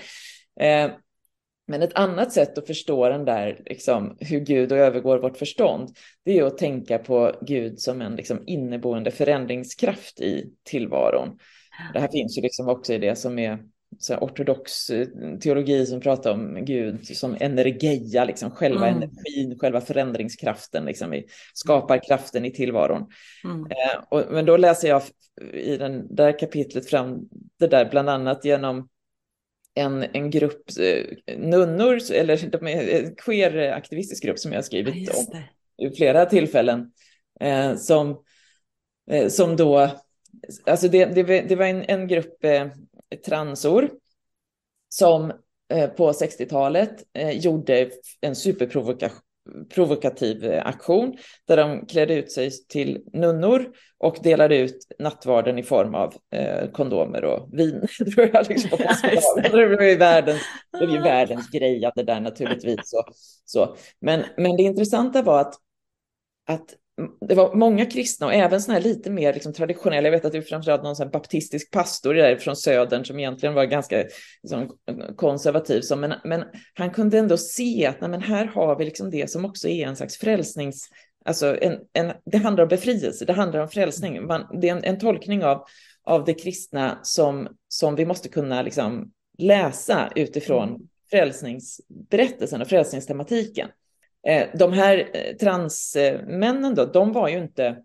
Eh, 0.60 0.90
men 1.68 1.82
ett 1.82 1.94
annat 1.94 2.32
sätt 2.32 2.58
att 2.58 2.66
förstå 2.66 3.08
den 3.08 3.24
där, 3.24 3.60
liksom, 3.66 4.16
hur 4.20 4.40
Gud 4.40 4.72
övergår 4.72 5.18
vårt 5.18 5.36
förstånd, 5.36 5.96
det 6.24 6.38
är 6.38 6.44
att 6.44 6.58
tänka 6.58 6.98
på 6.98 7.32
Gud 7.40 7.80
som 7.80 8.00
en 8.00 8.16
liksom, 8.16 8.42
inneboende 8.46 9.10
förändringskraft 9.10 10.20
i 10.20 10.52
tillvaron. 10.64 11.38
Det 11.92 12.00
här 12.00 12.08
finns 12.08 12.38
ju 12.38 12.42
liksom 12.42 12.68
också 12.68 12.92
i 12.92 12.98
det 12.98 13.16
som 13.16 13.38
är 13.38 13.58
så 13.98 14.16
ortodox 14.16 14.90
eh, 14.90 15.08
teologi 15.40 15.86
som 15.86 16.00
pratar 16.00 16.32
om 16.32 16.64
Gud 16.64 17.06
som 17.06 17.36
energeia, 17.40 18.24
liksom 18.24 18.50
själva 18.50 18.88
mm. 18.88 19.02
energin, 19.02 19.58
själva 19.58 19.80
förändringskraften, 19.80 20.84
liksom 20.84 21.14
i, 21.14 21.26
skapar 21.54 22.00
kraften 22.08 22.44
i 22.44 22.50
tillvaron. 22.50 23.06
Mm. 23.44 23.60
Eh, 23.60 24.04
och, 24.08 24.24
men 24.30 24.44
då 24.44 24.56
läser 24.56 24.88
jag 24.88 25.02
i 25.52 25.76
den 25.76 26.16
där 26.16 26.38
kapitlet 26.38 26.86
fram 26.86 27.28
det 27.58 27.66
där 27.66 27.88
bland 27.90 28.08
annat 28.08 28.44
genom 28.44 28.88
en, 29.78 30.04
en 30.12 30.30
grupp 30.30 30.70
eh, 30.80 31.36
nunnor, 31.38 31.98
eller 32.12 32.50
de 32.50 32.66
är 32.66 32.88
en 32.88 33.14
queer-aktivistisk 33.14 34.24
grupp 34.24 34.38
som 34.38 34.52
jag 34.52 34.58
har 34.58 34.62
skrivit 34.62 34.94
ja, 34.96 35.12
om 35.18 35.42
vid 35.78 35.96
flera 35.96 36.26
tillfällen, 36.26 36.92
eh, 37.40 37.76
som, 37.76 38.22
eh, 39.10 39.28
som 39.28 39.56
då, 39.56 39.90
alltså 40.66 40.88
det, 40.88 41.04
det, 41.04 41.22
det 41.22 41.56
var 41.56 41.66
en, 41.66 41.84
en 41.88 42.08
grupp 42.08 42.44
eh, 42.44 42.66
transor 43.26 43.90
som 44.88 45.32
eh, 45.72 45.90
på 45.90 46.12
60-talet 46.12 47.04
eh, 47.12 47.30
gjorde 47.38 47.90
en 48.20 48.36
superprovokativ 48.36 49.18
eh, 50.42 50.66
aktion 50.66 51.16
där 51.48 51.56
de 51.56 51.86
klädde 51.86 52.14
ut 52.14 52.32
sig 52.32 52.50
till 52.68 52.98
nunnor 53.12 53.66
och 53.98 54.16
delade 54.22 54.56
ut 54.56 54.76
nattvarden 54.98 55.58
i 55.58 55.62
form 55.62 55.94
av 55.94 56.14
kondomer 56.72 57.24
och 57.24 57.48
vin. 57.52 57.86
tror 58.14 58.30
jag 58.32 58.48
liksom, 58.48 58.78
det 59.42 59.50
blev 59.50 59.82
ju 59.82 59.96
världens, 59.96 60.42
det 60.72 60.78
blev 60.78 60.90
ju 60.90 61.02
världens 61.02 61.50
grej 61.50 61.84
att 61.84 61.94
det 61.94 62.02
där 62.02 62.20
naturligtvis. 62.20 62.80
Så, 62.84 63.04
så. 63.44 63.76
Men, 64.00 64.24
men 64.36 64.56
det 64.56 64.62
intressanta 64.62 65.22
var 65.22 65.40
att, 65.40 65.54
att 66.46 66.74
det 67.20 67.34
var 67.34 67.54
många 67.54 67.86
kristna 67.86 68.26
och 68.26 68.34
även 68.34 68.60
såna 68.60 68.74
här 68.74 68.84
lite 68.84 69.10
mer 69.10 69.34
liksom 69.34 69.52
traditionella. 69.52 70.06
Jag 70.06 70.12
vet 70.12 70.24
att 70.24 70.32
det 70.32 70.38
är 70.38 70.42
framförallt 70.42 70.82
någon 70.82 70.96
sån 70.96 71.10
baptistisk 71.10 71.70
pastor 71.70 72.14
där 72.14 72.36
från 72.36 72.56
södern 72.56 73.04
som 73.04 73.18
egentligen 73.18 73.54
var 73.54 73.64
ganska 73.64 74.04
liksom, 74.42 74.76
konservativ. 75.16 75.80
Så, 75.80 75.96
men, 75.96 76.14
men 76.24 76.44
han 76.74 76.90
kunde 76.90 77.18
ändå 77.18 77.36
se 77.36 77.86
att 77.86 78.00
nej, 78.00 78.10
men 78.10 78.22
här 78.22 78.46
har 78.46 78.78
vi 78.78 78.84
liksom 78.84 79.10
det 79.10 79.30
som 79.30 79.44
också 79.44 79.68
är 79.68 79.86
en 79.86 79.96
slags 79.96 80.16
frälsnings... 80.16 80.88
Alltså 81.24 81.56
en, 81.62 81.78
en, 81.92 82.12
det 82.24 82.38
handlar 82.38 82.62
om 82.62 82.68
befrielse, 82.68 83.24
det 83.24 83.32
handlar 83.32 83.60
om 83.60 83.68
frälsning. 83.68 84.26
Man, 84.26 84.60
det 84.60 84.68
är 84.68 84.76
en, 84.76 84.84
en, 84.84 84.98
tolkning 84.98 85.44
av, 85.44 85.64
av 86.04 86.24
det 86.24 86.34
kristna 86.34 86.98
som, 87.02 87.48
som 87.68 87.94
vi 87.94 88.06
måste 88.06 88.28
kunna 88.28 88.62
liksom 88.62 89.12
läsa 89.38 90.12
utifrån 90.14 90.68
mm. 90.68 90.80
frälsningsberättelsen 91.10 92.62
och 92.62 92.68
frälsningstematiken. 92.68 93.68
Eh, 94.28 94.48
de 94.54 94.72
här 94.72 95.10
eh, 95.12 95.36
transmännen 95.36 96.74
då, 96.74 96.84
de 96.84 97.12
var 97.12 97.28
ju 97.28 97.38
inte 97.38 97.82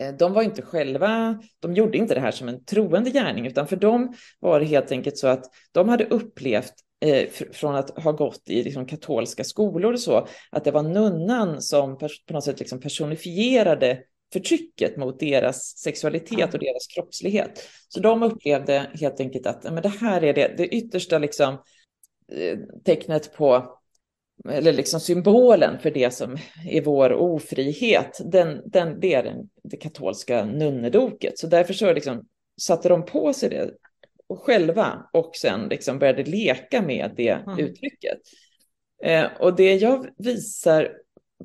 eh, 0.00 0.14
de 0.14 0.32
var 0.32 0.42
inte 0.42 0.62
själva, 0.62 1.42
de 1.60 1.74
gjorde 1.74 1.98
inte 1.98 2.14
det 2.14 2.20
här 2.20 2.30
som 2.30 2.48
en 2.48 2.64
troende 2.64 3.10
gärning, 3.10 3.46
utan 3.46 3.68
för 3.68 3.76
dem 3.76 4.14
var 4.40 4.60
det 4.60 4.66
helt 4.66 4.92
enkelt 4.92 5.18
så 5.18 5.26
att 5.26 5.44
de 5.72 5.88
hade 5.88 6.04
upplevt 6.04 6.72
eh, 7.00 7.28
från 7.52 7.74
att 7.74 8.02
ha 8.02 8.12
gått 8.12 8.42
i 8.48 8.62
liksom, 8.62 8.86
katolska 8.86 9.44
skolor 9.44 9.92
och 9.92 10.00
så, 10.00 10.26
att 10.50 10.64
det 10.64 10.70
var 10.70 10.82
nunnan 10.82 11.62
som 11.62 11.98
på 11.98 12.08
något 12.30 12.44
sätt 12.44 12.58
liksom 12.58 12.80
personifierade 12.80 14.02
förtrycket 14.32 14.96
mot 14.96 15.20
deras 15.20 15.78
sexualitet 15.78 16.54
och 16.54 16.60
deras 16.60 16.86
kroppslighet. 16.86 17.68
Så 17.88 18.00
de 18.00 18.22
upplevde 18.22 18.90
helt 19.00 19.20
enkelt 19.20 19.46
att 19.46 19.64
men 19.64 19.82
det 19.82 19.88
här 19.88 20.24
är 20.24 20.34
det, 20.34 20.54
det 20.56 20.68
yttersta 20.68 21.18
liksom, 21.18 21.58
tecknet 22.84 23.34
på 23.34 23.77
eller 24.50 24.72
liksom 24.72 25.00
symbolen 25.00 25.78
för 25.78 25.90
det 25.90 26.10
som 26.10 26.36
är 26.66 26.82
vår 26.82 27.12
ofrihet, 27.12 28.20
den, 28.24 28.62
den, 28.64 29.00
det 29.00 29.14
är 29.14 29.22
den, 29.22 29.48
det 29.62 29.76
katolska 29.76 30.44
nunnedoket. 30.44 31.38
Så 31.38 31.46
därför 31.46 31.74
så 31.74 31.92
liksom 31.92 32.26
satte 32.60 32.88
de 32.88 33.04
på 33.04 33.32
sig 33.32 33.48
det 33.48 33.70
själva 34.38 35.08
och 35.12 35.36
sen 35.36 35.68
liksom 35.68 35.98
började 35.98 36.24
leka 36.24 36.82
med 36.82 37.10
det 37.16 37.28
mm. 37.28 37.58
uttrycket. 37.58 38.18
Eh, 39.02 39.26
och 39.40 39.56
det 39.56 39.74
jag 39.74 40.06
visar 40.18 40.92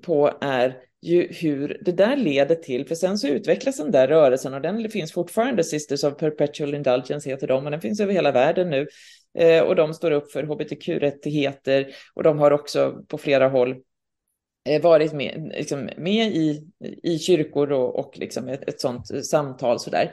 på 0.02 0.38
är 0.42 0.78
ju 1.02 1.28
hur 1.32 1.82
det 1.86 1.92
där 1.92 2.16
leder 2.16 2.56
till, 2.56 2.88
för 2.88 2.96
sen 2.96 3.18
så 3.18 3.28
utvecklas 3.28 3.78
den 3.78 3.92
där 3.92 4.08
rörelsen 4.08 4.54
och 4.54 4.62
den 4.62 4.90
finns 4.90 5.12
fortfarande, 5.12 5.64
Sisters 5.64 6.04
of 6.04 6.18
Perpetual 6.18 6.74
Indulgence 6.74 7.30
heter 7.30 7.48
de, 7.48 7.66
och 7.66 7.72
den 7.72 7.82
finns 7.82 8.00
över 8.00 8.14
hela 8.14 8.32
världen 8.32 8.70
nu. 8.70 8.88
Eh, 9.40 9.64
och 9.64 9.76
de 9.76 9.94
står 9.94 10.12
upp 10.12 10.32
för 10.32 10.44
hbtq-rättigheter 10.44 11.88
och 12.14 12.24
de 12.24 12.40
har 12.40 12.52
också 12.52 13.04
på 13.08 13.18
flera 13.18 13.48
håll 13.48 13.76
eh, 14.70 14.82
varit 14.82 15.14
med, 15.14 15.52
liksom, 15.58 15.90
med 15.98 16.28
i, 16.28 16.68
i 17.04 17.20
kyrkor 17.20 17.72
och, 17.72 18.00
och 18.00 18.18
liksom 18.18 18.48
ett, 18.48 18.70
ett 18.70 18.82
sånt 18.82 19.26
samtal 19.26 19.80
sådär. 19.80 20.12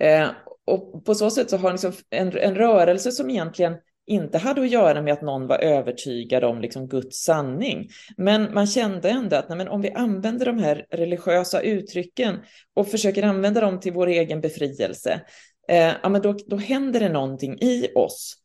Eh, 0.00 0.28
och 0.66 1.04
på 1.04 1.14
så 1.14 1.30
sätt 1.30 1.50
så 1.50 1.56
har 1.56 1.72
liksom 1.72 1.92
en, 2.10 2.38
en 2.38 2.54
rörelse 2.54 3.12
som 3.12 3.30
egentligen 3.30 3.74
inte 4.06 4.38
hade 4.38 4.60
att 4.60 4.70
göra 4.70 5.02
med 5.02 5.12
att 5.12 5.22
någon 5.22 5.46
var 5.46 5.58
övertygad 5.58 6.44
om 6.44 6.60
liksom 6.60 6.88
Guds 6.88 7.24
sanning. 7.24 7.88
Men 8.16 8.54
man 8.54 8.66
kände 8.66 9.10
ändå 9.10 9.36
att 9.36 9.48
nej, 9.48 9.58
men 9.58 9.68
om 9.68 9.80
vi 9.80 9.90
använder 9.90 10.46
de 10.46 10.58
här 10.58 10.86
religiösa 10.90 11.60
uttrycken 11.60 12.36
och 12.74 12.88
försöker 12.88 13.22
använda 13.22 13.60
dem 13.60 13.80
till 13.80 13.92
vår 13.92 14.06
egen 14.06 14.40
befrielse, 14.40 15.20
eh, 15.68 15.92
ja, 16.02 16.08
men 16.08 16.22
då, 16.22 16.36
då 16.46 16.56
händer 16.56 17.00
det 17.00 17.08
någonting 17.08 17.58
i 17.60 17.88
oss. 17.94 18.41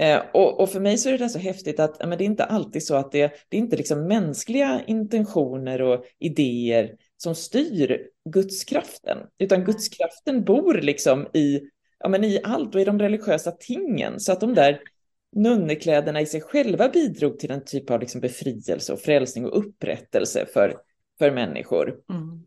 Eh, 0.00 0.22
och, 0.32 0.60
och, 0.60 0.70
för 0.70 0.80
mig 0.80 0.98
så 0.98 1.08
är 1.08 1.18
det 1.18 1.28
så 1.28 1.38
häftigt 1.38 1.80
att 1.80 2.08
men 2.08 2.18
det 2.18 2.24
är 2.24 2.26
inte 2.26 2.44
alltid 2.44 2.86
så 2.86 2.94
att 2.94 3.12
det, 3.12 3.32
det 3.48 3.56
är 3.56 3.60
inte 3.60 3.76
liksom 3.76 4.06
mänskliga 4.06 4.82
intentioner 4.86 5.82
och 5.82 6.04
idéer 6.18 6.96
som 7.16 7.34
styr 7.34 8.06
gudskraften, 8.30 9.18
utan 9.38 9.64
gudskraften 9.64 10.44
bor 10.44 10.74
liksom 10.74 11.26
i, 11.34 11.60
ja, 11.98 12.08
men 12.08 12.24
i 12.24 12.40
allt 12.44 12.74
och 12.74 12.80
i 12.80 12.84
de 12.84 12.98
religiösa 12.98 13.50
tingen. 13.50 14.20
Så 14.20 14.32
att 14.32 14.40
de 14.40 14.54
där 14.54 14.80
nunnekläderna 15.36 16.20
i 16.20 16.26
sig 16.26 16.40
själva 16.40 16.88
bidrog 16.88 17.38
till 17.38 17.50
en 17.50 17.64
typ 17.64 17.90
av 17.90 18.00
liksom 18.00 18.20
befrielse 18.20 18.92
och 18.92 19.00
frälsning 19.00 19.46
och 19.46 19.58
upprättelse 19.58 20.46
för, 20.52 20.76
för 21.18 21.30
människor. 21.30 21.96
Mm. 22.10 22.46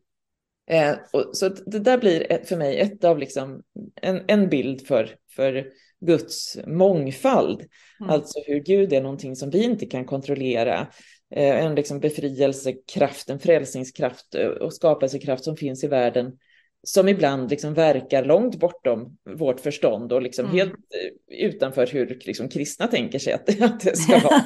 Eh, 0.68 0.98
och, 1.14 1.38
så 1.38 1.50
det 1.50 1.80
där 1.80 1.98
blir 1.98 2.32
ett, 2.32 2.48
för 2.48 2.58
mig 2.58 2.80
ett 2.80 3.04
av 3.04 3.18
liksom, 3.18 3.64
en, 4.02 4.22
en 4.28 4.50
bild 4.50 4.88
för, 4.88 5.10
för 5.36 5.66
Guds 6.06 6.58
mångfald. 6.68 7.62
Mm. 8.00 8.10
Alltså 8.10 8.40
hur 8.46 8.60
Gud 8.60 8.94
är 8.94 9.02
någonting 9.02 9.36
som 9.36 9.50
vi 9.50 9.64
inte 9.64 9.86
kan 9.86 10.06
kontrollera. 10.06 10.88
Eh, 11.36 11.66
en 11.66 11.76
liksom 11.76 12.00
befrielsekraft, 12.00 13.30
en 13.30 13.40
frälsningskraft 13.40 14.36
eh, 14.36 14.48
och 14.48 14.74
skapelsekraft 14.74 15.44
som 15.44 15.58
finns 15.58 15.84
i 15.84 15.88
världen 15.88 16.32
som 16.84 17.08
ibland 17.08 17.50
liksom 17.50 17.74
verkar 17.74 18.26
långt 18.26 18.60
bortom 18.60 19.18
vårt 19.36 19.60
förstånd 19.60 20.14
och 20.14 20.22
liksom 20.22 20.46
mm. 20.46 20.58
helt 20.58 20.74
eh, 20.74 21.46
utanför 21.46 21.88
hur 21.88 22.20
liksom 22.26 22.50
kristna 22.50 22.88
tänker 22.88 23.20
sig 23.20 23.34
att, 23.34 23.62
att 23.62 23.80
det 23.80 23.98
ska 23.98 24.20
vara. 24.20 24.44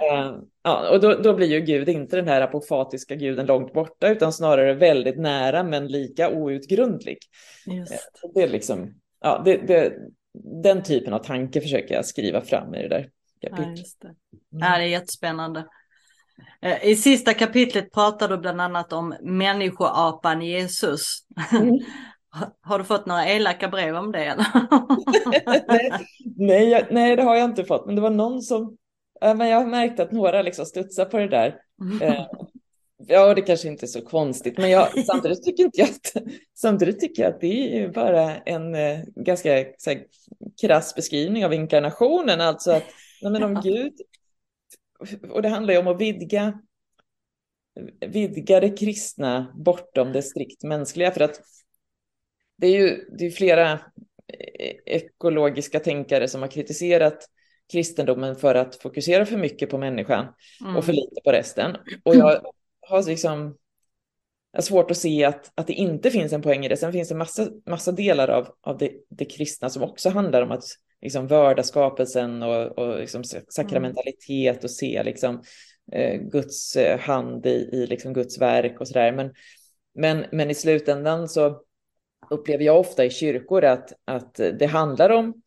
ja, 0.62 0.90
och 0.90 1.00
då, 1.00 1.14
då 1.14 1.34
blir 1.34 1.46
ju 1.46 1.60
Gud 1.60 1.88
inte 1.88 2.16
den 2.16 2.28
här 2.28 2.40
apofatiska 2.40 3.14
guden 3.14 3.46
långt 3.46 3.72
borta 3.72 4.08
utan 4.08 4.32
snarare 4.32 4.74
väldigt 4.74 5.18
nära 5.18 5.64
men 5.64 5.86
lika 5.86 6.30
outgrundlig. 6.30 7.18
Just. 7.66 8.10
Det 8.34 8.42
är 8.42 8.48
liksom, 8.48 8.94
ja, 9.20 9.42
det, 9.44 9.56
det, 9.56 9.92
den 10.34 10.82
typen 10.82 11.12
av 11.14 11.18
tanke 11.18 11.60
försöker 11.60 11.94
jag 11.94 12.06
skriva 12.06 12.40
fram 12.40 12.74
i 12.74 12.82
det 12.82 12.88
där 12.88 13.10
kapitlet. 13.40 13.86
Ja, 14.00 14.08
det. 14.08 14.56
Mm. 14.56 14.72
ja, 14.72 14.78
det 14.78 14.84
är 14.84 14.88
jättespännande. 14.88 15.66
Eh, 16.62 16.84
I 16.84 16.96
sista 16.96 17.34
kapitlet 17.34 17.92
pratar 17.92 18.28
du 18.28 18.38
bland 18.38 18.60
annat 18.60 18.92
om 18.92 19.14
människoapan 19.22 20.42
Jesus. 20.42 21.18
Mm. 21.52 21.78
Har 22.62 22.78
du 22.78 22.84
fått 22.84 23.06
några 23.06 23.26
elaka 23.26 23.68
brev 23.68 23.96
om 23.96 24.12
det? 24.12 24.36
nej, 25.68 25.92
nej, 26.36 26.68
jag, 26.68 26.86
nej, 26.90 27.16
det 27.16 27.22
har 27.22 27.36
jag 27.36 27.44
inte 27.44 27.64
fått. 27.64 27.86
Men 27.86 27.94
det 27.94 28.00
var 28.00 28.10
någon 28.10 28.42
som... 28.42 28.76
men 29.20 29.48
jag 29.48 29.58
har 29.58 29.66
märkt 29.66 30.00
att 30.00 30.12
några 30.12 30.42
liksom 30.42 30.66
studsar 30.66 31.04
på 31.04 31.18
det 31.18 31.28
där. 31.28 31.56
Eh, 32.02 32.26
ja, 33.06 33.34
det 33.34 33.42
kanske 33.42 33.68
inte 33.68 33.86
är 33.86 33.88
så 33.88 34.00
konstigt, 34.00 34.58
men 34.58 34.70
jag, 34.70 35.04
samtidigt, 35.06 35.44
tycker 35.44 35.64
inte 35.64 35.80
jag 35.80 35.88
att, 35.88 36.12
samtidigt 36.54 37.00
tycker 37.00 37.22
jag 37.22 37.34
att 37.34 37.40
det 37.40 37.78
är 37.78 37.88
bara 37.88 38.36
en 38.36 38.74
eh, 38.74 39.00
ganska 39.16 39.52
här, 39.52 39.74
krass 40.60 40.94
beskrivning 40.94 41.44
av 41.44 41.54
inkarnationen. 41.54 42.40
Alltså 42.40 42.72
att 42.72 42.84
men 43.22 43.42
om 43.42 43.60
Gud 43.62 43.92
och 45.30 45.42
det 45.42 45.48
handlar 45.48 45.74
ju 45.74 45.80
om 45.80 45.86
att 45.86 46.00
vidga, 46.00 46.60
vidga 48.06 48.60
det 48.60 48.78
kristna 48.78 49.52
bortom 49.54 50.12
det 50.12 50.22
strikt 50.22 50.62
mänskliga. 50.62 51.10
För 51.10 51.20
att 51.20 51.40
det 52.56 52.66
är 52.66 52.70
ju 52.70 53.08
det 53.18 53.26
är 53.26 53.30
flera 53.30 53.80
ekologiska 54.86 55.80
tänkare 55.80 56.28
som 56.28 56.42
har 56.42 56.48
kritiserat 56.48 57.28
kristendomen 57.72 58.36
för 58.36 58.54
att 58.54 58.76
fokusera 58.76 59.26
för 59.26 59.36
mycket 59.36 59.70
på 59.70 59.78
människan 59.78 60.26
mm. 60.60 60.76
och 60.76 60.84
för 60.84 60.92
lite 60.92 61.20
på 61.24 61.32
resten. 61.32 61.76
Och 62.02 62.16
jag 62.16 62.42
har 62.88 63.02
liksom 63.02 63.56
jag 64.54 64.58
har 64.58 64.62
svårt 64.62 64.90
att 64.90 64.96
se 64.96 65.24
att, 65.24 65.52
att 65.54 65.66
det 65.66 65.72
inte 65.72 66.10
finns 66.10 66.32
en 66.32 66.42
poäng 66.42 66.64
i 66.64 66.68
det. 66.68 66.76
Sen 66.76 66.92
finns 66.92 67.08
det 67.08 67.14
massa, 67.14 67.48
massa 67.66 67.92
delar 67.92 68.28
av, 68.28 68.48
av 68.60 68.78
det, 68.78 68.92
det 69.08 69.24
kristna 69.24 69.70
som 69.70 69.82
också 69.82 70.10
handlar 70.10 70.42
om 70.42 70.50
att 70.50 70.64
liksom 71.02 71.26
vörda 71.26 71.62
skapelsen 71.62 72.42
och, 72.42 72.78
och 72.78 72.98
liksom 72.98 73.24
sakramentalitet 73.48 74.64
och 74.64 74.70
se 74.70 75.02
liksom, 75.02 75.42
eh, 75.92 76.20
Guds 76.20 76.76
eh, 76.76 76.98
hand 76.98 77.46
i, 77.46 77.68
i 77.72 77.86
liksom 77.86 78.12
Guds 78.12 78.40
verk 78.40 78.80
och 78.80 78.88
sådär. 78.88 79.12
Men, 79.12 79.34
men, 79.94 80.26
men 80.32 80.50
i 80.50 80.54
slutändan 80.54 81.28
så 81.28 81.60
upplever 82.30 82.64
jag 82.64 82.80
ofta 82.80 83.04
i 83.04 83.10
kyrkor 83.10 83.64
att, 83.64 83.92
att 84.04 84.34
det 84.34 84.66
handlar 84.66 85.10
om 85.10 85.42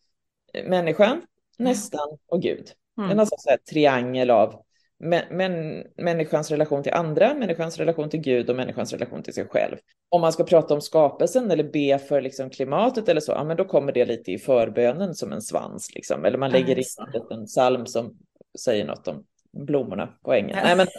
människan, 0.66 1.22
nästan 1.58 2.18
och 2.28 2.42
Gud. 2.42 2.72
Mm. 2.98 3.12
En 3.12 3.20
alltså 3.20 3.36
så 3.40 3.50
här 3.50 3.58
triangel 3.58 4.30
av 4.30 4.64
men, 5.00 5.84
människans 5.98 6.52
relation 6.52 6.84
till 6.84 6.94
andra, 6.94 7.34
människans 7.34 7.78
relation 7.78 8.10
till 8.10 8.20
Gud 8.20 8.50
och 8.50 8.56
människans 8.56 8.94
relation 8.94 9.24
till 9.24 9.34
sig 9.34 9.48
själv. 9.48 9.78
Om 10.10 10.22
man 10.22 10.34
ska 10.34 10.44
prata 10.44 10.74
om 10.74 10.82
skapelsen 10.82 11.52
eller 11.52 11.64
be 11.64 12.00
för 12.00 12.22
liksom 12.22 12.50
klimatet 12.50 13.10
eller 13.10 13.22
så, 13.22 13.32
ja, 13.32 13.44
men 13.44 13.58
då 13.58 13.66
kommer 13.66 13.92
det 13.92 14.06
lite 14.06 14.32
i 14.32 14.38
förbönen 14.38 15.16
som 15.16 15.34
en 15.34 15.42
svans. 15.42 15.92
Liksom. 15.96 16.26
Eller 16.26 16.38
man 16.38 16.52
lägger 16.52 16.78
in 16.80 16.86
en 17.32 17.46
psalm 17.46 17.86
som 17.86 18.18
säger 18.60 18.86
något 18.86 19.08
om 19.08 19.26
blommorna 19.66 20.18
på 20.24 20.34
ängen. 20.34 20.58
Nej, 20.64 20.76
men, 20.76 20.88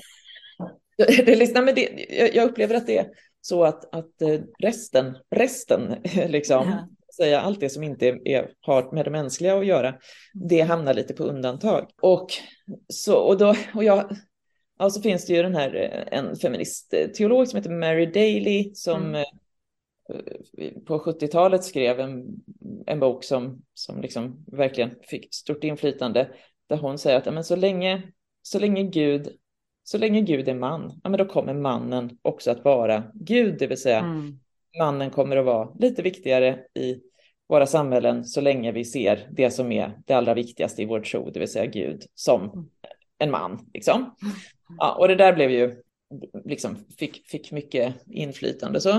det 1.26 1.36
liksom, 1.36 1.64
men 1.64 1.74
det, 1.74 2.06
jag 2.34 2.50
upplever 2.50 2.74
att 2.74 2.86
det 2.86 2.98
är 2.98 3.06
så 3.40 3.64
att, 3.64 3.94
att 3.94 4.22
eh, 4.22 4.40
resten, 4.58 5.16
resten 5.30 5.94
liksom, 6.28 6.96
säga, 7.18 7.40
allt 7.40 7.60
det 7.60 7.68
som 7.68 7.82
inte 7.82 8.18
är, 8.24 8.50
har 8.60 8.92
med 8.92 9.04
det 9.04 9.10
mänskliga 9.10 9.58
att 9.58 9.66
göra, 9.66 9.94
det 10.34 10.60
hamnar 10.60 10.94
lite 10.94 11.14
på 11.14 11.24
undantag. 11.24 11.90
Och, 12.02 12.26
så, 12.88 13.16
och, 13.16 13.38
då, 13.38 13.54
och 13.74 13.84
jag, 13.84 14.16
ja, 14.78 14.90
så 14.90 15.02
finns 15.02 15.26
det 15.26 15.32
ju 15.32 15.42
den 15.42 15.54
här, 15.54 15.74
eh, 15.74 16.18
en 16.18 16.36
feministteolog 16.36 17.48
som 17.48 17.56
heter 17.56 17.70
Mary 17.70 18.06
Daly 18.06 18.74
som 18.74 19.04
mm. 19.04 19.24
Eh, 20.10 20.72
på 20.86 20.98
70-talet 20.98 21.64
skrev 21.64 22.00
en, 22.00 22.26
en 22.86 23.00
bok 23.00 23.24
som, 23.24 23.62
som 23.74 24.00
liksom 24.00 24.44
verkligen 24.46 24.90
fick 25.02 25.34
stort 25.34 25.64
inflytande, 25.64 26.28
där 26.66 26.76
hon 26.76 26.98
säger 26.98 27.18
att 27.18 27.26
ja, 27.26 27.32
men 27.32 27.44
så, 27.44 27.56
länge, 27.56 28.02
så 28.42 28.58
länge 28.58 28.82
Gud 28.82 29.38
så 29.88 29.98
länge 29.98 30.20
Gud 30.20 30.48
är 30.48 30.54
man, 30.54 31.00
ja, 31.02 31.10
men 31.10 31.18
då 31.18 31.24
kommer 31.24 31.54
mannen 31.54 32.18
också 32.22 32.50
att 32.50 32.64
vara 32.64 33.02
Gud, 33.14 33.58
det 33.58 33.66
vill 33.66 33.80
säga 33.80 33.98
mm. 33.98 34.38
mannen 34.78 35.10
kommer 35.10 35.36
att 35.36 35.44
vara 35.44 35.68
lite 35.78 36.02
viktigare 36.02 36.58
i 36.74 37.00
våra 37.48 37.66
samhällen 37.66 38.24
så 38.24 38.40
länge 38.40 38.72
vi 38.72 38.84
ser 38.84 39.28
det 39.30 39.50
som 39.50 39.72
är 39.72 39.98
det 40.06 40.14
allra 40.14 40.34
viktigaste 40.34 40.82
i 40.82 40.86
vår 40.86 41.00
tro, 41.00 41.30
det 41.30 41.40
vill 41.40 41.52
säga 41.52 41.66
Gud 41.66 42.02
som 42.14 42.68
en 43.18 43.30
man. 43.30 43.70
Liksom. 43.74 44.14
Ja, 44.78 44.94
och 44.94 45.08
det 45.08 45.14
där 45.14 45.32
blev 45.32 45.50
ju, 45.50 45.82
liksom, 46.44 46.76
fick, 46.98 47.28
fick 47.28 47.52
mycket 47.52 47.94
inflytande. 48.06 48.80
Så. 48.80 48.90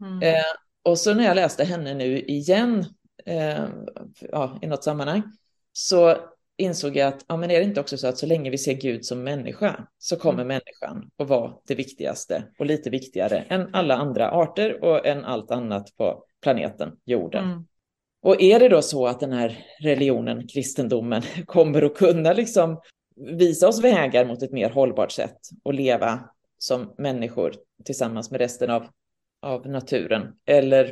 Mm. 0.00 0.22
Eh, 0.22 0.42
och 0.82 0.98
så 0.98 1.14
när 1.14 1.24
jag 1.24 1.34
läste 1.34 1.64
henne 1.64 1.94
nu 1.94 2.20
igen 2.20 2.84
eh, 3.26 3.64
ja, 4.20 4.58
i 4.62 4.66
något 4.66 4.84
sammanhang 4.84 5.22
så 5.72 6.16
insåg 6.56 6.96
jag 6.96 7.08
att 7.08 7.24
ja, 7.28 7.36
men 7.36 7.50
är 7.50 7.58
det 7.58 7.64
inte 7.64 7.80
också 7.80 7.96
så 7.98 8.06
att 8.06 8.18
så 8.18 8.26
länge 8.26 8.50
vi 8.50 8.58
ser 8.58 8.74
Gud 8.74 9.04
som 9.04 9.22
människa 9.22 9.86
så 9.98 10.16
kommer 10.16 10.42
mm. 10.42 10.48
människan 10.48 11.10
att 11.16 11.28
vara 11.28 11.52
det 11.66 11.74
viktigaste 11.74 12.44
och 12.58 12.66
lite 12.66 12.90
viktigare 12.90 13.38
än 13.38 13.74
alla 13.74 13.96
andra 13.96 14.30
arter 14.30 14.84
och 14.84 15.06
än 15.06 15.24
allt 15.24 15.50
annat 15.50 15.96
på 15.96 16.24
planeten 16.42 16.92
jorden. 17.04 17.44
Mm. 17.44 17.66
Och 18.22 18.42
är 18.42 18.60
det 18.60 18.68
då 18.68 18.82
så 18.82 19.06
att 19.06 19.20
den 19.20 19.32
här 19.32 19.64
religionen, 19.80 20.48
kristendomen, 20.48 21.22
kommer 21.46 21.82
att 21.82 21.96
kunna 21.96 22.32
liksom 22.32 22.80
visa 23.16 23.68
oss 23.68 23.84
vägar 23.84 24.24
mot 24.24 24.42
ett 24.42 24.52
mer 24.52 24.70
hållbart 24.70 25.12
sätt 25.12 25.38
att 25.64 25.74
leva 25.74 26.20
som 26.58 26.94
människor 26.98 27.54
tillsammans 27.84 28.30
med 28.30 28.40
resten 28.40 28.70
av, 28.70 28.86
av 29.42 29.68
naturen? 29.68 30.34
Eller, 30.46 30.84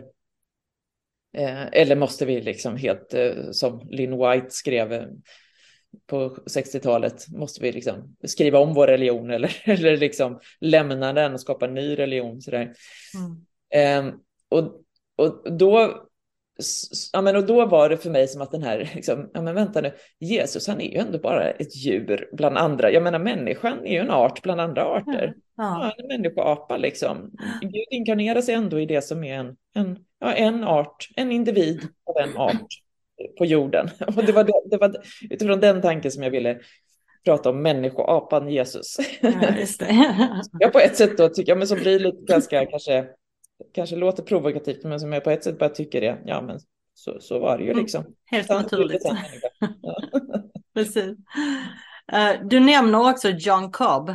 eh, 1.36 1.66
eller 1.72 1.96
måste 1.96 2.26
vi 2.26 2.40
liksom 2.40 2.76
helt, 2.76 3.14
eh, 3.14 3.50
som 3.50 3.88
Lynn 3.90 4.18
White 4.18 4.50
skrev 4.50 4.92
eh, 4.92 5.06
på 6.06 6.28
60-talet, 6.28 7.28
måste 7.28 7.62
vi 7.62 7.72
liksom 7.72 8.16
skriva 8.24 8.58
om 8.58 8.74
vår 8.74 8.86
religion 8.86 9.30
eller, 9.34 9.62
eller 9.64 9.96
liksom 9.96 10.40
lämna 10.60 11.12
den 11.12 11.32
och 11.32 11.40
skapa 11.40 11.66
en 11.66 11.74
ny 11.74 11.98
religion? 11.98 12.42
Sådär. 12.42 12.74
Mm. 13.70 14.08
Eh, 14.08 14.14
och, 14.48 14.82
och 15.16 15.52
då 15.52 16.02
ja, 17.12 17.20
men 17.20 17.36
och 17.36 17.46
då 17.46 17.66
var 17.66 17.88
det 17.88 17.96
för 17.96 18.10
mig 18.10 18.28
som 18.28 18.42
att 18.42 18.50
den 18.50 18.62
här, 18.62 18.90
liksom, 18.94 19.30
ja 19.34 19.42
men 19.42 19.54
vänta 19.54 19.80
nu, 19.80 19.92
Jesus 20.20 20.68
han 20.68 20.80
är 20.80 20.90
ju 20.90 20.98
ändå 20.98 21.18
bara 21.18 21.50
ett 21.50 21.76
djur 21.76 22.28
bland 22.32 22.58
andra. 22.58 22.90
Jag 22.90 23.02
menar 23.02 23.18
människan 23.18 23.86
är 23.86 23.92
ju 23.92 23.98
en 23.98 24.10
art 24.10 24.42
bland 24.42 24.60
andra 24.60 24.84
arter. 24.84 25.34
Ja. 25.36 25.42
Ja, 25.56 25.92
en 25.98 26.06
människoapa 26.06 26.76
liksom. 26.76 27.30
Gud 27.60 27.86
inkarnerar 27.90 28.40
sig 28.40 28.54
ändå 28.54 28.80
i 28.80 28.86
det 28.86 29.02
som 29.02 29.24
är 29.24 29.34
en, 29.34 29.56
en, 29.74 29.98
ja, 30.20 30.32
en 30.32 30.64
art, 30.64 31.08
en 31.16 31.32
individ 31.32 31.80
av 32.04 32.28
en 32.28 32.36
art 32.36 32.66
på 33.38 33.44
jorden. 33.44 33.90
Och 34.16 34.24
det 34.24 34.32
var, 34.32 34.44
det, 34.44 34.52
det 34.70 34.76
var 34.76 34.96
utifrån 35.30 35.60
den 35.60 35.82
tanken 35.82 36.10
som 36.10 36.22
jag 36.22 36.30
ville 36.30 36.58
prata 37.24 37.50
om 37.50 37.62
människoapan 37.62 38.48
Jesus. 38.48 38.96
Ja, 39.20 39.58
just 39.58 39.80
det. 39.80 39.86
jag 40.58 40.72
på 40.72 40.78
ett 40.78 40.96
sätt 40.96 41.18
då 41.18 41.28
tycker 41.28 41.52
jag, 41.52 41.58
men 41.58 41.68
så 41.68 41.74
blir 41.74 41.98
det 41.98 42.04
lite 42.04 42.32
ganska 42.32 42.66
kanske 42.66 43.06
kanske 43.74 43.96
låter 43.96 44.22
provokativt, 44.22 44.84
men 44.84 45.00
som 45.00 45.12
jag 45.12 45.24
på 45.24 45.30
ett 45.30 45.44
sätt 45.44 45.58
bara 45.58 45.68
tycker 45.70 46.00
det, 46.00 46.22
ja 46.24 46.40
men 46.40 46.60
så, 46.94 47.20
så 47.20 47.38
var 47.38 47.58
det 47.58 47.64
ju 47.64 47.70
mm. 47.70 47.82
liksom. 47.82 48.00
Mm, 48.00 48.14
helt 48.26 48.48
naturligt. 48.48 49.02
Ja. 49.82 50.00
Precis. 50.74 51.16
Uh, 52.12 52.46
du 52.48 52.60
nämner 52.60 53.10
också 53.10 53.28
John 53.28 53.72
Cobb. 53.72 54.08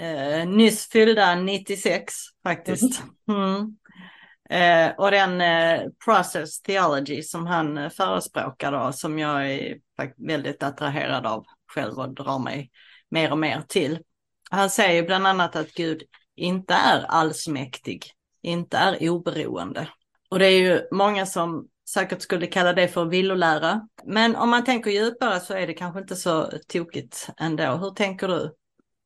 Uh, 0.00 0.48
nyss 0.48 0.88
fyllda 0.88 1.34
96 1.34 2.14
faktiskt. 2.42 3.02
Mm. 3.28 3.76
Uh, 4.52 4.94
och 4.98 5.10
den 5.10 5.42
process 6.04 6.62
theology 6.62 7.22
som 7.22 7.46
han 7.46 7.90
förespråkar 7.90 8.72
då, 8.72 8.92
som 8.92 9.18
jag 9.18 9.52
är 9.52 9.76
väldigt 10.16 10.62
attraherad 10.62 11.26
av 11.26 11.44
själv 11.74 11.98
och 11.98 12.14
drar 12.14 12.38
mig 12.38 12.70
mer 13.10 13.32
och 13.32 13.38
mer 13.38 13.62
till. 13.68 13.98
Han 14.50 14.70
säger 14.70 15.02
bland 15.02 15.26
annat 15.26 15.56
att 15.56 15.72
Gud 15.72 16.02
inte 16.36 16.74
är 16.74 17.04
allsmäktig, 17.08 18.04
inte 18.42 18.76
är 18.76 19.10
oberoende. 19.10 19.88
Och 20.30 20.38
det 20.38 20.46
är 20.46 20.60
ju 20.60 20.88
många 20.90 21.26
som 21.26 21.68
säkert 21.88 22.22
skulle 22.22 22.46
kalla 22.46 22.72
det 22.72 22.88
för 22.88 23.04
villolära. 23.04 23.88
Men 24.04 24.36
om 24.36 24.50
man 24.50 24.64
tänker 24.64 24.90
djupare 24.90 25.40
så 25.40 25.54
är 25.54 25.66
det 25.66 25.74
kanske 25.74 26.00
inte 26.00 26.16
så 26.16 26.50
tokigt 26.68 27.28
ändå. 27.40 27.64
Hur 27.64 27.90
tänker 27.90 28.28
du? 28.28 28.54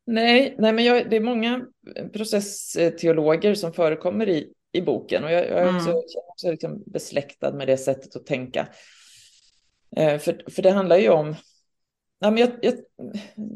Nej, 0.06 0.56
nej 0.58 0.72
men 0.72 0.84
jag, 0.84 1.10
det 1.10 1.16
är 1.16 1.20
många 1.20 1.66
processteologer 2.12 3.54
som 3.54 3.72
förekommer 3.72 4.28
i, 4.28 4.52
i 4.72 4.82
boken 4.82 5.24
och 5.24 5.32
jag, 5.32 5.48
jag 5.48 5.58
är 5.58 5.76
också, 5.76 5.90
mm. 5.90 6.02
också 6.28 6.50
liksom 6.50 6.82
besläktad 6.86 7.52
med 7.52 7.68
det 7.68 7.76
sättet 7.76 8.16
att 8.16 8.26
tänka. 8.26 8.68
Eh, 9.96 10.18
för, 10.18 10.50
för 10.50 10.62
det 10.62 10.70
handlar 10.70 10.96
ju 10.96 11.08
om 11.08 11.36
Ja, 12.18 12.30
men 12.30 12.38
jag, 12.38 12.50
jag, 12.62 12.74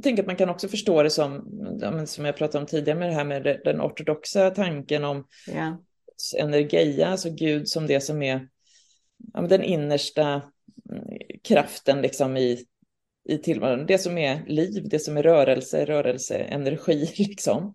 tänker 0.02 0.22
att 0.22 0.26
man 0.26 0.36
kan 0.36 0.48
också 0.48 0.68
förstå 0.68 1.02
det 1.02 1.10
som, 1.10 1.48
ja, 1.80 2.06
som 2.06 2.24
jag 2.24 2.36
pratade 2.36 2.58
om 2.58 2.66
tidigare 2.66 2.98
med 2.98 3.08
det 3.08 3.14
här 3.14 3.24
med 3.24 3.60
den 3.64 3.80
ortodoxa 3.80 4.50
tanken 4.50 5.04
om, 5.04 5.26
yeah. 5.48 5.74
Guds 6.18 6.34
energia, 6.34 7.08
alltså 7.08 7.30
Gud 7.30 7.68
som 7.68 7.86
det 7.86 8.00
som 8.00 8.22
är 8.22 8.48
ja, 9.34 9.40
den 9.40 9.62
innersta 9.62 10.42
mm, 10.90 11.04
kraften 11.44 12.02
liksom 12.02 12.36
i, 12.36 12.64
i 13.28 13.38
tillvaron. 13.38 13.86
Det 13.86 13.98
som 13.98 14.18
är 14.18 14.46
liv, 14.46 14.88
det 14.88 14.98
som 14.98 15.16
är 15.16 15.22
rörelse, 15.22 15.84
rörelseenergi 15.84 17.12
liksom. 17.18 17.74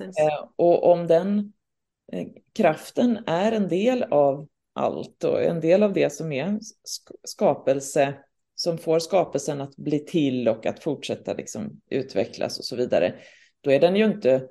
Eh, 0.00 0.48
och 0.56 0.92
om 0.92 1.06
den 1.06 1.52
eh, 2.12 2.26
kraften 2.54 3.18
är 3.26 3.52
en 3.52 3.68
del 3.68 4.02
av 4.02 4.48
allt 4.74 5.24
och 5.24 5.42
en 5.42 5.60
del 5.60 5.82
av 5.82 5.92
det 5.92 6.12
som 6.12 6.32
är 6.32 6.58
skapelse 7.24 8.14
som 8.62 8.78
får 8.78 8.98
skapelsen 8.98 9.60
att 9.60 9.76
bli 9.76 9.98
till 9.98 10.48
och 10.48 10.66
att 10.66 10.82
fortsätta 10.82 11.34
liksom 11.34 11.80
utvecklas 11.90 12.58
och 12.58 12.64
så 12.64 12.76
vidare, 12.76 13.14
då 13.60 13.72
är 13.72 13.80
den 13.80 13.96
ju 13.96 14.04
inte 14.04 14.48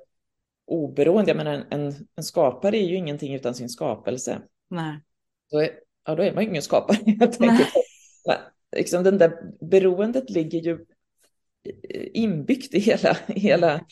oberoende. 0.66 1.30
Jag 1.30 1.36
menar, 1.36 1.66
en, 1.70 1.94
en 2.16 2.24
skapare 2.24 2.76
är 2.76 2.86
ju 2.86 2.96
ingenting 2.96 3.34
utan 3.34 3.54
sin 3.54 3.68
skapelse. 3.68 4.42
Nej. 4.70 5.00
Då 5.50 5.58
är, 5.58 5.70
ja, 6.06 6.14
då 6.14 6.22
är 6.22 6.32
man 6.32 6.44
ju 6.44 6.50
ingen 6.50 6.62
skapare 6.62 6.96
helt 7.06 7.40
enkelt. 7.40 7.68
Liksom 8.76 9.04
den 9.04 9.18
där 9.18 9.32
beroendet 9.60 10.30
ligger 10.30 10.60
ju 10.60 10.84
inbyggt 12.12 12.74
i 12.74 12.78
hela, 12.78 13.16
hela 13.28 13.86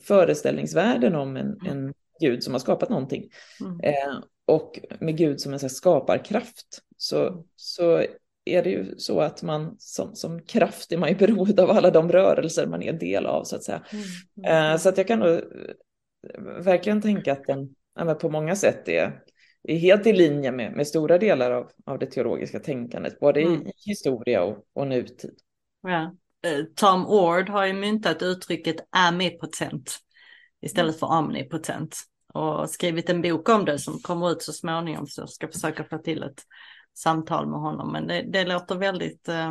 föreställningsvärlden 0.00 1.14
om 1.14 1.36
en, 1.36 1.66
en 1.66 1.94
gud 2.20 2.42
som 2.42 2.54
har 2.54 2.60
skapat 2.60 2.90
någonting. 2.90 3.30
Mm. 3.60 3.80
Eh, 3.80 4.18
och 4.46 4.80
med 5.00 5.16
Gud 5.16 5.40
som 5.40 5.52
en 5.52 5.70
skaparkraft 5.70 6.82
så, 6.96 7.44
så 7.56 8.04
är 8.44 8.62
det 8.62 8.70
ju 8.70 8.98
så 8.98 9.20
att 9.20 9.42
man 9.42 9.76
som, 9.78 10.14
som 10.14 10.42
kraft 10.42 10.92
är 10.92 10.98
man 10.98 11.08
ju 11.08 11.14
beroende 11.18 11.62
av 11.62 11.70
alla 11.70 11.90
de 11.90 12.12
rörelser 12.12 12.66
man 12.66 12.82
är 12.82 12.92
del 12.92 13.26
av 13.26 13.44
så 13.44 13.56
att 13.56 13.64
säga. 13.64 13.82
Mm. 13.92 14.04
Mm. 14.48 14.72
Eh, 14.72 14.78
så 14.78 14.88
att 14.88 14.98
jag 14.98 15.06
kan 15.06 15.18
nog 15.18 15.30
eh, 15.30 15.40
verkligen 16.64 17.02
tänka 17.02 17.32
att 17.32 17.44
den 17.46 17.74
ja, 17.94 18.14
på 18.14 18.30
många 18.30 18.56
sätt 18.56 18.88
är, 18.88 19.20
är 19.62 19.76
helt 19.76 20.06
i 20.06 20.12
linje 20.12 20.52
med, 20.52 20.72
med 20.72 20.86
stora 20.86 21.18
delar 21.18 21.50
av, 21.50 21.70
av 21.84 21.98
det 21.98 22.06
teologiska 22.06 22.60
tänkandet, 22.60 23.20
både 23.20 23.40
mm. 23.40 23.66
i 23.66 23.72
historia 23.86 24.42
och, 24.42 24.64
och 24.72 24.86
nutid. 24.86 25.38
Ja. 25.82 26.16
Eh, 26.46 26.64
Tom 26.74 27.06
Ord 27.06 27.48
har 27.48 27.66
ju 27.66 27.72
myntat 27.72 28.22
uttrycket 28.22 28.76
amipotent 28.90 29.98
istället 30.62 30.98
för 30.98 31.06
omnipotent 31.06 31.96
och 32.34 32.70
skrivit 32.70 33.10
en 33.10 33.22
bok 33.22 33.48
om 33.48 33.64
det 33.64 33.78
som 33.78 33.98
kommer 33.98 34.30
ut 34.30 34.42
så 34.42 34.52
småningom 34.52 35.06
så 35.06 35.20
jag 35.20 35.30
ska 35.30 35.48
försöka 35.48 35.84
få 35.84 35.98
till 35.98 36.22
ett 36.22 36.42
samtal 36.94 37.46
med 37.46 37.60
honom. 37.60 37.92
Men 37.92 38.06
det, 38.06 38.22
det 38.22 38.44
låter 38.44 38.74
väldigt, 38.74 39.28
eh, 39.28 39.50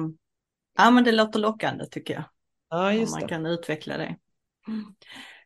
ja 0.77 0.91
men 0.91 1.03
det 1.03 1.11
låter 1.11 1.39
lockande 1.39 1.85
tycker 1.85 2.13
jag. 2.13 2.23
Ja, 2.69 2.93
just 2.93 3.11
man 3.11 3.21
det. 3.21 3.27
kan 3.27 3.45
utveckla 3.45 3.97
det. 3.97 4.15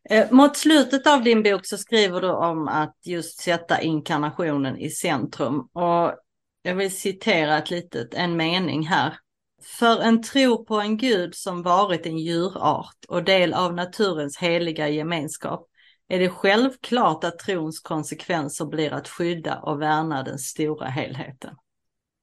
Eh, 0.09 0.31
mot 0.31 0.57
slutet 0.57 1.07
av 1.07 1.23
din 1.23 1.43
bok 1.43 1.65
så 1.65 1.77
skriver 1.77 2.21
du 2.21 2.31
om 2.31 2.67
att 2.67 2.97
just 3.05 3.39
sätta 3.39 3.81
inkarnationen 3.81 4.77
i 4.77 4.89
centrum. 4.89 5.59
Och 5.73 6.13
jag 6.61 6.75
vill 6.75 6.97
citera 6.97 7.57
ett 7.57 7.69
litet, 7.69 8.13
en 8.13 8.37
mening 8.37 8.87
här. 8.87 9.17
För 9.63 10.01
en 10.01 10.23
tro 10.23 10.65
på 10.65 10.79
en 10.79 10.97
gud 10.97 11.35
som 11.35 11.63
varit 11.63 12.05
en 12.05 12.17
djurart 12.17 13.05
och 13.07 13.23
del 13.23 13.53
av 13.53 13.73
naturens 13.73 14.37
heliga 14.37 14.89
gemenskap 14.89 15.67
är 16.07 16.19
det 16.19 16.29
självklart 16.29 17.23
att 17.23 17.39
trons 17.39 17.79
konsekvenser 17.79 18.65
blir 18.65 18.93
att 18.93 19.07
skydda 19.07 19.59
och 19.59 19.81
värna 19.81 20.23
den 20.23 20.39
stora 20.39 20.87
helheten. 20.87 21.55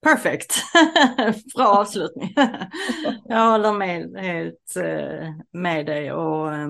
Perfect! 0.05 0.55
Bra 1.55 1.66
avslutning. 1.66 2.34
jag 3.24 3.50
håller 3.50 3.72
med 3.72 4.16
helt 4.16 4.76
eh, 4.76 5.30
med 5.52 5.86
dig 5.86 6.12
och 6.12 6.55
eh, 6.55 6.68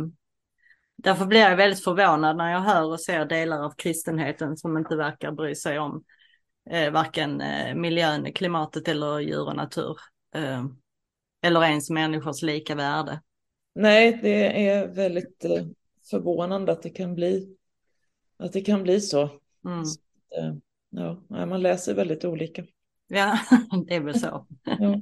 därför 0.97 1.27
blir 1.27 1.41
jag 1.41 1.57
väldigt 1.57 1.85
förvånad 1.85 2.37
när 2.37 2.53
jag 2.53 2.61
hör 2.61 2.85
och 2.85 3.01
ser 3.01 3.25
delar 3.25 3.65
av 3.65 3.71
kristenheten 3.77 4.57
som 4.57 4.79
inte 4.79 4.97
verkar 4.97 5.33
bry 5.33 5.55
sig 5.55 5.79
om 5.79 6.05
eh, 6.71 6.93
varken 6.93 7.43
miljön, 7.81 8.33
klimatet 8.33 8.89
eller 8.89 9.19
djur 9.19 9.49
och 9.49 9.57
natur. 9.57 9.97
Eller 11.43 11.65
ens 11.65 11.91
människors 11.91 12.43
lika 12.43 12.75
värde. 12.75 13.21
Nej, 13.75 14.19
det 14.23 14.69
är 14.69 14.87
väldigt 14.87 15.45
förvånande 16.11 16.73
att 16.73 16.83
det 16.83 16.91
kan 16.91 17.15
bli, 17.15 17.57
att 18.37 18.53
det 18.53 18.61
kan 18.61 18.83
bli 18.83 19.01
så. 19.01 19.29
Mm. 19.65 19.85
så 19.85 20.01
ja, 20.91 21.47
man 21.47 21.63
läser 21.63 21.95
väldigt 21.95 22.25
olika. 22.25 22.65
Ja, 23.09 23.39
det 23.87 23.95
är 23.95 24.01
väl 24.01 24.21
så. 24.21 24.47
Ja. 24.65 25.01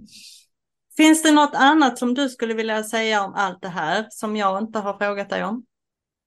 Finns 0.97 1.23
det 1.23 1.33
något 1.33 1.55
annat 1.55 1.99
som 1.99 2.15
du 2.15 2.29
skulle 2.29 2.55
vilja 2.55 2.83
säga 2.83 3.25
om 3.25 3.35
allt 3.35 3.63
det 3.63 3.69
här 3.69 4.07
som 4.11 4.37
jag 4.37 4.63
inte 4.63 4.79
har 4.79 4.99
frågat 4.99 5.31
dig 5.31 5.45
om? 5.45 5.65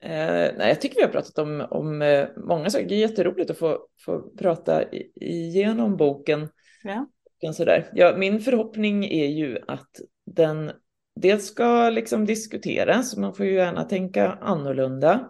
Eh, 0.04 0.54
nej, 0.58 0.68
jag 0.68 0.82
tycker 0.82 0.96
vi 0.96 1.02
har 1.02 1.12
pratat 1.12 1.38
om, 1.38 1.68
om 1.70 2.02
eh, 2.02 2.28
många 2.38 2.70
saker. 2.70 2.86
Det 2.86 2.96
är 2.96 3.00
jätteroligt 3.00 3.52
att 3.52 3.58
få, 3.58 3.88
få 4.06 4.22
prata 4.38 4.84
igenom 5.22 5.98
boken. 5.98 6.50
Ja. 6.84 7.08
Sådär. 7.54 7.90
Ja, 7.94 8.18
min 8.18 8.40
förhoppning 8.40 9.06
är 9.06 9.28
ju 9.28 9.60
att 9.68 9.90
den 10.26 10.72
dels 11.16 11.46
ska 11.46 11.90
liksom 11.90 12.26
diskuteras, 12.26 13.18
man 13.18 13.34
får 13.34 13.46
ju 13.46 13.54
gärna 13.54 13.84
tänka 13.84 14.32
annorlunda. 14.32 15.30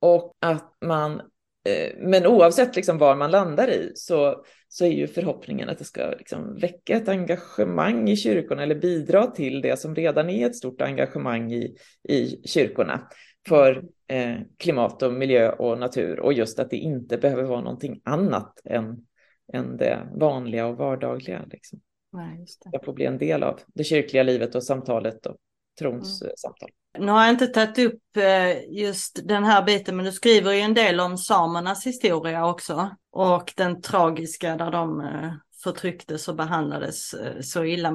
Och 0.00 0.36
att 0.40 0.76
man, 0.84 1.20
eh, 1.64 1.96
men 1.98 2.26
oavsett 2.26 2.76
liksom 2.76 2.98
var 2.98 3.16
man 3.16 3.30
landar 3.30 3.68
i 3.70 3.92
så 3.94 4.44
så 4.72 4.84
är 4.84 4.90
ju 4.90 5.06
förhoppningen 5.06 5.68
att 5.68 5.78
det 5.78 5.84
ska 5.84 6.10
liksom 6.18 6.56
väcka 6.56 6.96
ett 6.96 7.08
engagemang 7.08 8.08
i 8.08 8.16
kyrkorna 8.16 8.62
eller 8.62 8.74
bidra 8.74 9.26
till 9.26 9.60
det 9.60 9.78
som 9.78 9.94
redan 9.94 10.30
är 10.30 10.46
ett 10.46 10.56
stort 10.56 10.80
engagemang 10.80 11.52
i, 11.52 11.76
i 12.08 12.48
kyrkorna 12.48 13.08
för 13.48 13.84
eh, 14.08 14.36
klimat 14.58 15.02
och 15.02 15.12
miljö 15.12 15.52
och 15.52 15.78
natur 15.78 16.20
och 16.20 16.32
just 16.32 16.58
att 16.58 16.70
det 16.70 16.76
inte 16.76 17.18
behöver 17.18 17.42
vara 17.42 17.60
någonting 17.60 18.00
annat 18.04 18.60
än, 18.64 19.06
än 19.52 19.76
det 19.76 20.08
vanliga 20.14 20.66
och 20.66 20.76
vardagliga. 20.76 21.44
Liksom. 21.50 21.80
Nej, 22.12 22.40
just 22.40 22.62
det. 22.64 22.70
Jag 22.72 22.84
får 22.84 22.92
bli 22.92 23.04
en 23.04 23.18
del 23.18 23.42
av 23.42 23.60
det 23.66 23.84
kyrkliga 23.84 24.22
livet 24.22 24.54
och 24.54 24.64
samtalet 24.64 25.26
och 25.26 25.36
trons 25.78 26.22
mm. 26.22 26.32
samtal. 26.36 26.70
Nu 26.98 27.12
har 27.12 27.22
jag 27.22 27.30
inte 27.30 27.46
tagit 27.46 27.78
upp 27.78 28.16
eh, 28.16 28.70
just 28.70 29.28
den 29.28 29.44
här 29.44 29.62
biten, 29.62 29.96
men 29.96 30.04
du 30.04 30.12
skriver 30.12 30.52
ju 30.52 30.60
en 30.60 30.74
del 30.74 31.00
om 31.00 31.18
samernas 31.18 31.86
historia 31.86 32.46
också. 32.46 32.90
Och 33.12 33.52
den 33.56 33.82
tragiska 33.82 34.56
där 34.56 34.70
de 34.70 35.00
eh, 35.00 35.32
förtrycktes 35.62 36.28
och 36.28 36.36
behandlades 36.36 37.14
eh, 37.14 37.40
så 37.40 37.64
illa. 37.64 37.92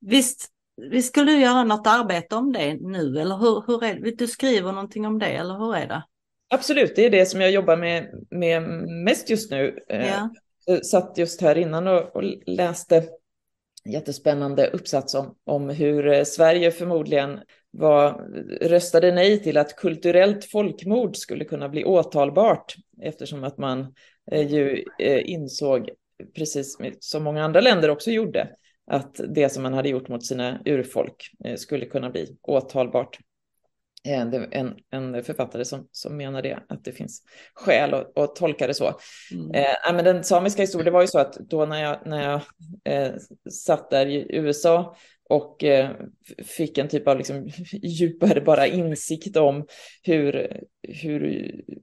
Visst, 0.00 0.48
visst 0.90 1.08
skulle 1.08 1.32
göra 1.32 1.64
något 1.64 1.86
arbete 1.86 2.36
om 2.36 2.52
det 2.52 2.74
nu, 2.74 3.20
eller 3.20 3.36
hur, 3.36 3.64
hur 3.66 3.84
är 3.84 3.94
det? 3.94 4.16
Du 4.16 4.26
skriver 4.26 4.72
någonting 4.72 5.06
om 5.06 5.18
det, 5.18 5.26
eller 5.26 5.54
hur 5.54 5.76
är 5.76 5.86
det? 5.86 6.02
Absolut, 6.50 6.96
det 6.96 7.06
är 7.06 7.10
det 7.10 7.26
som 7.26 7.40
jag 7.40 7.50
jobbar 7.50 7.76
med, 7.76 8.24
med 8.30 8.62
mest 9.04 9.30
just 9.30 9.50
nu. 9.50 9.78
Ja. 9.88 10.30
Jag 10.66 10.86
satt 10.86 11.18
just 11.18 11.40
här 11.40 11.58
innan 11.58 11.86
och, 11.86 12.16
och 12.16 12.22
läste 12.46 13.04
jättespännande 13.84 14.66
uppsats 14.66 15.14
om, 15.14 15.34
om 15.44 15.68
hur 15.68 16.24
Sverige 16.24 16.70
förmodligen 16.70 17.40
var, 17.70 18.12
röstade 18.60 19.12
nej 19.12 19.42
till 19.42 19.56
att 19.56 19.76
kulturellt 19.76 20.44
folkmord 20.44 21.16
skulle 21.16 21.44
kunna 21.44 21.68
bli 21.68 21.84
åtalbart 21.84 22.74
eftersom 23.02 23.44
att 23.44 23.58
man 23.58 23.80
eh, 23.80 23.88
ju 24.30 24.84
eh, 24.98 25.30
insåg, 25.30 25.90
precis 26.34 26.78
som 27.00 27.24
många 27.24 27.44
andra 27.44 27.60
länder 27.60 27.90
också 27.90 28.10
gjorde, 28.10 28.48
att 28.86 29.20
det 29.28 29.48
som 29.48 29.62
man 29.62 29.74
hade 29.74 29.88
gjort 29.88 30.08
mot 30.08 30.26
sina 30.26 30.60
urfolk 30.64 31.30
eh, 31.44 31.56
skulle 31.56 31.86
kunna 31.86 32.10
bli 32.10 32.36
åtalbart. 32.42 33.18
En, 34.04 34.76
en 34.90 35.24
författare 35.24 35.64
som, 35.64 35.88
som 35.92 36.16
menar 36.16 36.42
det, 36.42 36.58
att 36.68 36.84
det 36.84 36.92
finns 36.92 37.22
skäl 37.54 37.94
att, 37.94 38.18
att 38.18 38.36
tolka 38.36 38.66
det 38.66 38.74
så. 38.74 38.98
Mm. 39.32 39.50
Eh, 39.54 39.94
men 39.94 40.04
den 40.04 40.24
samiska 40.24 40.62
historien, 40.62 40.84
det 40.84 40.90
var 40.90 41.00
ju 41.00 41.06
så 41.06 41.18
att 41.18 41.32
då 41.34 41.66
när 41.66 41.82
jag, 41.82 41.98
när 42.06 42.22
jag 42.30 42.40
eh, 42.84 43.14
satt 43.50 43.90
där 43.90 44.06
i 44.06 44.36
USA 44.36 44.96
och 45.32 45.64
eh, 45.64 45.90
fick 46.44 46.78
en 46.78 46.88
typ 46.88 47.08
av 47.08 47.18
liksom 47.18 47.48
djupare 47.72 48.40
bara 48.40 48.66
insikt 48.66 49.36
om 49.36 49.66
hur, 50.02 50.60
hur, 50.88 51.20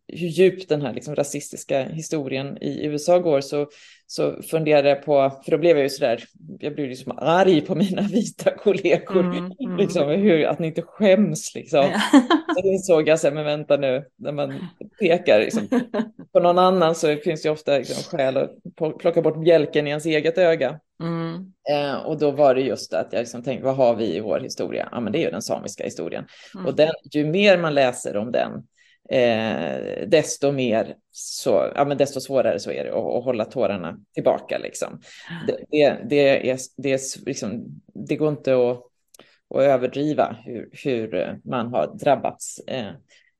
hur 0.07 0.27
djupt 0.27 0.69
den 0.69 0.81
här 0.81 0.93
liksom 0.93 1.15
rasistiska 1.15 1.83
historien 1.83 2.57
i 2.61 2.85
USA 2.85 3.19
går. 3.19 3.41
Så, 3.41 3.67
så 4.11 4.41
funderade 4.41 4.89
jag 4.89 5.05
på, 5.05 5.31
för 5.45 5.51
då 5.51 5.57
blev 5.57 5.77
jag 5.77 5.83
ju 5.83 5.89
sådär, 5.89 6.23
jag 6.59 6.75
blev 6.75 6.89
liksom 6.89 7.17
arg 7.17 7.61
på 7.61 7.75
mina 7.75 8.01
vita 8.11 8.51
kollegor, 8.51 9.19
mm, 9.19 9.37
mm. 9.59 9.77
Liksom, 9.77 10.09
hur, 10.09 10.45
att 10.45 10.59
ni 10.59 10.67
inte 10.67 10.81
skäms 10.81 11.55
liksom. 11.55 11.79
Ja. 11.79 12.01
Så 12.55 12.67
insåg 12.67 13.07
jag, 13.07 13.33
men 13.33 13.45
vänta 13.45 13.77
nu, 13.77 14.05
när 14.15 14.31
man 14.31 14.67
pekar 14.99 15.39
liksom, 15.39 15.67
på 16.33 16.39
någon 16.39 16.57
annan 16.57 16.95
så 16.95 17.15
finns 17.15 17.41
det 17.41 17.49
ofta 17.49 17.77
liksom, 17.77 18.17
skäl 18.17 18.37
att 18.37 18.51
plocka 18.99 19.21
bort 19.21 19.43
bjälken 19.43 19.87
i 19.87 19.89
ens 19.89 20.05
eget 20.05 20.37
öga. 20.37 20.79
Mm. 21.03 21.53
Eh, 21.71 21.95
och 21.95 22.19
då 22.19 22.31
var 22.31 22.55
det 22.55 22.61
just 22.61 22.93
att 22.93 23.07
jag 23.11 23.19
liksom 23.19 23.43
tänkte, 23.43 23.65
vad 23.65 23.75
har 23.75 23.95
vi 23.95 24.15
i 24.15 24.19
vår 24.19 24.39
historia? 24.39 24.89
Ja, 24.91 24.99
men 24.99 25.13
det 25.13 25.19
är 25.19 25.23
ju 25.23 25.31
den 25.31 25.41
samiska 25.41 25.83
historien. 25.83 26.25
Mm. 26.55 26.65
Och 26.65 26.75
den, 26.75 26.93
ju 27.11 27.25
mer 27.25 27.57
man 27.57 27.73
läser 27.73 28.17
om 28.17 28.31
den, 28.31 28.51
eh, 29.11 30.07
desto 30.07 30.51
mer 30.51 30.95
så, 31.11 31.71
ja, 31.75 31.85
men 31.85 31.97
desto 31.97 32.21
svårare 32.21 32.59
så 32.59 32.71
är 32.71 32.83
det 32.83 32.89
att, 32.89 33.15
att 33.17 33.23
hålla 33.23 33.45
tårarna 33.45 33.99
tillbaka. 34.13 34.57
Liksom. 34.57 35.01
Det, 35.47 35.57
det, 35.69 35.97
det, 36.09 36.49
är, 36.49 36.57
det, 36.77 36.91
är, 36.91 37.25
liksom, 37.25 37.81
det 37.93 38.15
går 38.15 38.29
inte 38.29 38.53
att, 38.53 38.77
att 39.55 39.61
överdriva 39.61 40.37
hur, 40.45 40.69
hur 40.83 41.15
eh, 41.15 41.33
man 41.43 41.67
har 41.67 41.97
drabbats 41.97 42.59
eh, 42.67 42.91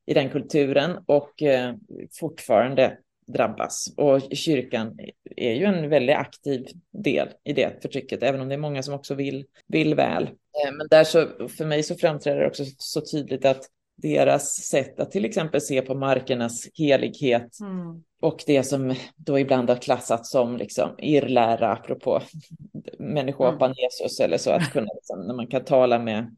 i 0.06 0.14
den 0.14 0.30
kulturen 0.30 1.04
och 1.06 1.42
eh, 1.42 1.76
fortfarande 2.20 2.98
drabbas. 3.34 3.94
Och 3.98 4.22
kyrkan 4.32 5.00
är 5.36 5.54
ju 5.54 5.66
en 5.66 5.90
väldigt 5.90 6.16
aktiv 6.16 6.66
del 7.04 7.30
i 7.44 7.54
det 7.54 7.82
förtrycket, 7.82 8.24
även 8.24 8.42
om 8.42 8.50
det 8.50 8.56
är 8.56 8.60
många 8.60 8.84
som 8.84 8.94
också 8.94 9.16
vill, 9.16 9.46
vill 9.68 9.96
väl. 9.96 10.24
Eh, 10.24 10.72
men 10.78 10.88
där 10.90 11.04
så, 11.04 11.50
för 11.58 11.66
mig 11.66 11.84
så 11.84 11.96
framträder 11.96 12.42
det 12.42 12.48
också 12.48 12.64
så 12.78 13.02
tydligt 13.02 13.46
att 13.46 13.62
deras 14.02 14.56
sätt 14.56 15.00
att 15.00 15.12
till 15.12 15.26
exempel 15.26 15.62
se 15.62 15.82
på 15.82 15.96
markernas 15.96 16.68
helighet 16.74 17.60
mm. 17.60 18.04
och 18.22 18.44
det 18.48 18.64
som 18.64 18.96
då 19.16 19.40
ibland 19.40 19.70
har 19.70 19.78
klassats 19.78 20.32
som 20.32 20.58
liksom 20.58 20.90
irrlära, 20.98 21.72
apropå 21.72 22.22
människoapan 23.00 23.72
mm. 23.72 23.76
Jesus 23.78 24.20
eller 24.20 24.38
så, 24.38 24.52
att 24.52 24.72
kunna, 24.72 24.94
liksom, 24.94 25.28
när 25.28 25.34
man 25.34 25.48
kan 25.48 25.64
tala 25.64 26.00
med 26.00 26.36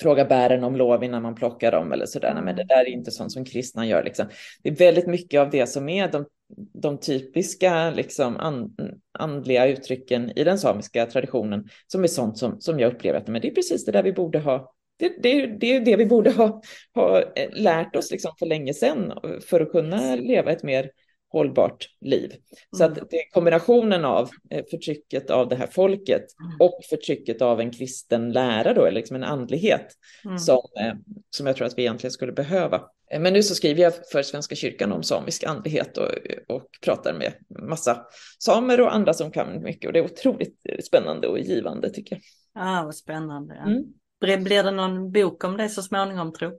fråga 0.00 0.24
bären 0.24 0.64
om 0.64 0.76
lov 0.76 1.04
innan 1.04 1.22
man 1.22 1.34
plockar 1.34 1.72
dem 1.72 1.92
eller 1.92 2.06
sådär. 2.06 2.42
Men 2.44 2.56
det 2.56 2.64
där 2.64 2.80
är 2.80 2.88
inte 2.88 3.10
sånt 3.10 3.32
som 3.32 3.44
kristna 3.44 3.86
gör. 3.86 4.04
Liksom. 4.04 4.26
Det 4.62 4.68
är 4.68 4.76
väldigt 4.76 5.06
mycket 5.06 5.40
av 5.40 5.50
det 5.50 5.66
som 5.66 5.88
är 5.88 6.12
de, 6.12 6.26
de 6.72 6.98
typiska 6.98 7.90
liksom, 7.90 8.36
and, 8.36 8.80
andliga 9.18 9.66
uttrycken 9.66 10.38
i 10.38 10.44
den 10.44 10.58
samiska 10.58 11.06
traditionen 11.06 11.68
som 11.86 12.02
är 12.02 12.08
sånt 12.08 12.38
som, 12.38 12.60
som 12.60 12.80
jag 12.80 12.92
upplever 12.92 13.18
att 13.18 13.28
men 13.28 13.40
det 13.40 13.48
är 13.48 13.54
precis 13.54 13.84
det 13.84 13.92
där 13.92 14.02
vi 14.02 14.12
borde 14.12 14.38
ha 14.38 14.72
det, 15.00 15.22
det, 15.22 15.46
det 15.46 15.76
är 15.76 15.80
det 15.80 15.96
vi 15.96 16.06
borde 16.06 16.30
ha, 16.30 16.62
ha 16.94 17.22
lärt 17.52 17.96
oss 17.96 18.10
liksom 18.10 18.32
för 18.38 18.46
länge 18.46 18.74
sedan 18.74 19.12
för 19.46 19.60
att 19.60 19.72
kunna 19.72 20.16
leva 20.16 20.52
ett 20.52 20.62
mer 20.62 20.90
hållbart 21.32 21.86
liv. 22.00 22.32
Så 22.76 22.84
att 22.84 22.96
mm. 22.96 23.06
det 23.10 23.16
är 23.16 23.30
kombinationen 23.30 24.04
av 24.04 24.30
eh, 24.50 24.64
förtrycket 24.70 25.30
av 25.30 25.48
det 25.48 25.56
här 25.56 25.66
folket 25.66 26.24
mm. 26.40 26.56
och 26.60 26.80
förtrycket 26.90 27.42
av 27.42 27.60
en 27.60 27.70
kristen 27.70 28.32
lära 28.32 28.74
då, 28.74 28.84
eller 28.84 29.00
liksom 29.00 29.16
en 29.16 29.24
andlighet 29.24 29.86
mm. 30.24 30.38
som, 30.38 30.62
eh, 30.80 30.94
som 31.30 31.46
jag 31.46 31.56
tror 31.56 31.66
att 31.66 31.78
vi 31.78 31.82
egentligen 31.82 32.12
skulle 32.12 32.32
behöva. 32.32 32.82
Eh, 33.10 33.20
men 33.20 33.32
nu 33.32 33.42
så 33.42 33.54
skriver 33.54 33.82
jag 33.82 33.92
för 34.12 34.22
Svenska 34.22 34.54
kyrkan 34.54 34.92
om 34.92 35.02
samisk 35.02 35.44
andlighet 35.44 35.98
och, 35.98 36.08
och 36.48 36.66
pratar 36.84 37.14
med 37.14 37.32
massa 37.68 38.06
samer 38.38 38.80
och 38.80 38.94
andra 38.94 39.14
som 39.14 39.30
kan 39.30 39.62
mycket 39.62 39.86
och 39.86 39.92
det 39.92 39.98
är 39.98 40.04
otroligt 40.04 40.60
spännande 40.84 41.28
och 41.28 41.38
givande 41.38 41.90
tycker 41.90 42.16
jag. 42.16 42.22
Ja, 42.54 42.80
ah, 42.80 42.84
vad 42.84 42.94
spännande. 42.94 43.54
Ja. 43.54 43.70
Mm. 43.70 43.84
Blir 44.20 44.62
det 44.62 44.70
någon 44.70 45.12
bok 45.12 45.44
om 45.44 45.56
det 45.56 45.68
så 45.68 45.82
småningom 45.82 46.32
tro? 46.32 46.52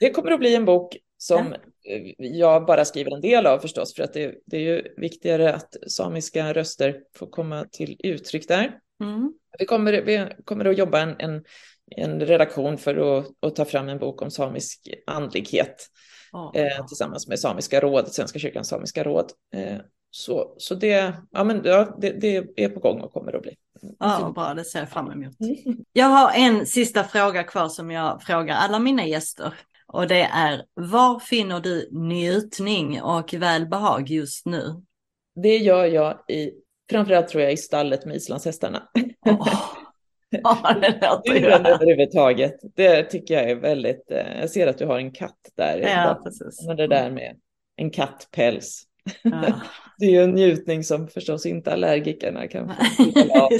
Det 0.00 0.10
kommer 0.10 0.30
att 0.30 0.38
bli 0.38 0.54
en 0.54 0.64
bok 0.64 0.96
som 1.18 1.54
ja. 1.82 2.14
jag 2.18 2.66
bara 2.66 2.84
skriver 2.84 3.14
en 3.14 3.20
del 3.20 3.46
av 3.46 3.58
förstås, 3.58 3.94
för 3.94 4.02
att 4.02 4.12
det, 4.12 4.34
det, 4.46 4.56
är 4.56 4.60
ju 4.60 4.94
viktigare 4.96 5.54
att 5.54 5.76
samiska 5.90 6.52
röster 6.52 7.00
får 7.14 7.26
komma 7.26 7.66
till 7.72 8.00
uttryck 8.04 8.48
där. 8.48 8.78
Mm. 9.00 9.32
Vi, 9.58 9.66
kommer, 9.66 9.92
vi 9.92 10.28
kommer 10.44 10.64
att 10.64 10.78
jobba 10.78 11.00
en, 11.00 11.16
en, 11.18 11.44
en 11.96 12.20
redaktion 12.20 12.78
för 12.78 13.18
att, 13.18 13.26
att, 13.40 13.56
ta 13.56 13.64
fram 13.64 13.88
en 13.88 13.98
bok 13.98 14.22
om 14.22 14.30
samisk 14.30 14.88
andlighet 15.06 15.86
oh. 16.32 16.50
eh, 16.54 16.86
tillsammans 16.86 17.28
med 17.28 17.38
Samiska 17.38 17.80
rådet, 17.80 18.12
Svenska 18.12 18.38
kyrkans 18.38 18.68
samiska 18.68 19.04
råd. 19.04 19.32
Eh, 19.54 19.76
så, 20.16 20.54
så 20.58 20.74
det, 20.74 21.14
ja, 21.30 21.44
men, 21.44 21.60
ja, 21.64 21.96
det, 22.00 22.10
det, 22.10 22.36
är 22.56 22.68
på 22.68 22.80
gång 22.80 23.00
och 23.00 23.12
kommer 23.12 23.36
att 23.36 23.42
bli. 23.42 23.56
Ja, 23.98 24.32
bra, 24.34 24.54
det 24.54 24.64
ser 24.64 24.78
jag 24.78 24.90
fram 24.90 25.10
emot. 25.10 25.40
Mm. 25.40 25.78
Jag 25.92 26.06
har 26.06 26.32
en 26.34 26.66
sista 26.66 27.04
fråga 27.04 27.42
kvar 27.42 27.68
som 27.68 27.90
jag 27.90 28.22
frågar 28.22 28.54
alla 28.54 28.78
mina 28.78 29.06
gäster. 29.06 29.54
Och 29.86 30.08
det 30.08 30.22
är, 30.22 30.62
var 30.74 31.20
finner 31.20 31.60
du 31.60 31.88
njutning 31.92 33.02
och 33.02 33.34
välbehag 33.34 34.08
just 34.08 34.46
nu? 34.46 34.82
Det 35.34 35.56
gör 35.56 35.84
jag 35.84 36.24
i, 36.28 36.50
framförallt 36.90 37.28
tror 37.28 37.42
jag 37.42 37.52
i 37.52 37.56
stallet 37.56 38.06
med 38.06 38.16
islandshästarna. 38.16 38.82
Oh. 39.26 39.48
Ja, 40.30 40.74
det 40.80 41.20
Djuren 41.38 41.66
överhuvudtaget. 41.66 42.54
Det 42.76 43.02
tycker 43.02 43.34
jag 43.34 43.50
är 43.50 43.56
väldigt, 43.56 44.10
eh, 44.10 44.40
jag 44.40 44.50
ser 44.50 44.66
att 44.66 44.78
du 44.78 44.86
har 44.86 44.98
en 44.98 45.12
katt 45.12 45.50
där. 45.56 45.78
Ja, 45.78 46.20
precis. 46.24 46.66
Men 46.66 46.76
det 46.76 46.86
där 46.86 47.10
med 47.10 47.36
en 47.76 47.90
kattpäls. 47.90 48.82
Ja. 49.22 49.60
Det 49.98 50.06
är 50.06 50.10
ju 50.10 50.22
en 50.22 50.34
njutning 50.34 50.84
som 50.84 51.08
förstås 51.08 51.46
inte 51.46 51.72
allergikerna 51.72 52.48
kan 52.48 52.68
få. 52.68 53.02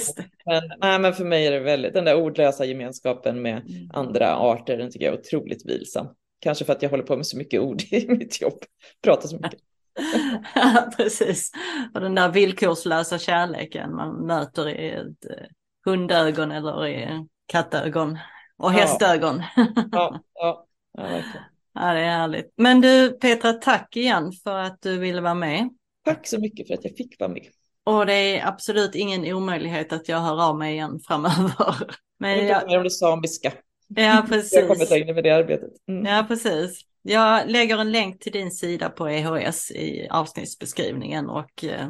men, 0.47 0.63
nej, 0.81 0.99
men 0.99 1.13
för 1.13 1.25
mig 1.25 1.47
är 1.47 1.53
det 1.53 1.61
väldigt, 1.61 1.95
den 1.95 2.05
där 2.05 2.17
ordlösa 2.17 2.65
gemenskapen 2.65 3.43
med 3.43 3.63
mm. 3.69 3.91
andra 3.93 4.37
arter, 4.37 4.77
den 4.77 4.91
tycker 4.91 5.07
jag 5.07 5.15
är 5.15 5.21
otroligt 5.21 5.67
vilsam. 5.67 6.07
Kanske 6.41 6.65
för 6.65 6.73
att 6.73 6.83
jag 6.83 6.91
håller 6.91 7.05
på 7.05 7.17
med 7.17 7.27
så 7.27 7.39
mycket 7.39 7.61
ord 7.61 7.83
i 7.83 8.09
mitt 8.09 8.41
jobb, 8.41 8.59
pratar 9.03 9.29
så 9.29 9.37
mycket. 9.37 9.61
ja, 10.55 10.91
precis. 10.97 11.51
Och 11.95 12.01
den 12.01 12.15
där 12.15 12.29
villkorslösa 12.29 13.19
kärleken 13.19 13.95
man 13.95 14.27
möter 14.27 14.69
i 14.69 14.91
ett 14.91 15.31
eh, 15.31 15.47
hundögon 15.85 16.51
eller 16.51 16.87
i 16.87 17.27
kattögon 17.47 18.19
och 18.59 18.73
hästögon. 18.73 19.43
ja, 19.57 20.21
ja, 20.35 20.67
ja, 20.93 21.03
verkligen. 21.03 21.45
Ja, 21.75 21.93
det 21.93 22.01
är 22.01 22.19
härligt. 22.19 22.53
Men 22.57 22.81
du 22.81 23.11
Petra, 23.11 23.53
tack 23.53 23.97
igen 23.97 24.33
för 24.33 24.59
att 24.59 24.83
du 24.83 24.99
ville 24.99 25.21
vara 25.21 25.35
med. 25.35 25.69
Tack 26.07 26.27
så 26.27 26.41
mycket 26.41 26.67
för 26.67 26.75
att 26.75 26.85
jag 26.85 26.97
fick 26.97 27.21
vara 27.21 27.31
med. 27.31 27.47
Och 27.85 28.07
det 28.07 28.13
är 28.15 28.47
absolut 28.47 28.95
ingen 28.95 29.35
omöjlighet 29.35 29.93
att 29.93 30.09
jag 30.09 30.19
hör 30.19 30.43
av 30.43 30.59
mig 30.59 30.75
igen 30.75 31.01
framöver. 31.07 31.77
Men 32.19 32.47
jag... 32.47 32.67
mer 32.67 32.79
om 32.79 32.85
det 32.85 32.91
samiska. 32.91 33.53
Ja, 33.89 34.25
precis. 34.29 34.53
Jag 34.55 34.69
kommer 34.69 34.91
längre 34.91 35.15
med 35.15 35.25
det 35.25 35.31
arbetet. 35.31 35.71
Mm. 35.89 36.05
Ja, 36.05 36.25
precis. 36.29 36.81
Jag 37.03 37.51
lägger 37.51 37.79
en 37.79 37.93
länk 37.93 38.21
till 38.21 38.33
din 38.33 38.51
sida 38.51 38.89
på 38.89 39.09
EHS 39.09 39.71
i 39.71 40.09
avsnittsbeskrivningen 40.11 41.29
och 41.29 41.65
eh, 41.65 41.89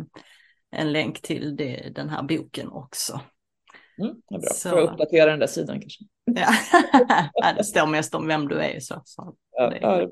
en 0.76 0.92
länk 0.92 1.22
till 1.22 1.56
det, 1.56 1.92
den 1.94 2.08
här 2.08 2.22
boken 2.22 2.68
också. 2.68 3.20
Mm, 4.02 4.14
det 4.28 4.34
är 4.34 4.38
bra. 4.38 4.50
Så... 4.50 4.70
Får 4.70 4.78
jag 4.78 4.92
uppdatera 4.92 5.30
den 5.30 5.38
där 5.38 5.46
sidan 5.46 5.80
kanske? 5.80 6.04
Ja, 6.24 7.52
det 7.56 7.64
står 7.64 7.86
mest 7.86 8.14
om 8.14 8.26
vem 8.26 8.48
du 8.48 8.58
är. 8.60 8.80
Så, 8.80 9.02
så 9.04 9.34
ja, 9.52 9.70
det 9.70 9.76
är... 9.76 10.00
Ja, 10.00 10.08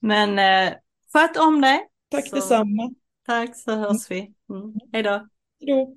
Men 0.00 0.38
eh, 0.38 0.74
sköt 1.12 1.36
om 1.36 1.60
dig. 1.60 1.88
Tack 2.14 2.28
så... 2.28 2.36
detsamma. 2.36 2.94
Tack 3.26 3.56
så 3.56 3.74
hörs 3.74 4.10
vi. 4.10 4.32
Mm. 4.50 4.74
Hej 4.92 5.02
då. 5.02 5.28
Jo. 5.60 5.96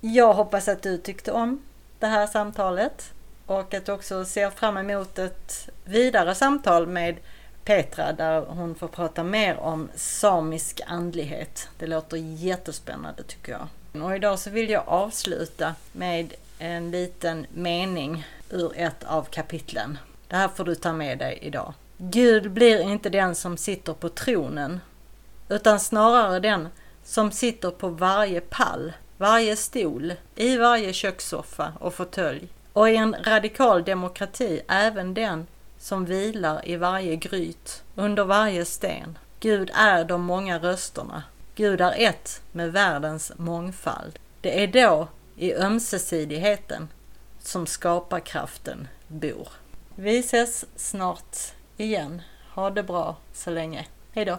Jag 0.00 0.34
hoppas 0.34 0.68
att 0.68 0.82
du 0.82 0.98
tyckte 0.98 1.32
om 1.32 1.62
det 1.98 2.06
här 2.06 2.26
samtalet 2.26 3.12
och 3.46 3.74
att 3.74 3.86
du 3.86 3.92
också 3.92 4.24
ser 4.24 4.50
fram 4.50 4.76
emot 4.76 5.18
ett 5.18 5.68
vidare 5.84 6.34
samtal 6.34 6.86
med 6.86 7.16
Petra 7.64 8.12
där 8.12 8.40
hon 8.40 8.74
får 8.74 8.88
prata 8.88 9.24
mer 9.24 9.56
om 9.56 9.88
samisk 9.94 10.80
andlighet. 10.86 11.68
Det 11.78 11.86
låter 11.86 12.16
jättespännande 12.16 13.22
tycker 13.22 13.52
jag. 13.52 14.02
Och 14.04 14.16
idag 14.16 14.38
så 14.38 14.50
vill 14.50 14.70
jag 14.70 14.82
avsluta 14.86 15.74
med 15.92 16.34
en 16.58 16.90
liten 16.90 17.46
mening 17.54 18.26
ur 18.50 18.72
ett 18.76 19.04
av 19.04 19.22
kapitlen. 19.22 19.98
Det 20.28 20.36
här 20.36 20.48
får 20.48 20.64
du 20.64 20.74
ta 20.74 20.92
med 20.92 21.18
dig 21.18 21.38
idag. 21.42 21.74
Gud 21.98 22.50
blir 22.50 22.80
inte 22.80 23.10
den 23.10 23.34
som 23.34 23.56
sitter 23.56 23.92
på 23.92 24.08
tronen, 24.08 24.80
utan 25.48 25.80
snarare 25.80 26.40
den 26.40 26.68
som 27.04 27.32
sitter 27.32 27.70
på 27.70 27.88
varje 27.88 28.40
pall, 28.40 28.92
varje 29.16 29.56
stol, 29.56 30.12
i 30.36 30.56
varje 30.56 30.92
kökssoffa 30.92 31.72
och 31.80 31.94
fåtölj. 31.94 32.48
Och 32.72 32.90
i 32.90 32.96
en 32.96 33.16
radikal 33.24 33.84
demokrati 33.84 34.60
även 34.68 35.14
den 35.14 35.46
som 35.78 36.04
vilar 36.04 36.68
i 36.68 36.76
varje 36.76 37.16
gryt, 37.16 37.82
under 37.94 38.24
varje 38.24 38.64
sten. 38.64 39.18
Gud 39.40 39.70
är 39.74 40.04
de 40.04 40.22
många 40.22 40.58
rösterna. 40.58 41.22
Gud 41.54 41.80
är 41.80 41.94
ett 41.96 42.42
med 42.52 42.72
världens 42.72 43.32
mångfald. 43.36 44.18
Det 44.40 44.62
är 44.62 44.66
då 44.66 45.08
i 45.36 45.54
ömsesidigheten 45.54 46.88
som 47.38 47.66
skaparkraften 47.66 48.88
bor. 49.08 49.48
Vi 49.94 50.18
ses 50.18 50.64
snart 50.76 51.36
igen. 51.76 52.22
Ha 52.54 52.70
det 52.70 52.82
bra 52.82 53.16
så 53.32 53.50
länge. 53.50 53.86
Hej 54.14 54.24
då. 54.24 54.38